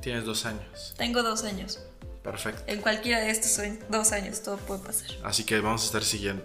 tienes 0.00 0.24
dos 0.24 0.44
años. 0.46 0.94
Tengo 0.96 1.22
dos 1.22 1.44
años. 1.44 1.78
Perfecto. 2.22 2.62
En 2.66 2.80
cualquiera 2.80 3.20
de 3.20 3.30
estos 3.30 3.58
dos 3.88 4.12
años, 4.12 4.42
todo 4.42 4.56
puede 4.58 4.80
pasar. 4.84 5.08
Así 5.24 5.44
que 5.44 5.60
vamos 5.60 5.82
a 5.82 5.86
estar 5.86 6.04
siguiendo. 6.04 6.44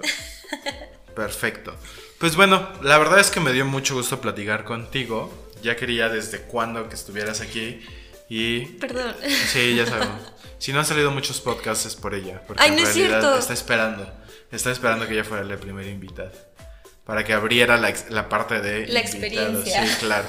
Perfecto. 1.15 1.75
Pues 2.19 2.35
bueno, 2.35 2.67
la 2.81 2.97
verdad 2.97 3.19
es 3.19 3.29
que 3.29 3.39
me 3.39 3.53
dio 3.53 3.65
mucho 3.65 3.95
gusto 3.95 4.19
platicar 4.21 4.63
contigo. 4.63 5.31
Ya 5.61 5.75
quería 5.75 6.09
desde 6.09 6.41
cuándo 6.41 6.87
que 6.89 6.95
estuvieras 6.95 7.41
aquí. 7.41 7.85
Y 8.29 8.65
Perdón. 8.77 9.15
sí, 9.51 9.75
ya 9.75 9.85
sabemos. 9.85 10.21
Si 10.59 10.73
no 10.73 10.79
han 10.79 10.85
salido 10.85 11.11
muchos 11.11 11.39
podcasts 11.41 11.85
es 11.85 11.95
por 11.95 12.13
ella. 12.15 12.41
Porque 12.45 12.61
Ay, 12.63 12.69
en 12.69 12.75
no 12.75 12.81
es 12.81 12.95
realidad 12.95 13.19
cierto. 13.21 13.39
está 13.39 13.53
esperando. 13.53 14.13
Está 14.51 14.71
esperando 14.71 15.07
que 15.07 15.13
ella 15.13 15.23
fuera 15.23 15.43
la 15.43 15.57
primera 15.57 15.87
invitada. 15.89 16.31
Para 17.05 17.23
que 17.23 17.33
abriera 17.33 17.77
la, 17.77 18.29
parte 18.29 18.59
de 18.61 18.87
La 18.87 18.99
invitados. 19.01 19.05
experiencia. 19.05 19.85
Sí, 19.87 19.95
claro. 19.99 20.27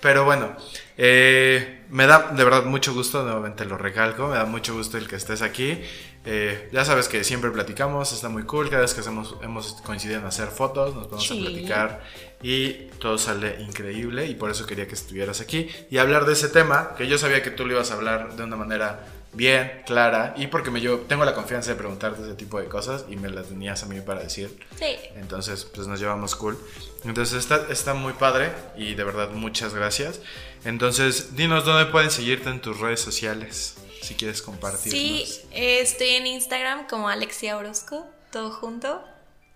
Pero 0.00 0.24
bueno, 0.24 0.56
eh, 0.98 1.75
me 1.90 2.06
da 2.06 2.30
de 2.32 2.44
verdad 2.44 2.64
mucho 2.64 2.92
gusto, 2.94 3.22
nuevamente 3.22 3.64
lo 3.64 3.76
recalco, 3.78 4.28
me 4.28 4.36
da 4.36 4.44
mucho 4.44 4.74
gusto 4.74 4.98
el 4.98 5.08
que 5.08 5.16
estés 5.16 5.42
aquí. 5.42 5.80
Eh, 6.24 6.68
ya 6.72 6.84
sabes 6.84 7.08
que 7.08 7.22
siempre 7.22 7.50
platicamos, 7.50 8.12
está 8.12 8.28
muy 8.28 8.42
cool, 8.42 8.68
cada 8.68 8.82
vez 8.82 8.94
que 8.94 9.00
hacemos, 9.00 9.36
hemos 9.42 9.74
coincidido 9.82 10.18
en 10.20 10.26
hacer 10.26 10.48
fotos, 10.48 10.94
nos 10.94 11.08
vamos 11.08 11.26
Sí. 11.26 11.38
a 11.38 11.48
platicar 11.48 12.02
y 12.42 12.72
todo 12.98 13.16
sale 13.16 13.60
increíble 13.60 14.26
y 14.26 14.34
por 14.34 14.50
eso 14.50 14.66
quería 14.66 14.88
que 14.88 14.94
estuvieras 14.94 15.40
aquí 15.40 15.68
y 15.90 15.98
hablar 15.98 16.26
de 16.26 16.32
ese 16.32 16.48
tema, 16.48 16.94
que 16.98 17.06
yo 17.06 17.16
sabía 17.16 17.42
que 17.42 17.50
tú 17.50 17.64
lo 17.64 17.74
ibas 17.74 17.92
a 17.92 17.94
hablar 17.94 18.34
de 18.34 18.42
una 18.42 18.56
manera 18.56 19.06
bien, 19.36 19.82
clara 19.86 20.34
y 20.36 20.46
porque 20.48 20.70
me, 20.70 20.80
yo 20.80 21.00
tengo 21.00 21.24
la 21.24 21.34
confianza 21.34 21.70
de 21.70 21.76
preguntarte 21.76 22.22
ese 22.22 22.34
tipo 22.34 22.58
de 22.60 22.66
cosas 22.68 23.04
y 23.08 23.16
me 23.16 23.28
las 23.28 23.46
tenías 23.48 23.82
a 23.82 23.86
mí 23.86 24.00
para 24.00 24.20
decir. 24.22 24.58
Sí. 24.78 24.96
Entonces, 25.16 25.64
pues 25.66 25.86
nos 25.86 26.00
llevamos 26.00 26.34
cool. 26.34 26.58
Entonces, 27.04 27.38
está, 27.38 27.66
está 27.70 27.94
muy 27.94 28.14
padre 28.14 28.50
y 28.76 28.94
de 28.94 29.04
verdad 29.04 29.30
muchas 29.30 29.74
gracias. 29.74 30.20
Entonces, 30.64 31.36
dinos 31.36 31.64
dónde 31.64 31.86
pueden 31.92 32.10
seguirte 32.10 32.48
en 32.48 32.60
tus 32.60 32.80
redes 32.80 33.00
sociales, 33.00 33.76
si 34.02 34.14
quieres 34.14 34.42
compartirnos. 34.42 34.90
Sí, 35.00 35.40
eh, 35.52 35.80
estoy 35.80 36.08
en 36.08 36.26
Instagram 36.26 36.88
como 36.88 37.08
Alexia 37.08 37.56
Orozco, 37.56 38.06
todo 38.32 38.50
junto, 38.50 39.04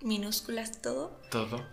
minúsculas 0.03 0.81
todo. 0.83 1.19
Todo. 1.31 1.65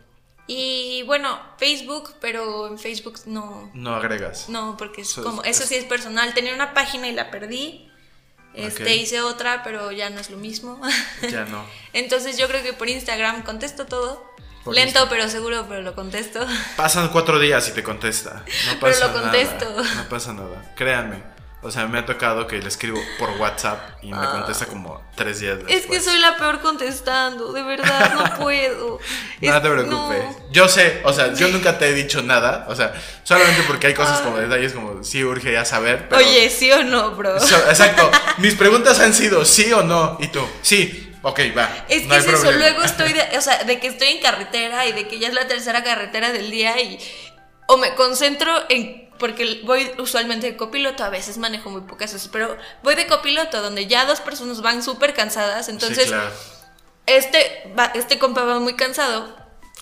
Y 0.49 1.03
bueno, 1.03 1.37
Facebook, 1.57 2.13
pero 2.21 2.67
en 2.67 2.79
Facebook 2.79 3.19
no, 3.25 3.69
No 3.73 3.95
agregas. 3.95 4.47
no, 4.47 4.75
porque 4.77 5.01
es 5.01 5.13
como, 5.13 5.43
eso 5.43 5.63
es- 5.63 5.69
sí 5.69 5.75
es 5.75 5.83
personal. 5.85 6.33
Tenía 6.33 6.53
una 6.55 6.73
página 6.73 7.07
y 7.09 7.13
la 7.13 7.29
perdí. 7.31 7.86
Este, 8.57 8.95
hice 8.95 9.21
otra, 9.21 9.63
pero 9.63 9.91
ya 9.91 10.09
no 10.09 10.19
es 10.19 10.29
lo 10.29 10.37
mismo. 10.37 10.81
Ya 11.29 11.45
no. 11.45 11.65
Entonces 11.93 12.37
yo 12.37 12.47
creo 12.47 12.63
que 12.63 12.73
por 12.73 12.89
Instagram 12.89 13.43
contesto 13.43 13.85
todo. 13.85 14.33
Por 14.63 14.75
Lento, 14.75 15.07
pero 15.09 15.29
seguro, 15.29 15.65
pero 15.69 15.81
lo 15.81 15.95
contesto. 15.95 16.45
Pasan 16.75 17.09
cuatro 17.09 17.39
días 17.39 17.69
y 17.69 17.71
te 17.71 17.83
contesta. 17.83 18.43
No 18.65 18.79
Pero 18.81 18.99
lo 18.99 19.13
contesto. 19.13 19.83
No 19.95 20.09
pasa 20.09 20.33
nada. 20.33 20.73
Créanme. 20.75 21.36
O 21.63 21.71
sea, 21.71 21.87
me 21.87 21.97
ha 21.97 22.05
tocado 22.05 22.45
que 22.45 22.59
le 22.59 22.67
escribo 22.67 22.99
por 23.17 23.31
WhatsApp 23.31 23.79
y 24.03 24.11
me 24.13 24.27
contesta 24.27 24.67
como 24.67 25.01
tres 25.15 25.39
días 25.39 25.57
después. 25.57 25.75
Ah. 25.75 25.79
Es 25.79 25.85
que 25.87 25.99
soy 25.99 26.19
la 26.19 26.37
peor 26.37 26.61
contestando, 26.61 27.51
de 27.51 27.63
verdad, 27.63 28.13
no 28.13 28.37
puedo. 28.39 28.99
No 29.41 29.55
Es- 29.55 29.61
te 29.63 29.69
preocupes. 29.69 30.23
no. 30.23 30.37
Yo 30.51 30.67
sé, 30.69 31.01
o 31.03 31.11
sea, 31.11 31.33
yo 31.33 31.47
nunca 31.49 31.79
te 31.79 31.89
he 31.89 31.93
dicho 31.93 32.21
nada. 32.21 32.65
O 32.69 32.75
sea, 32.75 32.93
solamente 33.23 33.63
porque 33.67 33.87
hay 33.87 33.93
cosas 33.95 34.19
Ah. 34.21 34.23
como 34.23 34.37
detalles 34.37 34.73
como 34.73 35.03
sí 35.03 35.23
urge 35.23 35.51
ya 35.51 35.65
saber. 35.65 36.07
Pero 36.07 36.21
Oye, 36.21 36.49
¿sí 36.51 36.71
o 36.71 36.83
no, 36.83 37.11
bro? 37.15 37.39
So- 37.39 37.57
exacto. 37.69 38.09
Mis 38.37 38.53
preguntas 38.53 38.99
han 38.99 39.13
sido 39.13 39.43
sí 39.43 39.73
o 39.73 39.81
no. 39.83 40.15
Y 40.21 40.27
tú, 40.27 40.41
sí. 40.61 41.03
Ok, 41.23 41.39
va. 41.57 41.67
Es 41.89 42.03
que 42.03 42.07
no 42.07 42.15
es 42.15 42.25
eso, 42.27 42.51
luego 42.51 42.83
estoy 42.83 43.11
de, 43.11 43.21
o 43.37 43.41
sea, 43.41 43.63
de 43.63 43.79
que 43.79 43.87
estoy 43.87 44.09
en 44.09 44.21
carretera 44.21 44.85
y 44.85 44.93
de 44.93 45.07
que 45.07 45.17
ya 45.19 45.27
es 45.27 45.33
la 45.33 45.47
tercera 45.47 45.83
carretera 45.83 46.31
del 46.31 46.51
día 46.51 46.79
y 46.79 46.99
o 47.67 47.77
me 47.77 47.93
concentro 47.95 48.51
en 48.69 49.07
porque 49.19 49.61
voy 49.63 49.91
usualmente 49.97 50.45
de 50.51 50.57
copiloto, 50.57 51.03
a 51.03 51.09
veces 51.09 51.37
manejo 51.39 51.69
muy 51.71 51.81
pocas 51.81 52.13
veces, 52.13 52.29
pero 52.31 52.55
voy 52.83 52.93
de 52.95 53.07
copiloto 53.07 53.61
donde 53.63 53.87
ya 53.87 54.05
dos 54.05 54.21
personas 54.21 54.61
van 54.61 54.83
súper 54.83 55.13
cansadas, 55.15 55.69
entonces 55.69 56.03
sí, 56.03 56.09
claro. 56.09 56.31
este 57.05 57.73
va- 57.77 57.91
este 57.95 58.19
compa 58.19 58.43
va 58.43 58.59
muy 58.59 58.75
cansado. 58.75 59.35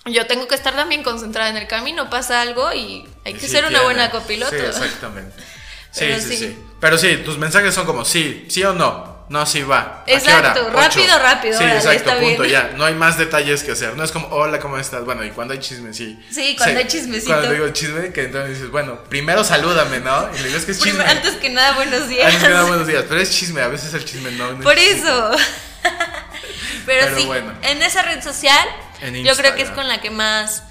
Yo 0.06 0.28
tengo 0.28 0.48
que 0.48 0.56
estar 0.56 0.76
también 0.76 1.04
concentrada 1.04 1.50
en 1.50 1.58
el 1.58 1.68
camino, 1.68 2.10
pasa 2.10 2.42
algo 2.42 2.72
y 2.74 3.08
hay 3.26 3.34
que 3.34 3.40
sí 3.42 3.48
ser 3.50 3.62
una 3.64 3.70
tiene. 3.70 3.84
buena 3.84 4.12
copiloto. 4.12 4.52
Sí, 4.56 4.64
exactamente. 4.64 5.36
Sí, 5.92 6.14
sí, 6.16 6.22
sí. 6.22 6.38
sí, 6.38 6.60
Pero 6.82 6.98
sí, 6.98 7.16
tus 7.24 7.38
mensajes 7.38 7.74
son 7.74 7.86
como 7.86 8.04
sí, 8.04 8.46
sí 8.50 8.62
o 8.66 8.74
no. 8.74 9.15
No, 9.28 9.46
sí 9.46 9.64
va. 9.64 10.02
¿A 10.02 10.06
qué 10.06 10.14
Exacto, 10.16 10.70
rápido, 10.70 11.06
Ocho. 11.06 11.20
rápido, 11.20 11.58
Sí, 11.58 11.64
órale, 11.64 11.80
exacto, 11.80 11.98
está 12.12 12.20
punto, 12.20 12.42
bien. 12.44 12.54
ya. 12.54 12.74
No 12.78 12.86
hay 12.86 12.94
más 12.94 13.18
detalles 13.18 13.64
que 13.64 13.72
hacer. 13.72 13.96
No 13.96 14.04
es 14.04 14.12
como, 14.12 14.28
hola, 14.28 14.60
¿cómo 14.60 14.78
estás? 14.78 15.04
Bueno, 15.04 15.24
y 15.24 15.32
cuando 15.32 15.54
hay 15.54 15.60
chisme, 15.60 15.94
sí. 15.94 16.24
Sí, 16.32 16.56
cuando 16.56 16.80
hay 16.80 16.88
chismecito. 16.88 17.34
Cuando 17.34 17.52
digo 17.52 17.70
chisme, 17.70 18.14
que 18.14 18.26
entonces 18.26 18.52
dices, 18.56 18.70
bueno, 18.72 19.04
primero 19.06 19.44
salúdame, 19.44 20.00
¿no? 20.00 20.30
Y 20.36 20.38
le 20.38 20.44
digo, 20.46 20.58
es 20.60 20.66
que 20.66 20.72
es 20.74 20.78
chisme. 20.80 21.00
Primero, 21.04 21.10
antes 21.18 21.36
que 21.36 21.50
nada, 21.50 21.72
buenos 21.74 22.08
días. 22.08 22.26
Antes 22.28 22.44
que 22.44 22.50
nada, 22.50 22.64
buenos 22.66 22.88
días. 22.88 23.04
Pero 23.10 23.20
es 23.20 23.32
chisme, 23.32 23.62
a 23.62 23.68
veces 23.68 23.94
el 23.96 24.06
chisme 24.06 24.32
no. 24.34 24.52
no 24.54 24.64
Por 24.64 24.78
es 24.78 24.98
eso. 25.02 25.32
Pero, 26.86 27.06
Pero 27.08 27.18
sí, 27.18 27.26
bueno. 27.26 27.52
en 27.64 27.82
esa 27.82 28.04
red 28.04 28.22
social, 28.24 28.68
En 29.02 29.24
yo 29.24 29.36
creo 29.36 29.56
que 29.56 29.64
es 29.64 29.72
con 29.72 29.88
la 29.88 30.02
que 30.02 30.12
más, 30.12 30.62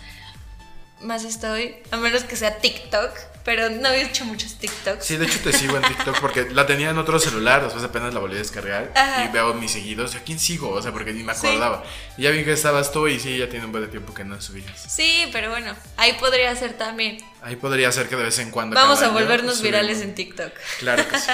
más 1.00 1.24
estoy. 1.24 1.76
A 1.90 1.96
menos 1.96 2.22
que 2.22 2.36
sea 2.36 2.58
TikTok. 2.58 3.10
Pero 3.44 3.68
no 3.70 3.88
había 3.88 4.02
hecho 4.02 4.24
muchos 4.24 4.54
TikToks. 4.54 5.04
Sí, 5.04 5.16
de 5.16 5.26
hecho 5.26 5.38
te 5.40 5.52
sigo 5.52 5.76
en 5.76 5.82
TikTok 5.82 6.18
porque 6.20 6.48
la 6.50 6.66
tenía 6.66 6.90
en 6.90 6.98
otro 6.98 7.18
celular, 7.18 7.62
después 7.62 7.84
apenas 7.84 8.14
la 8.14 8.20
volví 8.20 8.36
a 8.36 8.38
descargar 8.38 8.90
Ajá. 8.96 9.24
y 9.24 9.28
veo 9.28 9.52
mis 9.54 9.70
seguidos. 9.72 10.14
¿A 10.14 10.20
quién 10.20 10.38
sigo? 10.38 10.70
O 10.70 10.80
sea, 10.82 10.92
porque 10.92 11.12
ni 11.12 11.22
me 11.22 11.34
Sí. 11.34 11.46
acordaba. 11.48 11.84
Y 12.16 12.22
ya 12.22 12.30
vi 12.30 12.42
que 12.44 12.52
estabas 12.52 12.90
tú 12.92 13.06
y 13.06 13.20
sí, 13.20 13.36
ya 13.38 13.48
tiene 13.48 13.66
un 13.66 13.72
buen 13.72 13.88
tiempo 13.90 14.14
que 14.14 14.24
no 14.24 14.40
subías. 14.40 14.86
Sí, 14.88 15.28
pero 15.32 15.50
bueno, 15.50 15.74
ahí 15.96 16.14
podría 16.14 16.54
ser 16.56 16.72
también. 16.74 17.18
Ahí 17.42 17.56
podría 17.56 17.92
ser 17.92 18.08
que 18.08 18.16
de 18.16 18.22
vez 18.24 18.38
en 18.38 18.50
cuando. 18.50 18.74
Vamos 18.76 19.02
a 19.02 19.08
volvernos 19.10 19.60
virales 19.60 20.00
en 20.00 20.14
TikTok. 20.14 20.52
Claro 20.78 21.06
que 21.08 21.18
sí. 21.18 21.30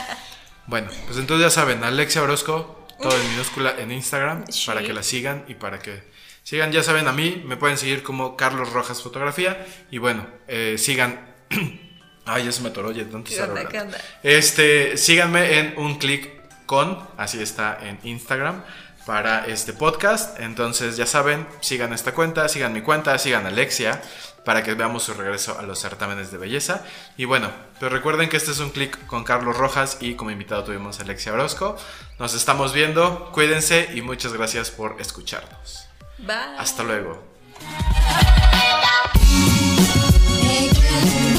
Bueno, 0.67 0.89
pues 1.07 1.19
entonces 1.19 1.47
ya 1.47 1.51
saben, 1.51 1.83
Alexia 1.85 2.23
Orozco, 2.23 2.87
todo 3.01 3.17
en 3.19 3.31
minúscula 3.31 3.75
en 3.79 3.93
Instagram, 3.93 4.45
Sí. 4.51 4.67
para 4.67 4.83
que 4.83 4.93
la 4.93 5.03
sigan 5.03 5.45
y 5.49 5.55
para 5.55 5.79
que 5.79 6.03
sigan, 6.43 6.73
ya 6.73 6.83
saben, 6.83 7.07
a 7.09 7.13
mí 7.13 7.43
me 7.47 7.57
pueden 7.57 7.79
seguir 7.79 8.03
como 8.03 8.37
Carlos 8.37 8.73
Rojas 8.73 9.03
Fotografía 9.03 9.65
y 9.91 9.99
bueno, 9.99 10.27
eh, 10.49 10.77
sigan... 10.79 11.29
Ay, 12.27 12.45
ya 12.45 12.53
se 12.53 12.61
me 12.63 12.69
atoró, 12.69 12.93
ya 12.93 13.03
tanto 13.03 13.25
¿Qué 13.25 13.35
estar 13.35 13.49
onda, 13.49 13.63
hablando. 13.63 13.71
qué 13.71 13.81
onda? 13.81 13.99
Este, 14.23 14.97
síganme 14.97 15.59
en 15.59 15.79
un 15.79 15.99
clic 15.99 16.31
con, 16.67 16.99
así 17.17 17.43
está 17.43 17.79
en 17.83 17.99
Instagram, 18.05 18.63
para 19.07 19.47
este 19.47 19.73
podcast. 19.73 20.39
Entonces, 20.41 20.97
ya 20.97 21.07
saben, 21.07 21.47
sigan 21.61 21.93
esta 21.93 22.13
cuenta, 22.13 22.49
sigan 22.49 22.73
mi 22.73 22.83
cuenta, 22.83 23.19
sigan 23.19 23.47
Alexia, 23.47 24.01
para 24.45 24.63
que 24.63 24.75
veamos 24.75 25.03
su 25.03 25.15
regreso 25.15 25.59
a 25.59 25.63
los 25.63 25.81
certámenes 25.81 26.31
de 26.31 26.39
belleza. 26.39 26.85
Y 27.17 27.25
bueno, 27.25 27.51
pero 27.79 27.91
recuerden 27.95 28.29
que 28.29 28.37
este 28.37 28.53
es 28.53 28.61
un 28.61 28.71
clic 28.71 29.07
con 29.07 29.25
Carlos 29.25 29.57
Rojas 29.57 29.99
y 30.01 30.15
como 30.15 30.31
invitado 30.31 30.65
tuvimos 30.65 31.01
a 31.01 31.03
Alexia 31.03 31.33
Orozco. 31.33 31.77
Nos 32.19 32.35
estamos 32.35 32.73
viendo, 32.73 33.31
cuídense 33.33 33.91
y 33.95 34.03
muchas 34.03 34.33
gracias 34.33 34.71
por 34.71 34.97
escucharnos. 35.01 35.87
Bye. 36.19 36.37
Hasta 36.59 36.83
luego. 36.85 37.23
Hey, 40.43 41.30